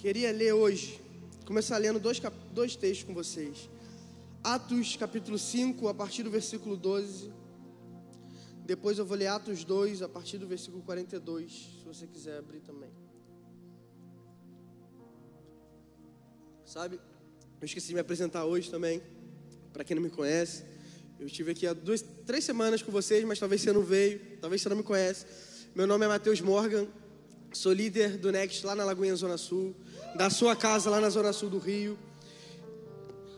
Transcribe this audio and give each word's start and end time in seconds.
Queria 0.00 0.32
ler 0.32 0.54
hoje, 0.54 0.98
começar 1.44 1.76
lendo 1.76 2.00
dois, 2.00 2.18
dois 2.54 2.74
textos 2.74 3.06
com 3.06 3.12
vocês. 3.12 3.68
Atos 4.42 4.96
capítulo 4.96 5.38
5, 5.38 5.88
a 5.88 5.92
partir 5.92 6.22
do 6.22 6.30
versículo 6.30 6.74
12. 6.74 7.30
Depois 8.64 8.96
eu 8.96 9.04
vou 9.04 9.14
ler 9.14 9.26
Atos 9.26 9.62
2, 9.62 10.00
a 10.00 10.08
partir 10.08 10.38
do 10.38 10.46
versículo 10.46 10.82
42, 10.84 11.52
se 11.52 11.84
você 11.84 12.06
quiser 12.06 12.38
abrir 12.38 12.60
também. 12.60 12.88
Sabe, 16.64 16.98
eu 17.60 17.66
esqueci 17.66 17.88
de 17.88 17.94
me 17.94 18.00
apresentar 18.00 18.46
hoje 18.46 18.70
também, 18.70 19.02
para 19.70 19.84
quem 19.84 19.94
não 19.94 20.02
me 20.02 20.08
conhece. 20.08 20.64
Eu 21.18 21.26
estive 21.26 21.50
aqui 21.50 21.66
há 21.66 21.74
duas, 21.74 22.00
três 22.24 22.42
semanas 22.42 22.80
com 22.80 22.90
vocês, 22.90 23.22
mas 23.26 23.38
talvez 23.38 23.60
você 23.60 23.70
não 23.70 23.82
veio, 23.82 24.38
talvez 24.40 24.62
você 24.62 24.70
não 24.70 24.78
me 24.78 24.82
conhece. 24.82 25.26
Meu 25.74 25.86
nome 25.86 26.06
é 26.06 26.08
Matheus 26.08 26.40
Morgan, 26.40 26.88
sou 27.52 27.72
líder 27.72 28.16
do 28.16 28.30
Next 28.30 28.64
lá 28.64 28.74
na 28.74 28.84
Lagoinha 28.84 29.14
Zona 29.16 29.36
Sul, 29.36 29.74
da 30.14 30.30
sua 30.30 30.54
casa 30.54 30.88
lá 30.88 31.00
na 31.00 31.10
Zona 31.10 31.32
Sul 31.32 31.50
do 31.50 31.58
Rio. 31.58 31.98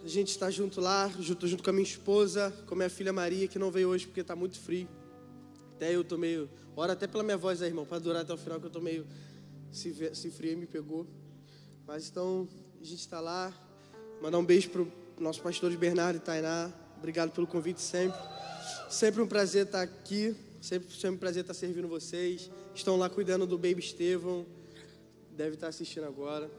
A 0.04 0.08
gente 0.08 0.28
está 0.28 0.50
junto 0.50 0.80
lá, 0.80 1.10
junto, 1.20 1.46
junto 1.46 1.62
com 1.62 1.70
a 1.70 1.72
minha 1.72 1.84
esposa, 1.84 2.52
com 2.66 2.74
a 2.74 2.76
minha 2.76 2.90
filha 2.90 3.12
Maria, 3.12 3.46
que 3.46 3.58
não 3.58 3.70
veio 3.70 3.88
hoje 3.88 4.06
porque 4.06 4.20
está 4.20 4.34
muito 4.34 4.58
frio. 4.58 4.88
Até 5.76 5.94
eu 5.94 6.02
tô 6.02 6.18
meio. 6.18 6.50
Ora 6.74 6.92
até 6.92 7.06
pela 7.06 7.22
minha 7.22 7.36
voz 7.36 7.62
aí, 7.62 7.68
irmão, 7.68 7.86
para 7.86 7.98
durar 7.98 8.22
até 8.22 8.32
o 8.32 8.36
final, 8.36 8.58
que 8.58 8.66
eu 8.66 8.70
tô 8.70 8.80
meio. 8.80 9.06
Se, 9.70 10.14
se 10.14 10.30
frio 10.30 10.58
me 10.58 10.66
pegou. 10.66 11.06
Mas 11.86 12.08
então, 12.08 12.48
a 12.80 12.84
gente 12.84 13.00
está 13.00 13.20
lá. 13.20 13.52
Mandar 14.20 14.38
um 14.38 14.44
beijo 14.44 14.70
pro 14.70 14.92
nosso 15.18 15.40
pastor 15.40 15.74
Bernardo 15.76 16.16
e 16.16 16.20
Tainá. 16.20 16.72
Obrigado 16.98 17.30
pelo 17.30 17.46
convite 17.46 17.80
sempre. 17.80 18.20
Sempre 18.90 19.22
um 19.22 19.26
prazer 19.26 19.66
estar 19.66 19.82
aqui. 19.82 20.34
Sempre, 20.60 20.92
sempre 20.94 21.16
um 21.16 21.18
prazer 21.18 21.42
estar 21.42 21.54
servindo 21.54 21.88
vocês. 21.88 22.50
Estão 22.74 22.96
lá 22.96 23.10
cuidando 23.10 23.46
do 23.46 23.58
Baby 23.58 23.80
Estevão. 23.80 24.46
Deve 25.30 25.54
estar 25.54 25.68
assistindo 25.68 26.04
agora. 26.04 26.50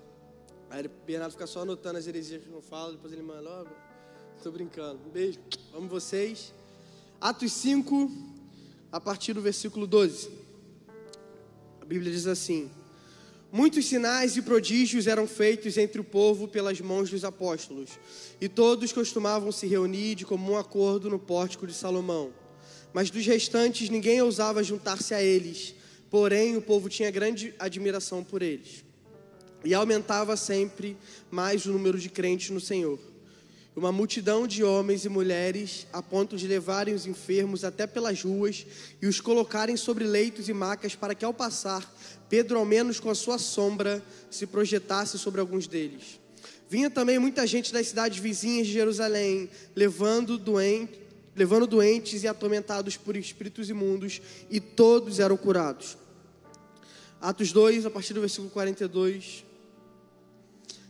Aí 0.70 0.86
o 0.86 0.92
Bernardo 1.06 1.32
fica 1.32 1.48
só 1.48 1.62
anotando 1.62 1.98
as 1.98 2.08
heresias 2.08 2.44
que 2.44 2.50
eu 2.50 2.62
falo, 2.62 2.94
depois 2.94 3.12
ele 3.12 3.22
manda 3.22 3.42
logo. 3.42 3.70
Estou 4.38 4.52
brincando. 4.52 5.00
Um 5.08 5.10
beijo. 5.10 5.40
Amo 5.74 5.88
vocês. 5.88 6.54
Atos 7.20 7.52
5, 7.54 8.12
a 8.92 9.00
partir 9.00 9.34
do 9.34 9.42
versículo 9.42 9.88
12. 9.88 10.30
A 11.82 11.86
Bíblia 11.86 12.12
diz 12.12 12.28
assim: 12.28 12.70
Muitos 13.52 13.86
sinais 13.86 14.36
e 14.36 14.42
prodígios 14.42 15.08
eram 15.08 15.28
feitos 15.28 15.78
entre 15.78 16.02
o 16.02 16.04
povo 16.04 16.48
pelas 16.48 16.82
mãos 16.82 17.10
dos 17.10 17.24
apóstolos, 17.24 17.92
e 18.42 18.50
todos 18.50 18.92
costumavam 18.92 19.52
se 19.52 19.68
reunir 19.68 20.16
de 20.16 20.26
comum 20.26 20.58
acordo 20.58 21.10
no 21.10 21.20
pórtico 21.20 21.68
de 21.68 21.74
Salomão. 21.74 22.34
Mas 22.92 23.10
dos 23.10 23.26
restantes 23.26 23.90
ninguém 23.90 24.22
ousava 24.22 24.64
juntar-se 24.64 25.14
a 25.14 25.22
eles, 25.22 25.76
porém 26.14 26.56
o 26.56 26.62
povo 26.62 26.90
tinha 26.90 27.10
grande 27.10 27.56
admiração 27.58 28.24
por 28.24 28.44
eles. 28.44 28.86
E 29.66 29.74
aumentava 29.74 30.38
sempre 30.38 30.96
mais 31.32 31.66
o 31.66 31.72
número 31.72 31.98
de 31.98 32.08
crentes 32.08 32.52
no 32.52 32.60
Senhor. 32.60 33.00
Uma 33.76 33.92
multidão 33.92 34.46
de 34.46 34.64
homens 34.64 35.06
e 35.06 35.10
mulheres, 35.10 35.88
a 35.92 36.04
ponto 36.04 36.38
de 36.38 36.48
levarem 36.48 36.94
os 36.94 37.08
enfermos 37.08 37.64
até 37.64 37.88
pelas 37.88 38.22
ruas 38.22 38.64
e 39.02 39.08
os 39.08 39.20
colocarem 39.20 39.76
sobre 39.76 40.04
leitos 40.04 40.48
e 40.48 40.54
macas, 40.54 40.94
para 40.94 41.16
que 41.16 41.26
ao 41.26 41.34
passar, 41.34 41.92
Pedro, 42.30 42.60
ao 42.60 42.66
menos 42.66 43.00
com 43.00 43.10
a 43.10 43.16
sua 43.16 43.40
sombra, 43.40 44.00
se 44.30 44.46
projetasse 44.46 45.18
sobre 45.18 45.42
alguns 45.42 45.66
deles. 45.66 46.20
Vinha 46.70 46.92
também 46.92 47.18
muita 47.18 47.48
gente 47.48 47.74
das 47.74 47.88
cidades 47.88 48.20
vizinhas 48.20 48.68
de 48.68 48.74
Jerusalém, 48.74 49.50
levando 49.76 50.38
doentes 50.38 51.02
levando 51.36 51.66
doentes 51.66 52.24
e 52.24 52.28
atormentados 52.28 52.96
por 52.96 53.18
espíritos 53.18 53.70
imundos, 53.70 54.22
e 54.50 54.60
todos 54.60 55.20
eram 55.20 55.36
curados. 55.36 55.98
Atos 57.24 57.54
2, 57.54 57.86
a 57.86 57.90
partir 57.90 58.14
do 58.14 58.20
versículo 58.20 58.50
42, 58.50 59.46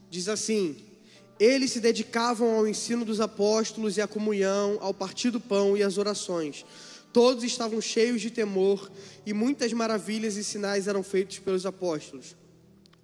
diz 0.09 0.27
assim: 0.27 0.75
Eles 1.39 1.69
se 1.69 1.79
dedicavam 1.79 2.55
ao 2.55 2.67
ensino 2.67 3.05
dos 3.05 3.21
apóstolos 3.21 3.97
e 3.97 4.01
à 4.01 4.07
comunhão, 4.07 4.79
ao 4.81 4.95
partir 4.95 5.29
do 5.29 5.39
pão 5.39 5.77
e 5.77 5.83
às 5.83 5.99
orações. 5.99 6.65
Todos 7.13 7.43
estavam 7.43 7.79
cheios 7.79 8.19
de 8.19 8.31
temor, 8.31 8.91
e 9.27 9.31
muitas 9.31 9.71
maravilhas 9.73 10.35
e 10.35 10.43
sinais 10.43 10.87
eram 10.87 11.03
feitos 11.03 11.37
pelos 11.37 11.67
apóstolos. 11.67 12.35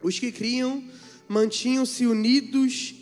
Os 0.01 0.17
que 0.17 0.31
criam 0.31 0.84
mantinham-se 1.28 2.07
unidos 2.07 2.96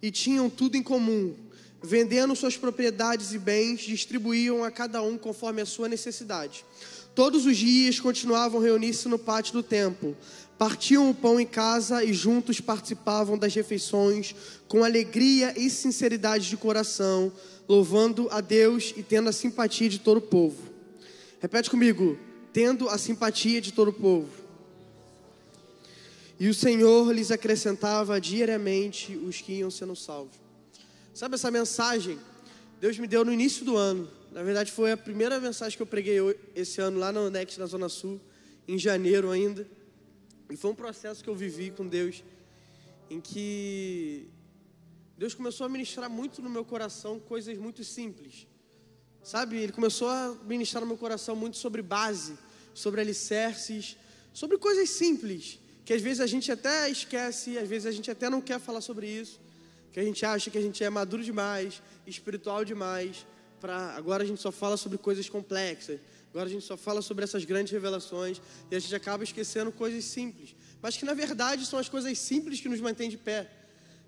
e 0.00 0.10
tinham 0.10 0.48
tudo 0.48 0.78
em 0.78 0.82
comum 0.82 1.36
vendendo 1.86 2.34
suas 2.34 2.56
propriedades 2.56 3.32
e 3.32 3.38
bens, 3.38 3.82
distribuíam 3.82 4.64
a 4.64 4.70
cada 4.70 5.00
um 5.02 5.16
conforme 5.16 5.62
a 5.62 5.66
sua 5.66 5.88
necessidade. 5.88 6.64
Todos 7.16 7.46
os 7.46 7.56
dias 7.56 7.98
continuavam 7.98 8.60
reunir-se 8.60 9.08
no 9.08 9.18
pátio 9.18 9.54
do 9.54 9.62
templo, 9.62 10.14
partiam 10.58 11.08
o 11.08 11.14
pão 11.14 11.40
em 11.40 11.46
casa 11.46 12.04
e 12.04 12.12
juntos 12.12 12.60
participavam 12.60 13.38
das 13.38 13.54
refeições 13.54 14.34
com 14.68 14.84
alegria 14.84 15.58
e 15.58 15.70
sinceridade 15.70 16.46
de 16.46 16.58
coração, 16.58 17.32
louvando 17.66 18.28
a 18.30 18.42
Deus 18.42 18.92
e 18.98 19.02
tendo 19.02 19.30
a 19.30 19.32
simpatia 19.32 19.88
de 19.88 19.98
todo 19.98 20.18
o 20.18 20.20
povo. 20.20 20.62
Repete 21.40 21.70
comigo: 21.70 22.18
tendo 22.52 22.86
a 22.86 22.98
simpatia 22.98 23.62
de 23.62 23.72
todo 23.72 23.88
o 23.88 23.94
povo. 23.94 24.28
E 26.38 26.48
o 26.48 26.54
Senhor 26.54 27.10
lhes 27.14 27.30
acrescentava 27.30 28.20
diariamente 28.20 29.16
os 29.16 29.40
que 29.40 29.54
iam 29.54 29.70
sendo 29.70 29.96
salvos. 29.96 30.36
Sabe 31.14 31.36
essa 31.36 31.50
mensagem? 31.50 32.18
Deus 32.78 32.98
me 32.98 33.06
deu 33.06 33.24
no 33.24 33.32
início 33.32 33.64
do 33.64 33.74
ano. 33.74 34.06
Na 34.32 34.42
verdade, 34.42 34.70
foi 34.70 34.92
a 34.92 34.96
primeira 34.96 35.40
mensagem 35.40 35.76
que 35.76 35.82
eu 35.82 35.86
preguei 35.86 36.18
esse 36.54 36.80
ano 36.80 36.98
lá 36.98 37.12
no 37.12 37.30
Next, 37.30 37.58
na 37.58 37.66
Zona 37.66 37.88
Sul, 37.88 38.20
em 38.68 38.78
janeiro 38.78 39.30
ainda. 39.30 39.66
E 40.50 40.56
foi 40.56 40.70
um 40.70 40.74
processo 40.74 41.22
que 41.24 41.30
eu 41.30 41.34
vivi 41.34 41.70
com 41.70 41.86
Deus, 41.86 42.22
em 43.08 43.20
que 43.20 44.28
Deus 45.16 45.34
começou 45.34 45.64
a 45.64 45.68
ministrar 45.68 46.10
muito 46.10 46.42
no 46.42 46.50
meu 46.50 46.64
coração 46.64 47.18
coisas 47.18 47.56
muito 47.56 47.82
simples. 47.82 48.46
Sabe, 49.22 49.56
Ele 49.56 49.72
começou 49.72 50.08
a 50.08 50.36
ministrar 50.44 50.80
no 50.82 50.86
meu 50.86 50.96
coração 50.96 51.34
muito 51.34 51.56
sobre 51.56 51.82
base, 51.82 52.38
sobre 52.74 53.00
alicerces, 53.00 53.96
sobre 54.32 54.58
coisas 54.58 54.90
simples, 54.90 55.58
que 55.84 55.92
às 55.92 56.02
vezes 56.02 56.20
a 56.20 56.26
gente 56.26 56.52
até 56.52 56.88
esquece, 56.90 57.58
às 57.58 57.68
vezes 57.68 57.86
a 57.86 57.90
gente 57.90 58.10
até 58.10 58.28
não 58.28 58.40
quer 58.40 58.60
falar 58.60 58.80
sobre 58.80 59.08
isso 59.08 59.40
que 59.96 60.00
a 60.00 60.04
gente 60.04 60.26
acha 60.26 60.50
que 60.50 60.58
a 60.58 60.60
gente 60.60 60.84
é 60.84 60.90
maduro 60.90 61.24
demais, 61.24 61.80
espiritual 62.06 62.66
demais, 62.66 63.26
para 63.66 63.96
agora 63.96 64.22
a 64.22 64.26
gente 64.26 64.40
só 64.40 64.52
fala 64.52 64.76
sobre 64.76 64.96
coisas 64.96 65.28
complexas. 65.28 65.98
Agora 66.30 66.46
a 66.46 66.52
gente 66.52 66.64
só 66.64 66.76
fala 66.76 67.02
sobre 67.02 67.24
essas 67.24 67.44
grandes 67.44 67.72
revelações 67.72 68.40
e 68.70 68.76
a 68.76 68.78
gente 68.78 68.94
acaba 68.94 69.24
esquecendo 69.24 69.72
coisas 69.72 70.04
simples, 70.04 70.54
mas 70.80 70.96
que 70.96 71.04
na 71.04 71.14
verdade 71.14 71.66
são 71.66 71.78
as 71.78 71.88
coisas 71.88 72.16
simples 72.16 72.60
que 72.60 72.68
nos 72.68 72.80
mantêm 72.80 73.10
de 73.10 73.18
pé. 73.18 73.50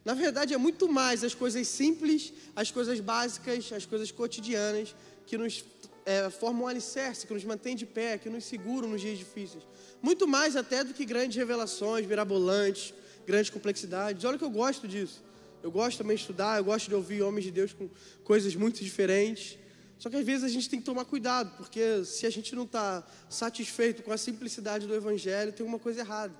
Na 0.05 0.15
verdade 0.15 0.55
é 0.55 0.59
muito 0.59 0.89
mais 0.89 1.25
as 1.25 1.35
coisas 1.35 1.67
simples, 1.67 2.33
as 2.55 2.71
coisas 2.71 3.01
básicas, 3.01 3.73
as 3.73 3.85
coisas 3.85 4.13
cotidianas 4.13 4.95
que 5.27 5.37
nos 5.37 5.65
é, 6.07 6.31
formam 6.31 6.65
um 6.65 6.69
alicerce, 6.69 7.27
que 7.27 7.35
nos 7.35 7.45
mantém 7.45 7.75
de 7.75 7.85
pé, 7.85 8.17
que 8.17 8.31
nos 8.31 8.45
seguram 8.45 8.89
nos 8.91 9.01
dias 9.01 9.19
difíceis. 9.19 9.65
Muito 10.01 10.29
mais 10.29 10.55
até 10.55 10.85
do 10.85 10.95
que 10.95 11.05
grandes 11.05 11.37
revelações, 11.37 12.07
mirabolantes, 12.07 12.95
grandes 13.27 13.51
complexidades. 13.51 14.25
Olha 14.25 14.39
que 14.39 14.45
eu 14.45 14.51
gosto 14.51 14.87
disso. 14.87 15.21
Eu 15.63 15.71
gosto 15.71 15.99
também 15.99 16.17
de 16.17 16.23
estudar, 16.23 16.59
eu 16.59 16.65
gosto 16.65 16.89
de 16.89 16.95
ouvir 16.95 17.23
homens 17.23 17.45
de 17.45 17.51
Deus 17.51 17.73
com 17.73 17.89
coisas 18.25 18.55
muito 18.55 18.83
diferentes. 18.83 19.59
Só 19.99 20.09
que 20.09 20.17
às 20.17 20.25
vezes 20.25 20.45
a 20.45 20.49
gente 20.49 20.71
tem 20.71 20.79
que 20.79 20.87
tomar 20.87 21.05
cuidado, 21.05 21.57
porque 21.57 22.05
se 22.05 22.25
a 22.25 22.31
gente 22.31 22.55
não 22.55 22.63
está 22.63 23.05
satisfeito 23.29 24.03
com 24.03 24.13
a 24.13 24.17
simplicidade 24.17 24.87
do 24.87 24.95
Evangelho, 24.95 25.53
tem 25.53 25.67
uma 25.67 25.79
coisa 25.79 26.01
errada. 26.01 26.35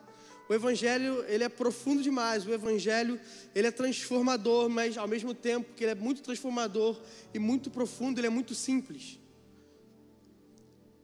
O 0.49 0.55
Evangelho 0.55 1.25
ele 1.29 1.45
é 1.45 1.49
profundo 1.49 2.03
demais. 2.03 2.47
O 2.47 2.53
Evangelho 2.53 3.21
ele 3.55 3.67
é 3.67 3.71
transformador, 3.71 4.71
mas 4.71 4.97
ao 4.97 5.07
mesmo 5.07 5.35
tempo 5.35 5.75
que 5.75 5.85
ele 5.85 5.93
é 5.93 5.95
muito 5.95 6.23
transformador 6.23 6.99
e 7.35 7.39
muito 7.39 7.71
profundo, 7.71 8.19
ele 8.19 8.29
é 8.29 8.31
muito 8.31 8.55
simples. 8.55 9.19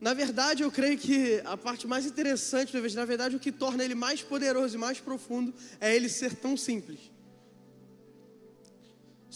Na 0.01 0.15
verdade, 0.15 0.63
eu 0.63 0.71
creio 0.71 0.97
que 0.97 1.41
a 1.45 1.57
parte 1.57 1.87
mais 1.87 2.07
interessante 2.07 2.73
do 2.73 2.79
Evangelho, 2.79 3.01
na 3.01 3.07
verdade, 3.07 3.37
o 3.37 3.41
que 3.41 3.53
torna 3.53 3.85
ele 3.85 3.95
mais 3.95 4.23
poderoso 4.23 4.77
e 4.77 4.79
mais 4.79 5.01
profundo 5.01 5.53
é 5.81 5.95
ele 5.95 6.09
ser 6.09 6.35
tão 6.37 6.57
simples. 6.57 7.14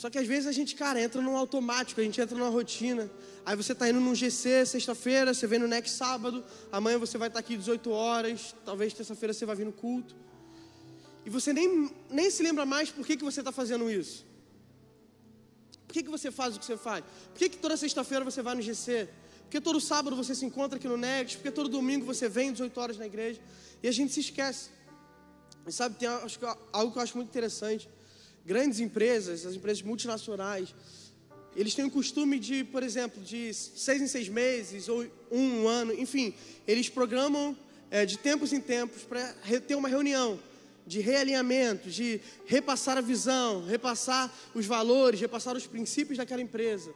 Só 0.00 0.09
que 0.09 0.17
às 0.17 0.29
vezes 0.29 0.47
a 0.47 0.53
gente, 0.53 0.77
cara, 0.77 1.03
entra 1.03 1.21
num 1.21 1.37
automático, 1.37 2.00
a 2.00 2.05
gente 2.05 2.21
entra 2.21 2.39
numa 2.39 2.50
rotina. 2.50 3.11
Aí 3.45 3.56
você 3.56 3.73
está 3.73 3.89
indo 3.91 3.99
num 3.99 4.15
GC 4.15 4.65
sexta-feira, 4.65 5.35
você 5.35 5.45
vem 5.45 5.59
no 5.59 5.67
next 5.67 5.97
sábado, 5.97 6.45
amanhã 6.71 6.97
você 6.99 7.19
vai 7.19 7.27
estar 7.27 7.41
tá 7.41 7.45
aqui 7.45 7.56
18 7.56 7.91
horas, 7.91 8.55
talvez 8.65 8.95
terça-feira 8.95 9.35
você 9.35 9.45
vai 9.45 9.56
vir 9.56 9.67
no 9.67 9.73
culto. 9.73 10.15
E 11.27 11.31
você 11.31 11.53
nem, 11.53 11.91
nem 12.09 12.31
se 12.31 12.45
lembra 12.45 12.65
mais 12.65 12.93
por 12.93 13.05
que, 13.05 13.17
que 13.17 13.25
você 13.25 13.41
está 13.41 13.50
fazendo 13.50 13.91
isso. 13.91 14.25
Por 15.89 15.95
que, 15.95 16.05
que 16.05 16.11
você 16.11 16.31
faz 16.31 16.55
o 16.55 16.61
que 16.61 16.67
você 16.67 16.77
faz? 16.77 17.05
Por 17.33 17.39
que, 17.41 17.49
que 17.49 17.59
toda 17.59 17.77
sexta-feira 17.77 18.25
você 18.25 18.41
vai 18.41 18.55
no 18.55 18.62
GC? 18.62 19.09
Por 19.47 19.50
que 19.50 19.61
todo 19.61 19.81
sábado 19.81 20.15
você 20.15 20.33
se 20.33 20.45
encontra 20.47 20.79
aqui 20.79 20.87
no 20.87 20.97
Next? 20.97 21.39
Por 21.39 21.43
que 21.43 21.50
todo 21.50 21.69
domingo 21.69 22.06
você 22.06 22.29
vem 22.29 22.53
18 22.53 22.81
horas 22.81 22.99
na 22.99 23.06
igreja? 23.06 23.41
E 23.83 23.89
a 23.89 23.93
gente 23.93 24.12
se 24.12 24.21
esquece. 24.21 24.71
E 25.67 25.73
sabe, 25.73 25.97
tem 25.99 26.09
algo 26.09 26.93
que 26.93 26.99
eu 26.99 27.03
acho 27.03 27.17
muito 27.17 27.31
interessante 27.31 27.91
grandes 28.49 28.81
empresas, 28.81 29.45
as 29.45 29.55
empresas 29.55 29.83
multinacionais, 29.83 30.75
eles 31.55 31.75
têm 31.75 31.85
o 31.85 31.91
costume 31.91 32.39
de, 32.39 32.65
por 32.65 32.83
exemplo, 32.83 33.23
de 33.23 33.53
seis 33.53 34.00
em 34.00 34.06
seis 34.06 34.27
meses 34.29 34.89
ou 34.89 35.05
um, 35.31 35.69
ano, 35.69 35.93
enfim, 35.93 36.35
eles 36.67 36.89
programam 36.89 37.55
é, 37.91 38.06
de 38.06 38.17
tempos 38.17 38.50
em 38.55 38.61
tempos 38.61 39.03
para 39.03 39.35
ter 39.67 39.75
uma 39.75 39.89
reunião 39.89 40.41
de 40.87 41.00
realinhamento, 41.00 41.91
de 41.91 42.23
repassar 42.47 42.97
a 42.97 43.03
visão, 43.03 43.67
repassar 43.67 44.33
os 44.55 44.65
valores, 44.65 45.21
repassar 45.21 45.55
os 45.55 45.67
princípios 45.67 46.17
daquela 46.17 46.41
empresa. 46.41 46.91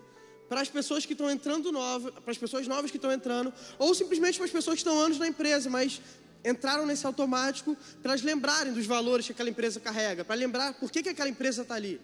Para 0.48 0.62
as 0.62 0.70
pessoas 0.70 1.04
que 1.04 1.12
estão 1.12 1.30
entrando 1.30 1.70
novas, 1.70 2.14
para 2.14 2.30
as 2.30 2.38
pessoas 2.38 2.66
novas 2.66 2.90
que 2.90 2.96
estão 2.96 3.12
entrando, 3.12 3.52
ou 3.78 3.94
simplesmente 3.94 4.38
para 4.38 4.46
as 4.46 4.50
pessoas 4.50 4.76
que 4.76 4.80
estão 4.88 4.98
anos 4.98 5.18
na 5.18 5.28
empresa, 5.28 5.68
mas 5.68 6.00
entraram 6.44 6.84
nesse 6.86 7.06
automático 7.06 7.76
para 8.02 8.12
elas 8.12 8.22
lembrarem 8.22 8.72
dos 8.72 8.86
valores 8.86 9.26
que 9.26 9.32
aquela 9.32 9.50
empresa 9.50 9.80
carrega, 9.80 10.24
para 10.24 10.34
lembrar 10.34 10.74
por 10.74 10.90
que, 10.90 11.02
que 11.02 11.08
aquela 11.08 11.28
empresa 11.28 11.62
está 11.62 11.74
ali, 11.74 12.00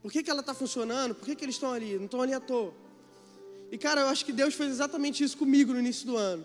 por 0.00 0.12
que, 0.12 0.22
que 0.22 0.30
ela 0.30 0.40
está 0.40 0.54
funcionando, 0.54 1.14
por 1.14 1.24
que, 1.24 1.34
que 1.34 1.44
eles 1.44 1.56
estão 1.56 1.72
ali, 1.72 1.96
não 1.96 2.04
estão 2.04 2.22
ali 2.22 2.32
à 2.32 2.40
toa. 2.40 2.72
E 3.70 3.76
cara, 3.76 4.02
eu 4.02 4.06
acho 4.08 4.24
que 4.24 4.32
Deus 4.32 4.54
fez 4.54 4.70
exatamente 4.70 5.22
isso 5.22 5.36
comigo 5.36 5.72
no 5.72 5.78
início 5.78 6.06
do 6.06 6.16
ano. 6.16 6.44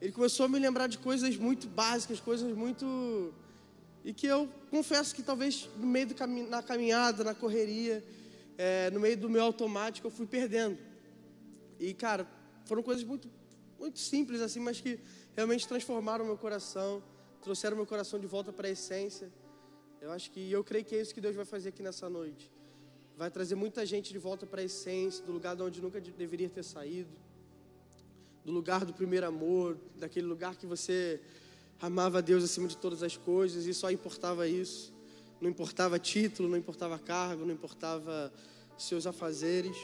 Ele 0.00 0.12
começou 0.12 0.46
a 0.46 0.48
me 0.48 0.58
lembrar 0.58 0.86
de 0.86 0.98
coisas 0.98 1.36
muito 1.36 1.66
básicas, 1.68 2.18
coisas 2.20 2.54
muito. 2.56 3.32
E 4.04 4.12
que 4.12 4.26
eu 4.26 4.48
confesso 4.70 5.14
que 5.14 5.22
talvez 5.22 5.68
no 5.78 5.86
meio 5.86 6.08
do 6.08 6.14
cam... 6.14 6.26
na 6.26 6.62
caminhada, 6.62 7.22
na 7.22 7.34
correria, 7.34 8.04
é, 8.58 8.90
no 8.90 9.00
meio 9.00 9.16
do 9.16 9.30
meu 9.30 9.42
automático, 9.42 10.06
eu 10.06 10.10
fui 10.10 10.26
perdendo. 10.26 10.76
E 11.78 11.94
cara, 11.94 12.26
foram 12.66 12.82
coisas 12.82 13.04
muito, 13.04 13.30
muito 13.84 13.98
simples 13.98 14.40
assim, 14.40 14.60
mas 14.60 14.80
que 14.80 14.98
realmente 15.36 15.68
transformaram 15.68 16.24
meu 16.24 16.38
coração, 16.38 17.02
trouxeram 17.42 17.76
meu 17.76 17.84
coração 17.84 18.18
de 18.18 18.26
volta 18.26 18.50
para 18.50 18.66
a 18.66 18.70
essência. 18.70 19.30
Eu 20.00 20.10
acho 20.10 20.30
que 20.30 20.50
eu 20.50 20.64
creio 20.64 20.86
que 20.86 20.96
é 20.96 21.02
isso 21.02 21.12
que 21.12 21.20
Deus 21.20 21.36
vai 21.36 21.44
fazer 21.44 21.68
aqui 21.68 21.82
nessa 21.82 22.08
noite. 22.08 22.50
Vai 23.14 23.30
trazer 23.30 23.56
muita 23.56 23.84
gente 23.84 24.10
de 24.10 24.18
volta 24.18 24.46
para 24.46 24.62
a 24.62 24.64
essência, 24.64 25.22
do 25.22 25.32
lugar 25.32 25.54
de 25.54 25.62
onde 25.62 25.82
nunca 25.82 26.00
deveria 26.00 26.48
ter 26.48 26.62
saído, 26.62 27.10
do 28.42 28.52
lugar 28.52 28.86
do 28.86 28.94
primeiro 28.94 29.26
amor, 29.26 29.76
daquele 29.96 30.26
lugar 30.26 30.56
que 30.56 30.66
você 30.66 31.20
amava 31.78 32.18
a 32.18 32.20
Deus 32.22 32.42
acima 32.42 32.66
de 32.66 32.78
todas 32.78 33.02
as 33.02 33.18
coisas 33.18 33.66
e 33.66 33.74
só 33.74 33.90
importava 33.90 34.48
isso. 34.48 34.94
Não 35.42 35.50
importava 35.50 35.98
título, 35.98 36.48
não 36.48 36.56
importava 36.56 36.98
cargo, 36.98 37.44
não 37.44 37.52
importava 37.52 38.32
seus 38.78 39.06
afazeres. 39.06 39.76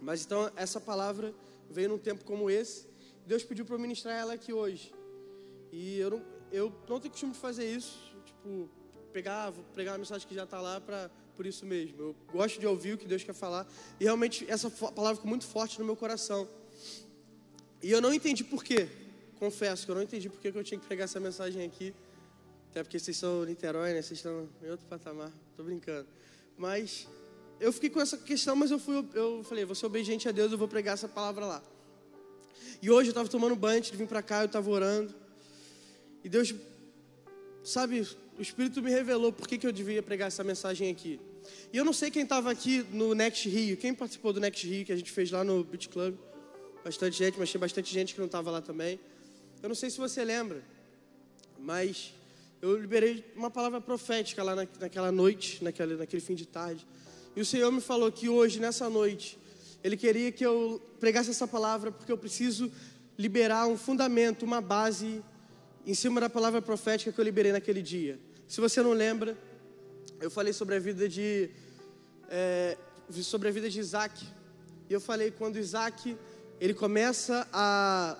Mas 0.00 0.24
então 0.24 0.48
essa 0.54 0.80
palavra 0.80 1.34
veio 1.70 1.88
num 1.88 1.98
tempo 1.98 2.24
como 2.24 2.50
esse 2.50 2.88
Deus 3.28 3.44
pediu 3.44 3.62
para 3.66 3.74
eu 3.74 3.78
ministrar 3.78 4.16
ela 4.16 4.32
aqui 4.32 4.54
hoje. 4.54 4.90
E 5.70 5.98
eu 5.98 6.10
não, 6.10 6.24
eu 6.50 6.72
não 6.88 6.98
tenho 6.98 7.12
costume 7.12 7.34
de 7.34 7.38
fazer 7.38 7.70
isso, 7.70 7.98
tipo, 8.24 8.70
pegar, 9.12 9.50
vou 9.50 9.62
pregar 9.74 9.92
uma 9.92 9.98
mensagem 9.98 10.26
que 10.26 10.34
já 10.34 10.44
está 10.44 10.58
lá 10.62 10.80
para 10.80 11.10
por 11.36 11.44
isso 11.44 11.66
mesmo. 11.66 12.00
Eu 12.00 12.16
gosto 12.32 12.58
de 12.58 12.66
ouvir 12.66 12.94
o 12.94 12.98
que 12.98 13.06
Deus 13.06 13.22
quer 13.22 13.34
falar 13.34 13.66
e 14.00 14.04
realmente 14.04 14.46
essa 14.48 14.70
palavra 14.70 15.16
ficou 15.16 15.28
muito 15.28 15.46
forte 15.46 15.78
no 15.78 15.84
meu 15.84 15.94
coração. 15.94 16.48
E 17.82 17.90
eu 17.90 18.00
não 18.00 18.14
entendi 18.14 18.42
por 18.42 18.64
quê. 18.64 18.88
Confesso 19.38 19.84
que 19.84 19.90
eu 19.90 19.94
não 19.94 20.02
entendi 20.02 20.30
por 20.30 20.40
que 20.40 20.48
eu 20.48 20.64
tinha 20.64 20.80
que 20.80 20.86
pregar 20.86 21.04
essa 21.04 21.20
mensagem 21.20 21.62
aqui. 21.66 21.94
Até 22.70 22.82
porque 22.82 22.98
vocês 22.98 23.16
são 23.16 23.44
Niterói, 23.44 23.92
né? 23.92 24.00
Vocês 24.00 24.18
estão 24.18 24.48
em 24.62 24.70
outro 24.70 24.86
patamar. 24.86 25.30
Tô 25.54 25.62
brincando. 25.62 26.08
Mas 26.56 27.06
eu 27.60 27.72
fiquei 27.72 27.90
com 27.90 28.00
essa 28.00 28.16
questão, 28.16 28.54
mas 28.54 28.70
eu 28.70 28.78
fui 28.78 29.04
eu 29.14 29.42
falei, 29.44 29.64
vou 29.64 29.74
ser 29.74 29.86
obediente 29.86 30.28
a 30.28 30.32
Deus, 30.32 30.52
eu 30.52 30.58
vou 30.58 30.68
pregar 30.68 30.94
essa 30.94 31.08
palavra 31.08 31.44
lá. 31.44 31.62
E 32.80 32.90
hoje 32.90 33.08
eu 33.08 33.12
estava 33.12 33.28
tomando 33.28 33.56
banho 33.56 33.78
antes 33.78 33.90
de 33.90 33.96
vir 33.96 34.06
para 34.06 34.22
cá, 34.22 34.42
eu 34.42 34.46
estava 34.46 34.70
orando. 34.70 35.12
E 36.22 36.28
Deus, 36.28 36.54
sabe, 37.64 38.06
o 38.38 38.42
Espírito 38.42 38.80
me 38.80 38.90
revelou 38.90 39.32
por 39.32 39.48
que, 39.48 39.58
que 39.58 39.66
eu 39.66 39.72
devia 39.72 40.02
pregar 40.02 40.28
essa 40.28 40.44
mensagem 40.44 40.90
aqui. 40.90 41.20
E 41.72 41.76
eu 41.76 41.84
não 41.84 41.92
sei 41.92 42.10
quem 42.10 42.22
estava 42.22 42.50
aqui 42.50 42.84
no 42.92 43.14
Next 43.14 43.48
Rio, 43.48 43.76
quem 43.76 43.94
participou 43.94 44.32
do 44.32 44.40
Next 44.40 44.66
Rio 44.66 44.84
que 44.84 44.92
a 44.92 44.96
gente 44.96 45.10
fez 45.10 45.30
lá 45.30 45.42
no 45.42 45.64
Beach 45.64 45.88
Club. 45.88 46.14
Bastante 46.84 47.18
gente, 47.18 47.38
mas 47.38 47.50
tinha 47.50 47.60
bastante 47.60 47.92
gente 47.92 48.14
que 48.14 48.20
não 48.20 48.26
estava 48.26 48.50
lá 48.50 48.62
também. 48.62 49.00
Eu 49.60 49.68
não 49.68 49.74
sei 49.74 49.90
se 49.90 49.98
você 49.98 50.24
lembra, 50.24 50.62
mas 51.58 52.14
eu 52.62 52.76
liberei 52.76 53.24
uma 53.34 53.50
palavra 53.50 53.80
profética 53.80 54.42
lá 54.42 54.54
naquela 54.54 55.10
noite, 55.10 55.62
naquele 55.62 56.20
fim 56.20 56.34
de 56.34 56.46
tarde. 56.46 56.86
E 57.38 57.40
o 57.40 57.44
Senhor 57.44 57.70
me 57.70 57.80
falou 57.80 58.10
que 58.10 58.28
hoje, 58.28 58.58
nessa 58.58 58.90
noite, 58.90 59.38
ele 59.84 59.96
queria 59.96 60.32
que 60.32 60.44
eu 60.44 60.82
pregasse 60.98 61.30
essa 61.30 61.46
palavra 61.46 61.92
porque 61.92 62.10
eu 62.10 62.18
preciso 62.18 62.68
liberar 63.16 63.68
um 63.68 63.78
fundamento, 63.78 64.42
uma 64.44 64.60
base 64.60 65.22
em 65.86 65.94
cima 65.94 66.20
da 66.20 66.28
palavra 66.28 66.60
profética 66.60 67.12
que 67.12 67.20
eu 67.20 67.24
liberei 67.24 67.52
naquele 67.52 67.80
dia. 67.80 68.18
Se 68.48 68.60
você 68.60 68.82
não 68.82 68.92
lembra, 68.92 69.38
eu 70.20 70.32
falei 70.32 70.52
sobre 70.52 70.74
a 70.74 70.80
vida 70.80 71.08
de 71.08 71.48
é, 72.28 72.76
sobre 73.22 73.46
a 73.46 73.52
vida 73.52 73.70
de 73.70 73.78
Isaac. 73.78 74.26
E 74.90 74.92
eu 74.92 75.00
falei 75.00 75.30
quando 75.30 75.60
Isaac 75.60 76.18
ele 76.60 76.74
começa 76.74 77.46
a 77.52 78.16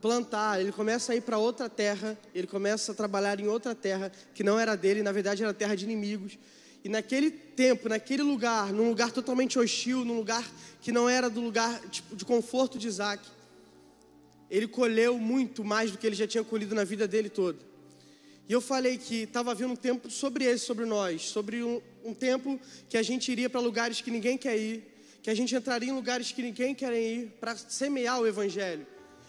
plantar, 0.00 0.60
ele 0.60 0.70
começa 0.70 1.12
a 1.12 1.16
ir 1.16 1.22
para 1.22 1.38
outra 1.38 1.68
terra, 1.68 2.16
ele 2.32 2.46
começa 2.46 2.92
a 2.92 2.94
trabalhar 2.94 3.40
em 3.40 3.48
outra 3.48 3.74
terra 3.74 4.12
que 4.32 4.44
não 4.44 4.60
era 4.60 4.76
dele, 4.76 5.02
na 5.02 5.10
verdade 5.10 5.42
era 5.42 5.52
terra 5.52 5.74
de 5.74 5.84
inimigos. 5.84 6.38
E 6.82 6.88
naquele 6.88 7.30
tempo, 7.30 7.88
naquele 7.88 8.22
lugar, 8.22 8.72
num 8.72 8.88
lugar 8.88 9.12
totalmente 9.12 9.58
hostil, 9.58 10.04
num 10.04 10.16
lugar 10.16 10.48
que 10.80 10.90
não 10.90 11.08
era 11.08 11.28
do 11.28 11.40
lugar 11.40 11.78
tipo, 11.90 12.16
de 12.16 12.24
conforto 12.24 12.78
de 12.78 12.88
Isaac, 12.88 13.22
ele 14.50 14.66
colheu 14.66 15.18
muito 15.18 15.62
mais 15.62 15.90
do 15.90 15.98
que 15.98 16.06
ele 16.06 16.16
já 16.16 16.26
tinha 16.26 16.42
colhido 16.42 16.74
na 16.74 16.84
vida 16.84 17.06
dele 17.06 17.28
toda. 17.28 17.58
E 18.48 18.52
eu 18.52 18.60
falei 18.60 18.98
que 18.98 19.22
estava 19.22 19.54
vindo 19.54 19.72
um 19.72 19.76
tempo 19.76 20.10
sobre 20.10 20.44
esse, 20.44 20.64
sobre 20.64 20.84
nós, 20.84 21.22
sobre 21.22 21.62
um, 21.62 21.80
um 22.04 22.12
tempo 22.12 22.58
que 22.88 22.96
a 22.96 23.02
gente 23.02 23.30
iria 23.30 23.48
para 23.48 23.60
lugares 23.60 24.00
que 24.00 24.10
ninguém 24.10 24.36
quer 24.36 24.58
ir, 24.58 24.82
que 25.22 25.30
a 25.30 25.34
gente 25.34 25.54
entraria 25.54 25.90
em 25.90 25.92
lugares 25.92 26.32
que 26.32 26.42
ninguém 26.42 26.74
quer 26.74 26.92
ir 26.94 27.30
para 27.38 27.56
semear 27.56 28.20
o 28.20 28.26
Evangelho. 28.26 28.86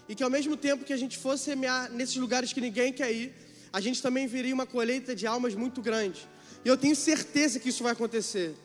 E 0.09 0.15
que 0.15 0.23
ao 0.23 0.29
mesmo 0.29 0.57
tempo 0.57 0.83
que 0.83 0.93
a 0.93 0.97
gente 0.97 1.17
fosse 1.17 1.43
semear 1.43 1.91
nesses 1.91 2.15
lugares 2.15 2.51
que 2.51 2.59
ninguém 2.59 2.91
quer 2.91 3.11
ir, 3.11 3.31
a 3.71 3.79
gente 3.79 4.01
também 4.01 4.25
viria 4.25 4.55
uma 4.55 4.65
colheita 4.65 5.15
de 5.15 5.27
almas 5.27 5.53
muito 5.53 5.81
grande. 5.81 6.27
E 6.63 6.69
eu 6.69 6.77
tenho 6.77 6.95
certeza 6.95 7.59
que 7.59 7.69
isso 7.69 7.83
vai 7.83 7.91
acontecer. 7.91 8.55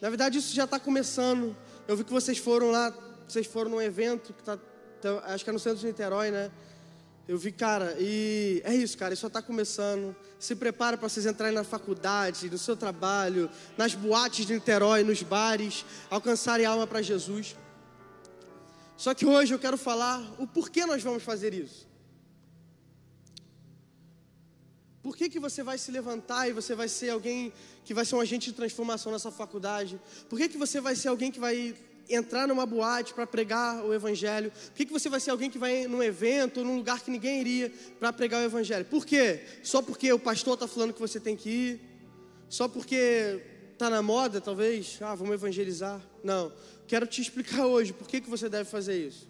Na 0.00 0.08
verdade, 0.08 0.38
isso 0.38 0.54
já 0.54 0.64
está 0.64 0.80
começando. 0.80 1.56
Eu 1.86 1.96
vi 1.96 2.04
que 2.04 2.12
vocês 2.12 2.38
foram 2.38 2.70
lá, 2.70 2.92
vocês 3.28 3.46
foram 3.46 3.70
num 3.70 3.80
evento 3.80 4.32
que 4.32 4.42
tá, 4.42 4.58
tá 5.00 5.22
acho 5.26 5.44
que 5.44 5.50
é 5.50 5.52
no 5.52 5.58
centro 5.58 5.78
de 5.78 5.86
Niterói, 5.86 6.30
né? 6.30 6.50
Eu 7.28 7.38
vi, 7.38 7.52
cara, 7.52 7.94
e 8.00 8.60
é 8.64 8.74
isso, 8.74 8.98
cara, 8.98 9.14
isso 9.14 9.20
só 9.20 9.28
está 9.28 9.40
começando. 9.40 10.16
Se 10.38 10.56
prepara 10.56 10.96
para 10.96 11.08
vocês 11.08 11.26
entrarem 11.26 11.54
na 11.54 11.62
faculdade, 11.62 12.50
no 12.50 12.58
seu 12.58 12.76
trabalho, 12.76 13.48
nas 13.76 13.94
boates 13.94 14.46
de 14.46 14.54
Niterói, 14.54 15.04
nos 15.04 15.22
bares, 15.22 15.84
alcançarem 16.10 16.66
alma 16.66 16.86
para 16.86 17.02
Jesus. 17.02 17.54
Só 18.96 19.14
que 19.14 19.24
hoje 19.24 19.54
eu 19.54 19.58
quero 19.58 19.78
falar 19.78 20.20
o 20.38 20.46
porquê 20.46 20.84
nós 20.84 21.02
vamos 21.02 21.22
fazer 21.22 21.54
isso. 21.54 21.89
Por 25.02 25.16
que, 25.16 25.30
que 25.30 25.40
você 25.40 25.62
vai 25.62 25.78
se 25.78 25.90
levantar 25.90 26.48
e 26.48 26.52
você 26.52 26.74
vai 26.74 26.88
ser 26.88 27.10
alguém 27.10 27.52
que 27.84 27.94
vai 27.94 28.04
ser 28.04 28.16
um 28.16 28.20
agente 28.20 28.50
de 28.50 28.56
transformação 28.56 29.10
nessa 29.10 29.30
faculdade? 29.30 29.98
Por 30.28 30.38
que, 30.38 30.48
que 30.48 30.58
você 30.58 30.80
vai 30.80 30.94
ser 30.94 31.08
alguém 31.08 31.30
que 31.30 31.40
vai 31.40 31.74
entrar 32.08 32.46
numa 32.46 32.66
boate 32.66 33.14
para 33.14 33.26
pregar 33.26 33.82
o 33.82 33.94
evangelho? 33.94 34.50
Por 34.50 34.74
que, 34.74 34.84
que 34.84 34.92
você 34.92 35.08
vai 35.08 35.18
ser 35.18 35.30
alguém 35.30 35.48
que 35.48 35.56
vai 35.56 35.86
num 35.86 36.02
evento, 36.02 36.62
num 36.62 36.76
lugar 36.76 37.00
que 37.00 37.10
ninguém 37.10 37.40
iria 37.40 37.72
para 37.98 38.12
pregar 38.12 38.42
o 38.42 38.44
evangelho? 38.44 38.84
Por 38.84 39.06
quê? 39.06 39.40
Só 39.62 39.80
porque 39.80 40.12
o 40.12 40.18
pastor 40.18 40.54
está 40.54 40.68
falando 40.68 40.92
que 40.92 41.00
você 41.00 41.18
tem 41.18 41.34
que 41.34 41.48
ir? 41.48 41.80
Só 42.48 42.68
porque 42.68 43.40
está 43.72 43.88
na 43.88 44.02
moda, 44.02 44.38
talvez? 44.38 44.98
Ah, 45.00 45.14
vamos 45.14 45.32
evangelizar? 45.32 45.98
Não. 46.22 46.52
Quero 46.86 47.06
te 47.06 47.22
explicar 47.22 47.64
hoje 47.64 47.94
por 47.94 48.06
que, 48.06 48.20
que 48.20 48.28
você 48.28 48.50
deve 48.50 48.68
fazer 48.68 49.06
isso 49.06 49.29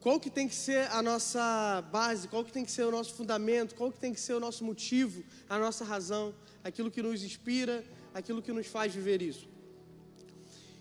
qual 0.00 0.18
que 0.18 0.30
tem 0.30 0.48
que 0.48 0.54
ser 0.54 0.90
a 0.90 1.02
nossa 1.02 1.84
base, 1.92 2.26
qual 2.26 2.42
que 2.42 2.52
tem 2.52 2.64
que 2.64 2.72
ser 2.72 2.84
o 2.84 2.90
nosso 2.90 3.14
fundamento, 3.14 3.74
qual 3.74 3.92
que 3.92 3.98
tem 3.98 4.14
que 4.14 4.20
ser 4.20 4.32
o 4.32 4.40
nosso 4.40 4.64
motivo, 4.64 5.22
a 5.48 5.58
nossa 5.58 5.84
razão, 5.84 6.34
aquilo 6.64 6.90
que 6.90 7.02
nos 7.02 7.22
inspira, 7.22 7.84
aquilo 8.14 8.40
que 8.40 8.52
nos 8.52 8.66
faz 8.66 8.94
viver 8.94 9.20
isso. 9.20 9.46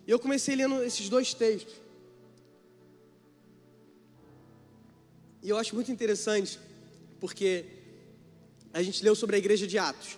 E 0.08 0.12
eu 0.12 0.20
comecei 0.20 0.56
lendo 0.56 0.82
esses 0.82 1.10
dois 1.10 1.34
textos. 1.34 1.76
E 5.44 5.50
eu 5.50 5.58
acho 5.58 5.76
muito 5.76 5.92
interessante, 5.92 6.58
porque 7.20 7.66
a 8.74 8.82
gente 8.82 9.04
leu 9.04 9.16
sobre 9.16 9.36
a 9.36 9.40
igreja 9.40 9.68
de 9.68 9.78
Atos. 9.78 10.18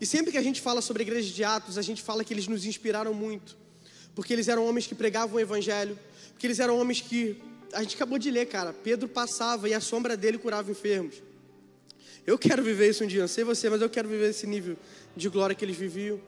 E 0.00 0.06
sempre 0.06 0.30
que 0.30 0.38
a 0.38 0.42
gente 0.42 0.60
fala 0.60 0.80
sobre 0.80 1.02
a 1.02 1.06
igreja 1.06 1.32
de 1.32 1.42
Atos, 1.42 1.76
a 1.76 1.82
gente 1.82 2.00
fala 2.00 2.24
que 2.24 2.32
eles 2.32 2.46
nos 2.46 2.64
inspiraram 2.64 3.12
muito, 3.12 3.56
porque 4.14 4.32
eles 4.32 4.46
eram 4.46 4.66
homens 4.66 4.86
que 4.86 4.94
pregavam 4.94 5.36
o 5.36 5.40
evangelho, 5.40 5.98
porque 6.32 6.46
eles 6.46 6.60
eram 6.60 6.78
homens 6.78 7.00
que 7.00 7.49
a 7.72 7.82
gente 7.82 7.96
acabou 7.96 8.18
de 8.18 8.30
ler, 8.30 8.46
cara. 8.46 8.72
Pedro 8.72 9.08
passava 9.08 9.68
e 9.68 9.74
a 9.74 9.80
sombra 9.80 10.16
dele 10.16 10.38
curava 10.38 10.70
enfermos. 10.70 11.22
Eu 12.26 12.38
quero 12.38 12.62
viver 12.62 12.90
isso 12.90 13.04
um 13.04 13.06
dia, 13.06 13.20
não 13.20 13.28
sei 13.28 13.44
você, 13.44 13.70
mas 13.70 13.80
eu 13.80 13.88
quero 13.88 14.08
viver 14.08 14.30
esse 14.30 14.46
nível 14.46 14.76
de 15.16 15.28
glória 15.28 15.54
que 15.54 15.64
eles 15.64 15.76
viviam. 15.76 16.20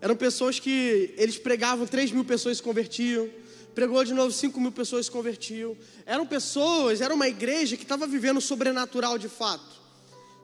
Eram 0.00 0.16
pessoas 0.16 0.58
que 0.58 1.14
eles 1.16 1.38
pregavam, 1.38 1.86
3 1.86 2.12
mil 2.12 2.24
pessoas 2.24 2.58
se 2.58 2.62
convertiam. 2.62 3.28
Pregou 3.74 4.04
de 4.04 4.14
novo, 4.14 4.32
5 4.32 4.60
mil 4.60 4.72
pessoas 4.72 5.06
se 5.06 5.12
convertiam. 5.12 5.76
Eram 6.06 6.26
pessoas, 6.26 7.00
era 7.00 7.14
uma 7.14 7.28
igreja 7.28 7.76
que 7.76 7.82
estava 7.82 8.06
vivendo 8.06 8.38
o 8.38 8.40
sobrenatural 8.40 9.18
de 9.18 9.28
fato. 9.28 9.78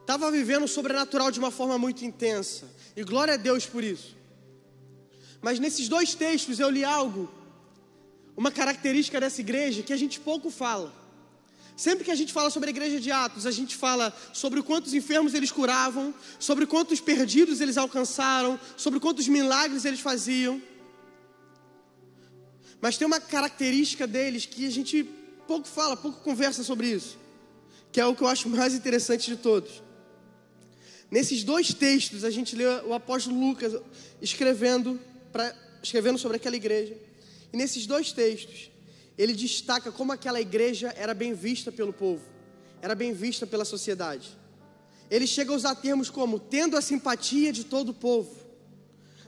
Estava 0.01 0.29
vivendo 0.29 0.63
o 0.63 0.67
sobrenatural 0.67 1.31
de 1.31 1.39
uma 1.39 1.51
forma 1.51 1.77
muito 1.77 2.05
intensa. 2.05 2.69
E 2.95 3.03
glória 3.03 3.33
a 3.33 3.37
Deus 3.37 3.65
por 3.65 3.83
isso. 3.83 4.15
Mas 5.41 5.59
nesses 5.59 5.87
dois 5.87 6.13
textos 6.13 6.59
eu 6.59 6.69
li 6.69 6.83
algo 6.83 7.29
uma 8.35 8.51
característica 8.51 9.19
dessa 9.19 9.41
igreja 9.41 9.81
que 9.81 9.93
a 9.93 9.97
gente 9.97 10.19
pouco 10.19 10.49
fala. 10.49 10.93
Sempre 11.75 12.05
que 12.05 12.11
a 12.11 12.15
gente 12.15 12.31
fala 12.31 12.49
sobre 12.49 12.69
a 12.69 12.71
igreja 12.71 12.99
de 12.99 13.11
Atos, 13.11 13.45
a 13.45 13.51
gente 13.51 13.75
fala 13.75 14.15
sobre 14.31 14.61
quantos 14.61 14.93
enfermos 14.93 15.33
eles 15.33 15.51
curavam, 15.51 16.13
sobre 16.39 16.65
quantos 16.65 17.01
perdidos 17.01 17.59
eles 17.59 17.77
alcançaram, 17.77 18.57
sobre 18.77 18.99
quantos 18.99 19.27
milagres 19.27 19.83
eles 19.83 19.99
faziam. 19.99 20.61
Mas 22.79 22.97
tem 22.97 23.05
uma 23.05 23.19
característica 23.19 24.07
deles 24.07 24.45
que 24.45 24.65
a 24.65 24.71
gente 24.71 25.03
pouco 25.47 25.67
fala, 25.67 25.97
pouco 25.97 26.21
conversa 26.21 26.63
sobre 26.63 26.87
isso, 26.87 27.17
que 27.91 27.99
é 27.99 28.05
o 28.05 28.15
que 28.15 28.21
eu 28.21 28.27
acho 28.27 28.47
mais 28.49 28.73
interessante 28.73 29.29
de 29.29 29.37
todos. 29.37 29.83
Nesses 31.11 31.43
dois 31.43 31.73
textos, 31.73 32.23
a 32.23 32.29
gente 32.29 32.55
lê 32.55 32.65
o 32.65 32.93
apóstolo 32.93 33.39
Lucas 33.39 33.73
escrevendo, 34.21 34.99
pra, 35.31 35.53
escrevendo 35.83 36.17
sobre 36.17 36.37
aquela 36.37 36.55
igreja. 36.55 36.97
E 37.55 37.57
nesses 37.57 37.85
dois 37.87 38.11
textos, 38.11 38.69
ele 39.17 39.31
destaca 39.31 39.89
como 39.89 40.11
aquela 40.11 40.41
igreja 40.41 40.93
era 40.97 41.13
bem 41.13 41.33
vista 41.33 41.71
pelo 41.71 41.93
povo, 41.93 42.21
era 42.81 42.93
bem 42.93 43.13
vista 43.13 43.47
pela 43.47 43.63
sociedade. 43.63 44.37
Ele 45.09 45.25
chega 45.25 45.53
a 45.53 45.55
usar 45.55 45.73
termos 45.75 46.09
como 46.09 46.37
tendo 46.37 46.75
a 46.75 46.81
simpatia 46.81 47.53
de 47.53 47.63
todo 47.63 47.89
o 47.89 47.93
povo. 47.93 48.35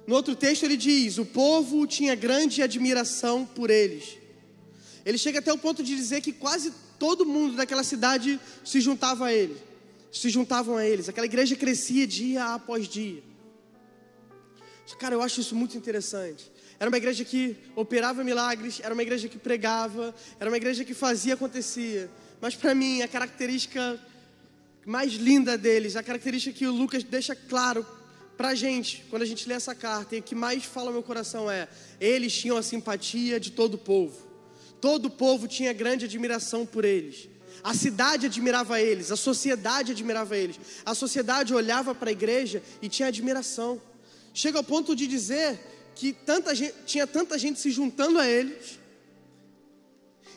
No 0.05 0.13
outro 0.13 0.35
texto 0.35 0.63
ele 0.63 0.75
diz: 0.75 1.17
o 1.17 1.25
povo 1.25 1.87
tinha 1.87 2.15
grande 2.15 2.61
admiração 2.61 3.45
por 3.45 3.69
eles. 3.69 4.17
Ele 5.05 5.17
chega 5.17 5.39
até 5.39 5.53
o 5.53 5.57
ponto 5.57 5.81
de 5.81 5.95
dizer 5.95 6.19
que 6.19 6.33
quase 6.33 6.73
todo 6.99 7.25
mundo 7.25 7.55
daquela 7.55 7.81
cidade 7.81 8.37
se 8.61 8.81
juntava 8.81 9.27
a 9.27 9.33
ele, 9.33 9.55
se 10.11 10.29
juntavam 10.29 10.75
a 10.75 10.85
eles. 10.85 11.07
Aquela 11.07 11.27
igreja 11.27 11.55
crescia 11.55 12.05
dia 12.05 12.43
após 12.55 12.89
dia. 12.89 13.23
Cara, 14.99 15.15
eu 15.15 15.21
acho 15.21 15.39
isso 15.39 15.55
muito 15.55 15.77
interessante. 15.77 16.51
Era 16.79 16.89
uma 16.89 16.97
igreja 16.97 17.25
que 17.25 17.57
operava 17.75 18.23
milagres, 18.23 18.79
era 18.83 18.93
uma 18.93 19.01
igreja 19.01 19.27
que 19.27 19.37
pregava, 19.37 20.13
era 20.39 20.49
uma 20.49 20.57
igreja 20.57 20.85
que 20.85 20.93
fazia 20.93 21.33
acontecia. 21.33 22.09
Mas 22.39 22.55
para 22.55 22.75
mim, 22.75 23.01
a 23.01 23.07
característica 23.07 23.99
mais 24.85 25.13
linda 25.13 25.57
deles, 25.57 25.95
a 25.95 26.03
característica 26.03 26.57
que 26.57 26.67
o 26.67 26.71
Lucas 26.71 27.03
deixa 27.03 27.35
claro 27.35 27.85
para 28.37 28.49
a 28.49 28.55
gente, 28.55 29.03
quando 29.09 29.23
a 29.23 29.25
gente 29.25 29.49
lê 29.49 29.55
essa 29.55 29.73
carta, 29.73 30.15
e 30.15 30.19
o 30.19 30.23
que 30.23 30.35
mais 30.35 30.63
fala 30.63 30.91
meu 30.91 31.01
coração 31.01 31.49
é: 31.49 31.67
eles 31.99 32.33
tinham 32.33 32.55
a 32.55 32.61
simpatia 32.61 33.39
de 33.39 33.51
todo 33.51 33.73
o 33.73 33.77
povo. 33.77 34.27
Todo 34.79 35.07
o 35.07 35.09
povo 35.09 35.47
tinha 35.47 35.73
grande 35.73 36.05
admiração 36.05 36.63
por 36.63 36.85
eles. 36.85 37.27
A 37.63 37.73
cidade 37.73 38.27
admirava 38.27 38.79
eles, 38.79 39.11
a 39.11 39.15
sociedade 39.15 39.91
admirava 39.91 40.37
eles. 40.37 40.59
A 40.85 40.93
sociedade 40.93 41.53
olhava 41.53 41.95
para 41.95 42.09
a 42.09 42.11
igreja 42.11 42.61
e 42.81 42.87
tinha 42.87 43.07
admiração. 43.07 43.81
Chega 44.33 44.59
ao 44.59 44.63
ponto 44.63 44.95
de 44.95 45.07
dizer 45.07 45.59
que 45.97 46.13
tanta 46.13 46.53
gente, 46.53 46.75
tinha 46.85 47.07
tanta 47.07 47.39
gente 47.39 47.59
se 47.59 47.71
juntando 47.71 48.19
a 48.19 48.27
eles, 48.27 48.77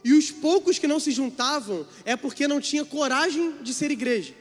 e 0.03 0.15
os 0.15 0.31
poucos 0.31 0.79
que 0.79 0.87
não 0.87 0.99
se 0.99 1.11
juntavam 1.11 1.87
é 2.07 2.17
porque 2.17 2.49
não 2.49 2.61
tinha 2.61 2.83
coragem 2.83 3.57
de 3.61 3.75
ser 3.75 3.91
igreja. 3.91 4.35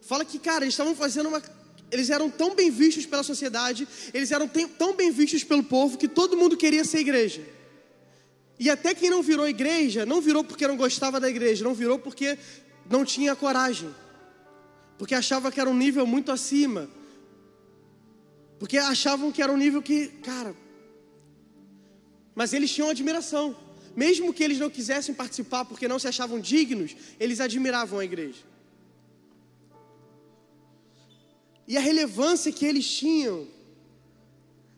Fala 0.00 0.24
que, 0.24 0.38
cara, 0.38 0.64
eles 0.64 0.74
estavam 0.74 0.94
fazendo 0.94 1.28
uma. 1.28 1.42
Eles 1.90 2.08
eram 2.08 2.30
tão 2.30 2.54
bem 2.54 2.70
vistos 2.70 3.04
pela 3.04 3.24
sociedade, 3.24 3.88
eles 4.14 4.30
eram 4.30 4.46
tão 4.46 4.94
bem 4.94 5.10
vistos 5.10 5.42
pelo 5.42 5.64
povo, 5.64 5.98
que 5.98 6.06
todo 6.06 6.36
mundo 6.36 6.56
queria 6.56 6.84
ser 6.84 7.00
igreja. 7.00 7.42
E 8.58 8.70
até 8.70 8.94
quem 8.94 9.10
não 9.10 9.22
virou 9.22 9.48
igreja, 9.48 10.06
não 10.06 10.20
virou 10.20 10.44
porque 10.44 10.68
não 10.68 10.76
gostava 10.76 11.18
da 11.18 11.28
igreja, 11.28 11.64
não 11.64 11.74
virou 11.74 11.98
porque 11.98 12.38
não 12.88 13.04
tinha 13.04 13.34
coragem, 13.34 13.92
porque 14.98 15.14
achava 15.14 15.50
que 15.50 15.60
era 15.60 15.68
um 15.68 15.76
nível 15.76 16.06
muito 16.06 16.30
acima, 16.30 16.88
porque 18.58 18.76
achavam 18.76 19.30
que 19.30 19.42
era 19.42 19.52
um 19.52 19.56
nível 19.56 19.80
que, 19.80 20.08
cara. 20.08 20.54
Mas 22.34 22.52
eles 22.52 22.70
tinham 22.70 22.90
admiração. 22.90 23.56
Mesmo 23.94 24.32
que 24.32 24.44
eles 24.44 24.58
não 24.58 24.70
quisessem 24.70 25.14
participar 25.14 25.64
porque 25.64 25.88
não 25.88 25.98
se 25.98 26.06
achavam 26.06 26.38
dignos, 26.38 26.94
eles 27.18 27.40
admiravam 27.40 27.98
a 27.98 28.04
igreja. 28.04 28.42
E 31.66 31.76
a 31.76 31.80
relevância 31.80 32.50
que 32.50 32.64
eles 32.64 32.88
tinham 32.88 33.46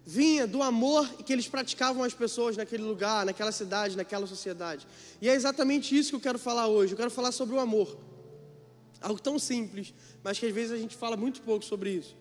vinha 0.05 0.47
do 0.47 0.63
amor 0.63 1.09
que 1.23 1.33
eles 1.33 1.47
praticavam 1.47 2.03
às 2.03 2.13
pessoas 2.13 2.57
naquele 2.57 2.83
lugar, 2.83 3.25
naquela 3.25 3.53
cidade, 3.53 3.97
naquela 3.97 4.27
sociedade. 4.27 4.87
E 5.21 5.29
é 5.29 5.35
exatamente 5.35 5.97
isso 5.97 6.11
que 6.11 6.17
eu 6.17 6.21
quero 6.21 6.39
falar 6.39 6.67
hoje. 6.67 6.95
Eu 6.95 6.97
quero 6.97 7.11
falar 7.11 7.31
sobre 7.31 7.55
o 7.55 7.61
amor. 7.61 7.97
Algo 9.01 9.21
tão 9.21 9.39
simples, 9.39 9.95
mas 10.23 10.39
que 10.39 10.47
às 10.47 10.53
vezes 10.53 10.73
a 10.73 10.77
gente 10.77 10.97
fala 10.97 11.17
muito 11.17 11.41
pouco 11.43 11.65
sobre 11.65 11.91
isso. 11.91 12.17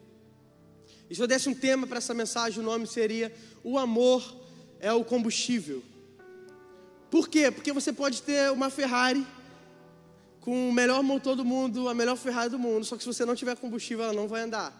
E 1.09 1.15
se 1.15 1.21
eu 1.21 1.27
desse 1.27 1.49
um 1.49 1.53
tema 1.53 1.87
para 1.87 1.97
essa 1.97 2.13
mensagem, 2.13 2.59
o 2.59 2.63
nome 2.63 2.85
seria 2.85 3.33
O 3.63 3.77
amor 3.77 4.23
é 4.79 4.93
o 4.93 5.03
combustível. 5.03 5.83
Por 7.09 7.27
quê? 7.27 7.49
Porque 7.49 7.73
você 7.73 7.91
pode 7.91 8.21
ter 8.21 8.51
uma 8.51 8.69
Ferrari 8.69 9.25
com 10.39 10.69
o 10.69 10.73
melhor 10.73 11.01
motor 11.03 11.35
do 11.35 11.43
mundo, 11.43 11.89
a 11.89 11.93
melhor 11.93 12.15
Ferrari 12.15 12.49
do 12.49 12.59
mundo, 12.59 12.85
só 12.85 12.95
que 12.95 13.03
se 13.03 13.07
você 13.07 13.25
não 13.25 13.35
tiver 13.35 13.55
combustível, 13.57 14.05
ela 14.05 14.13
não 14.13 14.27
vai 14.27 14.41
andar. 14.41 14.73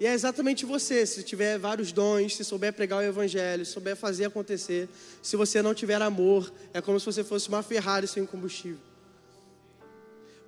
E 0.00 0.06
é 0.06 0.12
exatamente 0.12 0.64
você, 0.64 1.04
se 1.04 1.22
tiver 1.22 1.58
vários 1.58 1.92
dons, 1.92 2.36
se 2.36 2.44
souber 2.44 2.72
pregar 2.72 3.00
o 3.00 3.02
evangelho, 3.02 3.64
se 3.66 3.72
souber 3.72 3.96
fazer 3.96 4.26
acontecer, 4.26 4.88
se 5.22 5.36
você 5.36 5.60
não 5.60 5.74
tiver 5.74 6.00
amor, 6.00 6.52
é 6.72 6.80
como 6.80 6.98
se 6.98 7.06
você 7.06 7.24
fosse 7.24 7.48
uma 7.48 7.62
Ferrari 7.62 8.06
sem 8.06 8.24
combustível. 8.24 8.87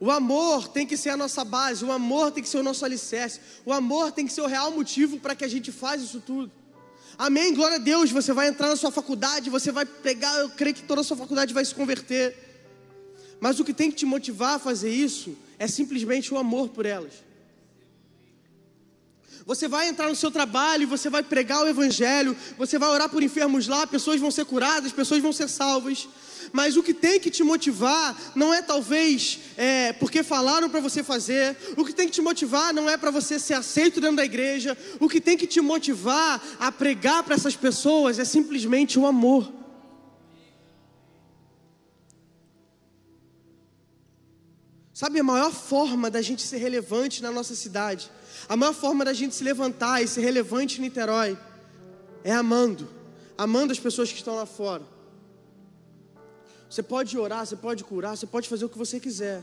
O 0.01 0.11
amor 0.11 0.67
tem 0.67 0.87
que 0.87 0.97
ser 0.97 1.11
a 1.11 1.17
nossa 1.17 1.45
base, 1.45 1.85
o 1.85 1.93
amor 1.93 2.33
tem 2.33 2.43
que 2.43 2.49
ser 2.49 2.57
o 2.57 2.63
nosso 2.63 2.87
alicerce, 2.87 3.39
o 3.67 3.73
amor 3.73 4.11
tem 4.11 4.27
que 4.27 4.33
ser 4.33 4.41
o 4.41 4.47
real 4.47 4.71
motivo 4.71 5.21
para 5.21 5.35
que 5.35 5.45
a 5.45 5.49
gente 5.49 5.71
faça 5.71 6.03
isso 6.03 6.21
tudo. 6.21 6.51
Amém, 7.19 7.53
glória 7.53 7.77
a 7.77 7.79
Deus. 7.79 8.11
Você 8.11 8.33
vai 8.33 8.49
entrar 8.49 8.69
na 8.69 8.77
sua 8.77 8.91
faculdade, 8.91 9.51
você 9.51 9.71
vai 9.71 9.85
pregar, 9.85 10.35
eu 10.39 10.49
creio 10.49 10.75
que 10.75 10.83
toda 10.83 11.03
a 11.03 11.05
sua 11.05 11.19
faculdade 11.19 11.53
vai 11.53 11.63
se 11.63 11.75
converter. 11.75 12.35
Mas 13.39 13.61
o 13.61 13.65
que 13.65 13.75
tem 13.75 13.91
que 13.91 13.99
te 13.99 14.07
motivar 14.07 14.55
a 14.55 14.59
fazer 14.59 14.91
isso 14.91 15.37
é 15.59 15.67
simplesmente 15.67 16.33
o 16.33 16.39
amor 16.39 16.71
por 16.71 16.87
elas. 16.87 17.13
Você 19.45 19.69
vai 19.69 19.89
entrar 19.89 20.09
no 20.09 20.17
seu 20.17 20.31
trabalho, 20.31 20.89
você 20.89 21.11
vai 21.11 21.23
pregar 21.23 21.63
o 21.63 21.69
evangelho, 21.69 22.35
você 22.57 22.79
vai 22.79 22.89
orar 22.89 23.09
por 23.11 23.23
enfermos 23.23 23.69
lá, 23.69 23.87
pessoas 23.87 24.19
vão 24.19 24.31
ser 24.31 24.47
curadas, 24.47 24.93
pessoas 24.93 25.21
vão 25.21 25.33
ser 25.33 25.49
salvas. 25.49 26.09
Mas 26.53 26.77
o 26.77 26.83
que 26.83 26.93
tem 26.93 27.21
que 27.21 27.31
te 27.31 27.43
motivar 27.43 28.33
não 28.35 28.53
é 28.53 28.61
talvez 28.61 29.39
é, 29.57 29.93
porque 29.93 30.23
falaram 30.23 30.69
para 30.69 30.81
você 30.81 31.03
fazer. 31.03 31.57
O 31.77 31.85
que 31.85 31.93
tem 31.93 32.07
que 32.07 32.13
te 32.13 32.23
motivar 32.23 32.75
não 32.75 32.89
é 32.89 32.97
para 32.97 33.11
você 33.11 33.39
ser 33.39 33.55
aceito 33.55 34.01
dentro 34.01 34.17
da 34.17 34.25
igreja. 34.25 34.77
O 34.99 35.09
que 35.09 35.21
tem 35.21 35.37
que 35.37 35.47
te 35.47 35.61
motivar 35.61 36.43
a 36.59 36.73
pregar 36.73 37.23
para 37.23 37.35
essas 37.35 37.57
pessoas 37.57 38.19
é 38.19 38.25
simplesmente 38.25 38.99
o 38.99 39.07
amor. 39.07 39.61
Sabe 44.93 45.19
a 45.19 45.25
maior 45.25 45.51
forma 45.51 46.11
da 46.11 46.21
gente 46.21 46.43
ser 46.43 46.59
relevante 46.59 47.23
na 47.23 47.31
nossa 47.31 47.55
cidade, 47.55 48.11
a 48.47 48.55
maior 48.55 48.75
forma 48.75 49.03
da 49.03 49.15
gente 49.15 49.35
se 49.35 49.43
levantar 49.43 50.03
e 50.03 50.07
ser 50.07 50.21
relevante 50.21 50.79
em 50.79 50.83
Niterói 50.83 51.39
é 52.23 52.33
amando, 52.33 52.87
amando 53.39 53.73
as 53.73 53.79
pessoas 53.79 54.11
que 54.11 54.19
estão 54.19 54.37
lá 54.37 54.45
fora. 54.45 55.00
Você 56.71 56.85
pode 56.85 57.19
orar, 57.19 57.45
você 57.45 57.57
pode 57.57 57.83
curar, 57.83 58.17
você 58.17 58.29
pode 58.29 58.49
fazer 58.49 58.65
o 58.65 58.69
que 58.69 58.79
você 58.79 59.01
quiser. 59.01 59.43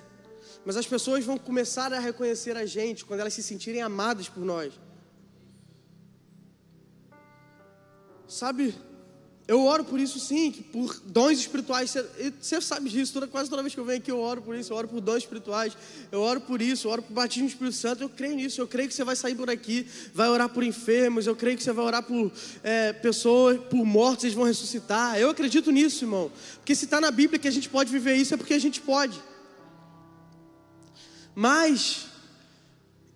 Mas 0.65 0.77
as 0.77 0.87
pessoas 0.87 1.25
vão 1.25 1.37
começar 1.37 1.91
a 1.91 1.99
reconhecer 1.99 2.55
a 2.55 2.65
gente 2.65 3.03
quando 3.03 3.19
elas 3.19 3.33
se 3.33 3.43
sentirem 3.43 3.81
amadas 3.81 4.29
por 4.29 4.45
nós. 4.45 4.73
Sabe, 8.25 8.73
eu 9.47 9.63
oro 9.63 9.85
por 9.85 9.97
isso 9.97 10.19
sim, 10.19 10.51
por 10.51 10.99
dons 11.05 11.39
espirituais. 11.39 11.95
Você 12.41 12.59
sabe 12.59 12.89
disso, 12.89 13.13
toda, 13.13 13.27
quase 13.27 13.49
toda 13.49 13.63
vez 13.63 13.73
que 13.73 13.79
eu 13.79 13.85
venho 13.85 13.99
aqui 13.99 14.11
eu 14.11 14.19
oro 14.19 14.41
por 14.41 14.53
isso, 14.53 14.73
eu 14.73 14.77
oro 14.77 14.89
por 14.89 14.99
dons 14.99 15.19
espirituais, 15.19 15.77
eu 16.11 16.19
oro 16.19 16.41
por 16.41 16.61
isso, 16.61 16.87
eu 16.87 16.91
oro 16.91 17.01
por 17.01 17.13
batismo 17.13 17.47
do 17.47 17.51
Espírito 17.51 17.77
Santo, 17.77 18.03
eu 18.03 18.09
creio 18.09 18.35
nisso, 18.35 18.59
eu 18.59 18.67
creio 18.67 18.89
que 18.89 18.93
você 18.93 19.05
vai 19.05 19.15
sair 19.15 19.35
por 19.35 19.49
aqui, 19.49 19.87
vai 20.13 20.27
orar 20.27 20.49
por 20.49 20.63
enfermos, 20.63 21.25
eu 21.25 21.35
creio 21.35 21.55
que 21.55 21.63
você 21.63 21.71
vai 21.71 21.85
orar 21.85 22.03
por 22.03 22.29
é, 22.61 22.91
pessoas, 22.91 23.57
por 23.69 23.85
mortos, 23.85 24.25
eles 24.25 24.35
vão 24.35 24.43
ressuscitar. 24.43 25.17
Eu 25.17 25.29
acredito 25.29 25.71
nisso, 25.71 26.03
irmão. 26.03 26.29
Porque 26.55 26.75
se 26.75 26.83
está 26.83 26.99
na 26.99 27.09
Bíblia 27.09 27.39
que 27.39 27.47
a 27.47 27.51
gente 27.51 27.69
pode 27.69 27.89
viver 27.89 28.15
isso, 28.15 28.33
é 28.33 28.37
porque 28.37 28.53
a 28.53 28.59
gente 28.59 28.81
pode. 28.81 29.17
Mas, 31.33 32.07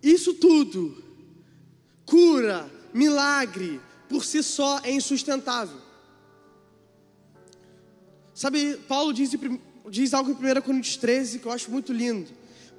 isso 0.02 0.32
tudo, 0.32 0.96
cura, 2.06 2.70
milagre, 2.94 3.82
por 4.08 4.24
si 4.24 4.42
só 4.42 4.80
é 4.82 4.90
insustentável. 4.92 5.91
Sabe, 8.34 8.78
Paulo 8.88 9.12
diz, 9.12 9.30
diz 9.90 10.14
algo 10.14 10.30
em 10.30 10.58
1 10.58 10.62
Coríntios 10.62 10.96
13 10.96 11.38
que 11.38 11.46
eu 11.46 11.52
acho 11.52 11.70
muito 11.70 11.92
lindo. 11.92 12.28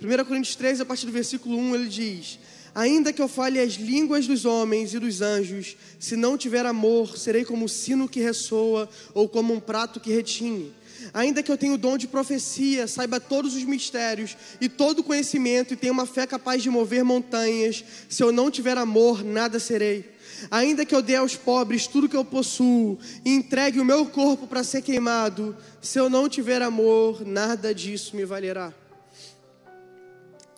1 0.02 0.26
Coríntios 0.26 0.56
13, 0.56 0.82
a 0.82 0.86
partir 0.86 1.06
do 1.06 1.12
versículo 1.12 1.58
1, 1.58 1.76
ele 1.76 1.88
diz: 1.88 2.40
Ainda 2.74 3.14
que 3.14 3.22
eu 3.22 3.28
fale 3.28 3.60
as 3.60 3.74
línguas 3.74 4.26
dos 4.26 4.46
homens 4.46 4.94
e 4.94 5.00
dos 5.00 5.22
anjos, 5.22 5.78
se 6.00 6.16
não 6.16 6.38
tiver 6.38 6.66
amor, 6.66 7.18
serei 7.18 7.46
como 7.46 7.66
um 7.66 7.68
sino 7.68 8.10
que 8.10 8.20
ressoa 8.20 8.90
ou 9.14 9.30
como 9.30 9.54
um 9.54 9.60
prato 9.60 10.00
que 10.00 10.12
retine. 10.12 10.74
Ainda 11.14 11.44
que 11.44 11.52
eu 11.52 11.58
tenha 11.58 11.74
o 11.74 11.78
dom 11.78 11.98
de 11.98 12.08
profecia, 12.08 12.88
saiba 12.88 13.20
todos 13.20 13.56
os 13.56 13.64
mistérios 13.64 14.36
e 14.60 14.68
todo 14.68 15.00
o 15.00 15.04
conhecimento 15.04 15.74
e 15.74 15.78
tenha 15.78 15.94
uma 15.94 16.06
fé 16.06 16.26
capaz 16.26 16.64
de 16.64 16.70
mover 16.70 17.04
montanhas, 17.04 17.84
se 18.10 18.24
eu 18.24 18.32
não 18.32 18.50
tiver 18.50 18.78
amor, 18.78 19.24
nada 19.24 19.60
serei. 19.60 20.13
Ainda 20.50 20.86
que 20.86 20.94
eu 20.94 21.02
dê 21.02 21.16
aos 21.16 21.36
pobres 21.36 21.88
tudo 21.88 22.10
que 22.10 22.16
eu 22.16 22.26
possuo 22.26 22.98
e 23.24 23.32
entregue 23.32 23.80
o 23.80 23.86
meu 23.86 24.06
corpo 24.06 24.48
para 24.48 24.64
ser 24.64 24.82
queimado, 24.82 25.56
se 25.82 26.00
eu 26.00 26.10
não 26.10 26.30
tiver 26.30 26.62
amor, 26.62 27.26
nada 27.26 27.74
disso 27.74 28.16
me 28.16 28.26
valerá. 28.26 28.74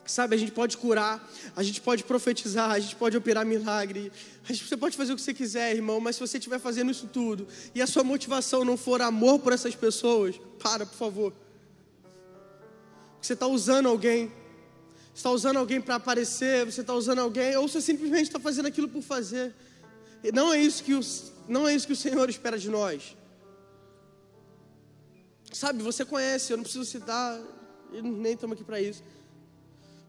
Sabe, 0.06 0.36
a 0.36 0.38
gente 0.38 0.52
pode 0.52 0.78
curar, 0.78 1.28
a 1.56 1.64
gente 1.64 1.82
pode 1.82 2.04
profetizar, 2.04 2.72
a 2.72 2.80
gente 2.80 2.96
pode 2.96 3.18
operar 3.18 3.44
milagre, 3.44 4.12
você 4.48 4.78
pode 4.78 4.96
fazer 4.96 5.14
o 5.14 5.16
que 5.16 5.22
você 5.22 5.34
quiser, 5.34 5.76
irmão, 5.76 6.00
mas 6.00 6.16
se 6.16 6.22
você 6.22 6.38
estiver 6.38 6.60
fazendo 6.60 6.92
isso 6.92 7.10
tudo 7.12 7.48
e 7.74 7.82
a 7.82 7.88
sua 7.88 8.04
motivação 8.04 8.64
não 8.64 8.78
for 8.78 9.02
amor 9.02 9.40
por 9.40 9.52
essas 9.52 9.76
pessoas, 9.76 10.40
para, 10.62 10.86
por 10.86 10.96
favor. 10.96 11.34
Você 13.20 13.34
está 13.34 13.48
usando 13.48 13.88
alguém, 13.88 14.32
está 15.16 15.32
usando 15.32 15.58
alguém 15.58 15.80
para 15.80 15.96
aparecer, 15.96 16.66
você 16.66 16.82
está 16.82 16.94
usando 16.94 17.20
alguém, 17.20 17.56
ou 17.56 17.68
você 17.68 17.80
simplesmente 17.80 18.24
está 18.24 18.40
fazendo 18.40 18.66
aquilo 18.68 18.90
por 18.90 19.02
fazer. 19.02 19.56
E 20.22 20.32
não 20.32 20.54
é 20.54 20.60
isso 20.60 20.84
que 20.84 20.94
o, 20.94 21.00
não 21.48 21.66
é 21.68 21.74
isso 21.74 21.88
que 21.88 21.94
o 21.94 21.96
Senhor 21.96 22.30
espera 22.30 22.60
de 22.60 22.70
nós. 22.70 23.16
Sabe, 25.54 25.82
você 25.82 26.04
conhece, 26.04 26.52
eu 26.52 26.58
não 26.58 26.64
preciso 26.64 26.84
citar, 26.84 27.40
nem 27.94 28.34
estamos 28.34 28.56
aqui 28.56 28.64
para 28.66 28.82
isso. 28.82 29.02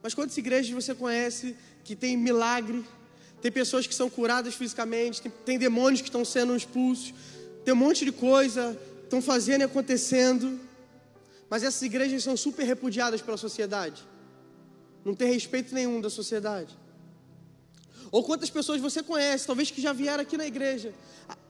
Mas 0.02 0.12
quantas 0.12 0.36
igrejas 0.36 0.72
você 0.72 0.92
conhece 0.92 1.56
que 1.84 1.94
tem 1.94 2.16
milagre, 2.16 2.84
tem 3.40 3.52
pessoas 3.52 3.86
que 3.86 3.94
são 3.94 4.10
curadas 4.10 4.54
fisicamente, 4.56 5.22
tem, 5.22 5.32
tem 5.44 5.58
demônios 5.58 6.00
que 6.00 6.08
estão 6.08 6.24
sendo 6.24 6.56
expulsos, 6.56 7.14
tem 7.64 7.72
um 7.72 7.76
monte 7.76 8.04
de 8.04 8.10
coisa, 8.10 8.76
estão 9.04 9.22
fazendo 9.22 9.60
e 9.60 9.64
acontecendo, 9.64 10.58
mas 11.48 11.62
essas 11.62 11.82
igrejas 11.82 12.24
são 12.24 12.36
super 12.36 12.64
repudiadas 12.64 13.22
pela 13.22 13.36
sociedade, 13.36 14.02
não 15.06 15.14
tem 15.14 15.32
respeito 15.32 15.74
nenhum 15.74 16.00
da 16.00 16.10
sociedade. 16.10 16.76
Ou 18.12 18.22
quantas 18.22 18.50
pessoas 18.50 18.80
você 18.80 19.02
conhece, 19.02 19.46
talvez 19.46 19.70
que 19.70 19.80
já 19.80 19.92
vieram 19.92 20.22
aqui 20.22 20.36
na 20.36 20.46
igreja, 20.46 20.92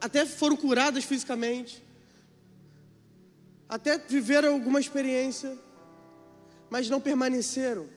até 0.01 0.25
foram 0.25 0.57
curadas 0.57 1.05
fisicamente, 1.05 1.83
até 3.69 3.99
viveram 3.99 4.55
alguma 4.55 4.79
experiência, 4.79 5.59
mas 6.71 6.89
não 6.89 7.01
permaneceram 7.01 7.97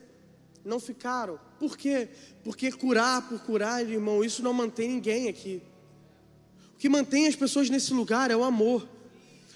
não 0.63 0.79
ficaram. 0.79 1.39
Por 1.57 1.77
quê? 1.77 2.09
Porque 2.43 2.71
curar 2.71 3.27
por 3.27 3.39
curar, 3.41 3.87
irmão, 3.87 4.23
isso 4.23 4.43
não 4.43 4.53
mantém 4.53 4.89
ninguém 4.89 5.27
aqui. 5.27 5.61
O 6.75 6.77
que 6.77 6.89
mantém 6.89 7.27
as 7.27 7.35
pessoas 7.35 7.69
nesse 7.69 7.93
lugar 7.93 8.31
é 8.31 8.35
o 8.35 8.43
amor. 8.43 8.87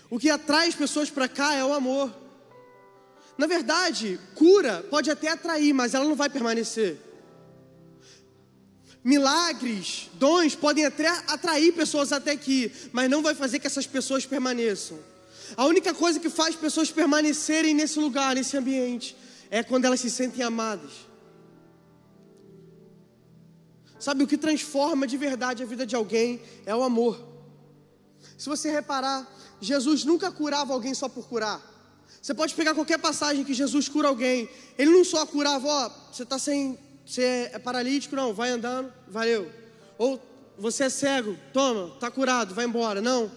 O 0.09 0.19
que 0.19 0.29
atrai 0.29 0.67
as 0.67 0.75
pessoas 0.75 1.09
para 1.09 1.27
cá 1.27 1.53
é 1.53 1.63
o 1.63 1.73
amor. 1.73 2.13
Na 3.37 3.47
verdade, 3.47 4.19
cura 4.35 4.85
pode 4.89 5.09
até 5.09 5.29
atrair, 5.29 5.73
mas 5.73 5.93
ela 5.93 6.05
não 6.05 6.15
vai 6.15 6.29
permanecer. 6.29 6.99
Milagres, 9.03 10.09
dons 10.13 10.55
podem 10.55 10.85
até 10.85 11.07
atrair 11.07 11.73
pessoas 11.73 12.13
até 12.13 12.31
aqui, 12.31 12.71
mas 12.93 13.09
não 13.09 13.21
vai 13.21 13.35
fazer 13.35 13.59
que 13.59 13.67
essas 13.67 13.85
pessoas 13.85 14.25
permaneçam. 14.25 14.97
A 15.57 15.65
única 15.65 15.93
coisa 15.93 16.19
que 16.19 16.29
faz 16.29 16.55
pessoas 16.55 16.89
permanecerem 16.89 17.73
nesse 17.73 17.99
lugar, 17.99 18.35
nesse 18.35 18.55
ambiente, 18.55 19.15
é 19.49 19.61
quando 19.61 19.85
elas 19.85 19.99
se 19.99 20.09
sentem 20.09 20.43
amadas. 20.43 20.91
Sabe, 23.99 24.23
o 24.23 24.27
que 24.27 24.37
transforma 24.37 25.05
de 25.07 25.17
verdade 25.17 25.63
a 25.63 25.65
vida 25.65 25.85
de 25.85 25.95
alguém 25.95 26.41
é 26.65 26.75
o 26.75 26.83
amor. 26.83 27.25
Se 28.37 28.49
você 28.49 28.69
reparar, 28.71 29.29
Jesus 29.61 30.03
nunca 30.03 30.31
curava 30.31 30.73
alguém 30.73 30.93
só 30.93 31.07
por 31.07 31.27
curar. 31.27 31.72
Você 32.21 32.33
pode 32.33 32.53
pegar 32.53 32.73
qualquer 32.73 32.99
passagem 32.99 33.43
que 33.43 33.53
Jesus 33.53 33.89
cura 33.89 34.07
alguém. 34.07 34.49
Ele 34.77 34.91
não 34.91 35.03
só 35.03 35.25
curava, 35.25 35.67
ó, 35.67 35.91
você 36.11 36.23
está 36.23 36.39
sem, 36.39 36.77
você 37.05 37.49
é 37.51 37.59
paralítico, 37.59 38.15
não, 38.15 38.33
vai 38.33 38.49
andando, 38.49 38.91
valeu. 39.07 39.51
Ou 39.97 40.21
você 40.57 40.85
é 40.85 40.89
cego, 40.89 41.37
toma, 41.51 41.93
está 41.95 42.09
curado, 42.09 42.53
vai 42.53 42.65
embora. 42.65 43.01
Não. 43.01 43.31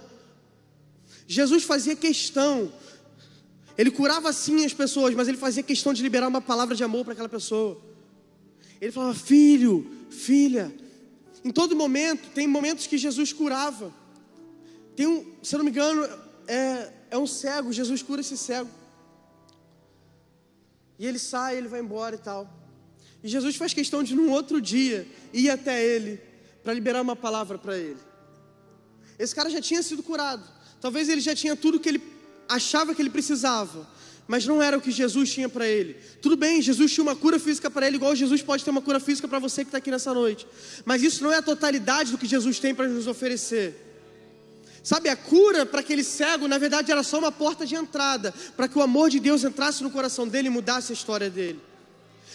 Jesus 1.26 1.64
fazia 1.64 1.96
questão 1.96 2.72
ele 3.76 3.90
curava 3.90 4.32
sim 4.32 4.64
as 4.64 4.72
pessoas, 4.72 5.14
mas 5.14 5.28
ele 5.28 5.36
fazia 5.36 5.62
questão 5.62 5.92
de 5.92 6.02
liberar 6.02 6.28
uma 6.28 6.40
palavra 6.40 6.74
de 6.74 6.82
amor 6.82 7.04
para 7.04 7.12
aquela 7.12 7.28
pessoa. 7.28 7.80
Ele 8.80 8.90
falava: 8.90 9.14
Filho, 9.14 9.90
filha. 10.10 10.74
Em 11.44 11.50
todo 11.50 11.76
momento, 11.76 12.28
tem 12.30 12.46
momentos 12.46 12.86
que 12.86 12.96
Jesus 12.96 13.32
curava. 13.32 13.92
Tem 14.96 15.06
um, 15.06 15.32
se 15.42 15.54
eu 15.54 15.58
não 15.58 15.64
me 15.64 15.70
engano, 15.70 16.08
é, 16.48 16.90
é 17.10 17.18
um 17.18 17.26
cego. 17.26 17.72
Jesus 17.72 18.02
cura 18.02 18.20
esse 18.20 18.36
cego. 18.36 18.70
E 20.98 21.06
ele 21.06 21.18
sai, 21.18 21.56
ele 21.56 21.68
vai 21.68 21.80
embora 21.80 22.14
e 22.16 22.18
tal. 22.18 22.50
E 23.22 23.28
Jesus 23.28 23.56
faz 23.56 23.74
questão 23.74 24.02
de, 24.02 24.14
num 24.14 24.30
outro 24.30 24.60
dia, 24.60 25.06
ir 25.32 25.50
até 25.50 25.84
ele 25.84 26.20
para 26.62 26.72
liberar 26.72 27.02
uma 27.02 27.16
palavra 27.16 27.58
para 27.58 27.76
ele. 27.76 27.98
Esse 29.18 29.34
cara 29.34 29.48
já 29.50 29.60
tinha 29.60 29.82
sido 29.82 30.02
curado. 30.02 30.44
Talvez 30.80 31.08
ele 31.08 31.20
já 31.20 31.34
tinha 31.34 31.56
tudo 31.56 31.80
que 31.80 31.88
ele 31.88 32.02
achava 32.48 32.94
que 32.94 33.02
ele 33.02 33.10
precisava, 33.10 33.88
mas 34.28 34.46
não 34.46 34.62
era 34.62 34.76
o 34.76 34.80
que 34.80 34.90
Jesus 34.90 35.32
tinha 35.32 35.48
para 35.48 35.66
ele. 35.66 35.94
Tudo 36.20 36.36
bem, 36.36 36.60
Jesus 36.60 36.92
tinha 36.92 37.02
uma 37.02 37.16
cura 37.16 37.38
física 37.38 37.70
para 37.70 37.86
ele, 37.86 37.96
igual 37.96 38.14
Jesus 38.14 38.42
pode 38.42 38.64
ter 38.64 38.70
uma 38.70 38.82
cura 38.82 39.00
física 39.00 39.26
para 39.26 39.38
você 39.38 39.64
que 39.64 39.68
está 39.68 39.78
aqui 39.78 39.90
nessa 39.90 40.12
noite, 40.12 40.46
mas 40.84 41.02
isso 41.02 41.22
não 41.24 41.32
é 41.32 41.38
a 41.38 41.42
totalidade 41.42 42.12
do 42.12 42.18
que 42.18 42.26
Jesus 42.26 42.58
tem 42.58 42.74
para 42.74 42.88
nos 42.88 43.06
oferecer. 43.06 43.85
Sabe, 44.86 45.08
a 45.08 45.16
cura 45.16 45.66
para 45.66 45.80
aquele 45.80 46.04
cego, 46.04 46.46
na 46.46 46.58
verdade, 46.58 46.92
era 46.92 47.02
só 47.02 47.18
uma 47.18 47.32
porta 47.32 47.66
de 47.66 47.74
entrada, 47.74 48.32
para 48.56 48.68
que 48.68 48.78
o 48.78 48.82
amor 48.82 49.10
de 49.10 49.18
Deus 49.18 49.42
entrasse 49.42 49.82
no 49.82 49.90
coração 49.90 50.28
dele 50.28 50.46
e 50.46 50.50
mudasse 50.50 50.92
a 50.92 50.94
história 50.94 51.28
dele. 51.28 51.60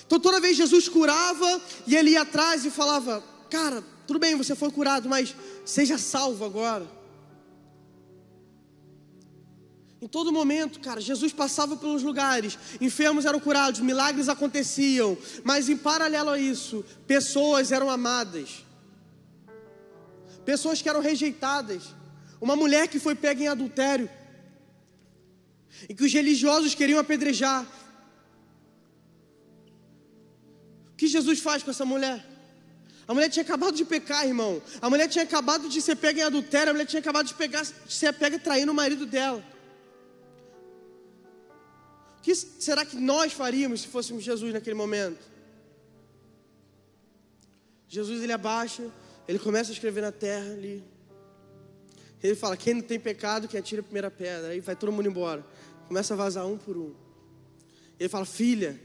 Então, 0.05 0.19
toda 0.19 0.41
vez 0.41 0.57
Jesus 0.57 0.89
curava 0.89 1.61
e 1.87 1.95
ele 1.95 2.09
ia 2.09 2.23
atrás 2.23 2.65
e 2.65 2.69
falava: 2.69 3.23
Cara, 3.49 3.81
tudo 4.05 4.19
bem, 4.19 4.35
você 4.35 4.53
foi 4.53 4.69
curado, 4.69 5.07
mas 5.07 5.33
seja 5.63 5.97
salvo 5.97 6.43
agora. 6.43 6.85
Em 10.01 10.07
todo 10.09 10.29
momento, 10.29 10.81
cara, 10.81 10.99
Jesus 10.99 11.31
passava 11.31 11.77
pelos 11.77 12.03
lugares, 12.03 12.59
enfermos 12.81 13.23
eram 13.23 13.39
curados, 13.39 13.79
milagres 13.79 14.27
aconteciam, 14.27 15.17
mas 15.45 15.69
em 15.69 15.77
paralelo 15.77 16.31
a 16.31 16.37
isso, 16.37 16.83
pessoas 17.07 17.71
eram 17.71 17.89
amadas, 17.89 18.65
pessoas 20.43 20.81
que 20.81 20.89
eram 20.89 20.99
rejeitadas. 20.99 22.00
Uma 22.41 22.55
mulher 22.55 22.87
que 22.87 22.99
foi 22.99 23.13
pega 23.13 23.43
em 23.43 23.47
adultério, 23.47 24.09
e 25.87 25.93
que 25.93 26.03
os 26.03 26.13
religiosos 26.13 26.75
queriam 26.75 26.99
apedrejar. 26.99 27.65
O 30.91 30.95
que 30.95 31.07
Jesus 31.07 31.39
faz 31.39 31.63
com 31.63 31.71
essa 31.71 31.85
mulher? 31.85 32.25
A 33.07 33.13
mulher 33.13 33.29
tinha 33.29 33.43
acabado 33.43 33.75
de 33.75 33.83
pecar, 33.83 34.25
irmão. 34.25 34.61
A 34.81 34.89
mulher 34.89 35.07
tinha 35.07 35.23
acabado 35.23 35.67
de 35.67 35.81
ser 35.81 35.95
pega 35.95 36.21
em 36.21 36.23
adultério, 36.23 36.69
a 36.69 36.73
mulher 36.73 36.85
tinha 36.85 36.99
acabado 36.99 37.27
de, 37.27 37.33
pegar, 37.33 37.63
de 37.63 37.93
ser 37.93 38.13
pega 38.13 38.37
traindo 38.37 38.71
o 38.71 38.75
marido 38.75 39.05
dela. 39.05 39.43
O 42.17 42.21
que 42.21 42.35
será 42.35 42.85
que 42.85 42.95
nós 42.95 43.33
faríamos 43.33 43.81
se 43.81 43.87
fôssemos 43.87 44.23
Jesus 44.23 44.53
naquele 44.53 44.75
momento? 44.75 45.19
Jesus 47.87 48.21
ele 48.21 48.31
abaixa, 48.31 48.89
ele 49.27 49.39
começa 49.39 49.71
a 49.71 49.73
escrever 49.73 50.01
na 50.01 50.11
terra 50.11 50.51
ali. 50.51 50.83
Ele 52.23 52.35
fala: 52.35 52.55
quem 52.55 52.75
não 52.75 52.81
tem 52.81 52.99
pecado, 52.99 53.47
que 53.47 53.57
atire 53.57 53.81
a 53.81 53.83
primeira 53.83 54.11
pedra. 54.11 54.49
Aí 54.49 54.59
vai 54.59 54.75
todo 54.75 54.91
mundo 54.91 55.07
embora. 55.07 55.45
Começa 55.87 56.13
a 56.13 56.17
vazar 56.17 56.45
um 56.45 56.57
por 56.57 56.77
um. 56.77 56.93
Ele 57.99 58.09
fala: 58.09 58.25
filha, 58.25 58.79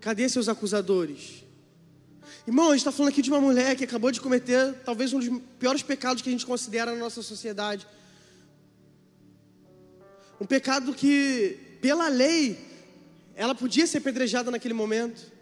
cadê 0.00 0.28
seus 0.28 0.48
acusadores? 0.48 1.44
Irmão, 2.46 2.68
a 2.68 2.70
gente 2.70 2.78
está 2.78 2.92
falando 2.92 3.10
aqui 3.10 3.22
de 3.22 3.30
uma 3.30 3.40
mulher 3.40 3.74
que 3.76 3.84
acabou 3.84 4.10
de 4.10 4.20
cometer 4.20 4.74
talvez 4.84 5.12
um 5.12 5.18
dos 5.18 5.42
piores 5.58 5.82
pecados 5.82 6.22
que 6.22 6.28
a 6.28 6.32
gente 6.32 6.46
considera 6.46 6.92
na 6.92 6.98
nossa 6.98 7.22
sociedade. 7.22 7.86
Um 10.40 10.46
pecado 10.46 10.92
que, 10.92 11.58
pela 11.80 12.08
lei, 12.08 12.58
ela 13.34 13.54
podia 13.54 13.86
ser 13.86 13.98
apedrejada 13.98 14.50
naquele 14.50 14.74
momento, 14.74 15.32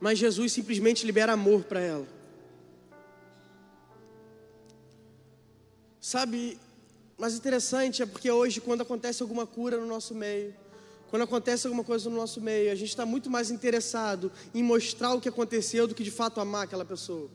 mas 0.00 0.18
Jesus 0.18 0.52
simplesmente 0.52 1.06
libera 1.06 1.32
amor 1.32 1.64
para 1.64 1.80
ela. 1.80 2.21
Sabe, 6.02 6.58
mas 7.16 7.34
interessante 7.34 8.02
é 8.02 8.06
porque 8.06 8.28
hoje, 8.28 8.60
quando 8.60 8.80
acontece 8.80 9.22
alguma 9.22 9.46
cura 9.46 9.76
no 9.76 9.86
nosso 9.86 10.16
meio, 10.16 10.52
quando 11.08 11.22
acontece 11.22 11.64
alguma 11.68 11.84
coisa 11.84 12.10
no 12.10 12.16
nosso 12.16 12.40
meio, 12.40 12.72
a 12.72 12.74
gente 12.74 12.88
está 12.88 13.06
muito 13.06 13.30
mais 13.30 13.52
interessado 13.52 14.32
em 14.52 14.64
mostrar 14.64 15.14
o 15.14 15.20
que 15.20 15.28
aconteceu 15.28 15.86
do 15.86 15.94
que 15.94 16.02
de 16.02 16.10
fato 16.10 16.40
amar 16.40 16.64
aquela 16.64 16.84
pessoa. 16.84 17.30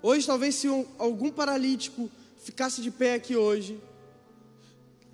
Hoje, 0.00 0.24
talvez, 0.24 0.54
se 0.54 0.68
um, 0.68 0.86
algum 0.96 1.32
paralítico 1.32 2.08
ficasse 2.38 2.80
de 2.80 2.92
pé 2.92 3.14
aqui 3.14 3.34
hoje, 3.34 3.82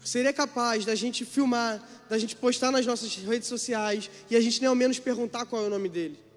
seria 0.05 0.35
capaz 0.35 0.85
da 0.85 0.95
gente 0.95 1.25
filmar, 1.25 1.83
da 2.11 2.19
gente 2.19 2.37
postar 2.37 2.71
nas 2.71 2.85
nossas 2.85 3.17
redes 3.17 3.49
sociais 3.49 4.11
e 4.29 4.37
a 4.37 4.41
gente 4.43 4.61
nem 4.61 4.69
ao 4.69 4.75
menos 4.75 4.99
perguntar 4.99 5.47
qual 5.47 5.65
é 5.65 5.67
o 5.67 5.71
nome 5.71 5.89
dele. 5.89 6.30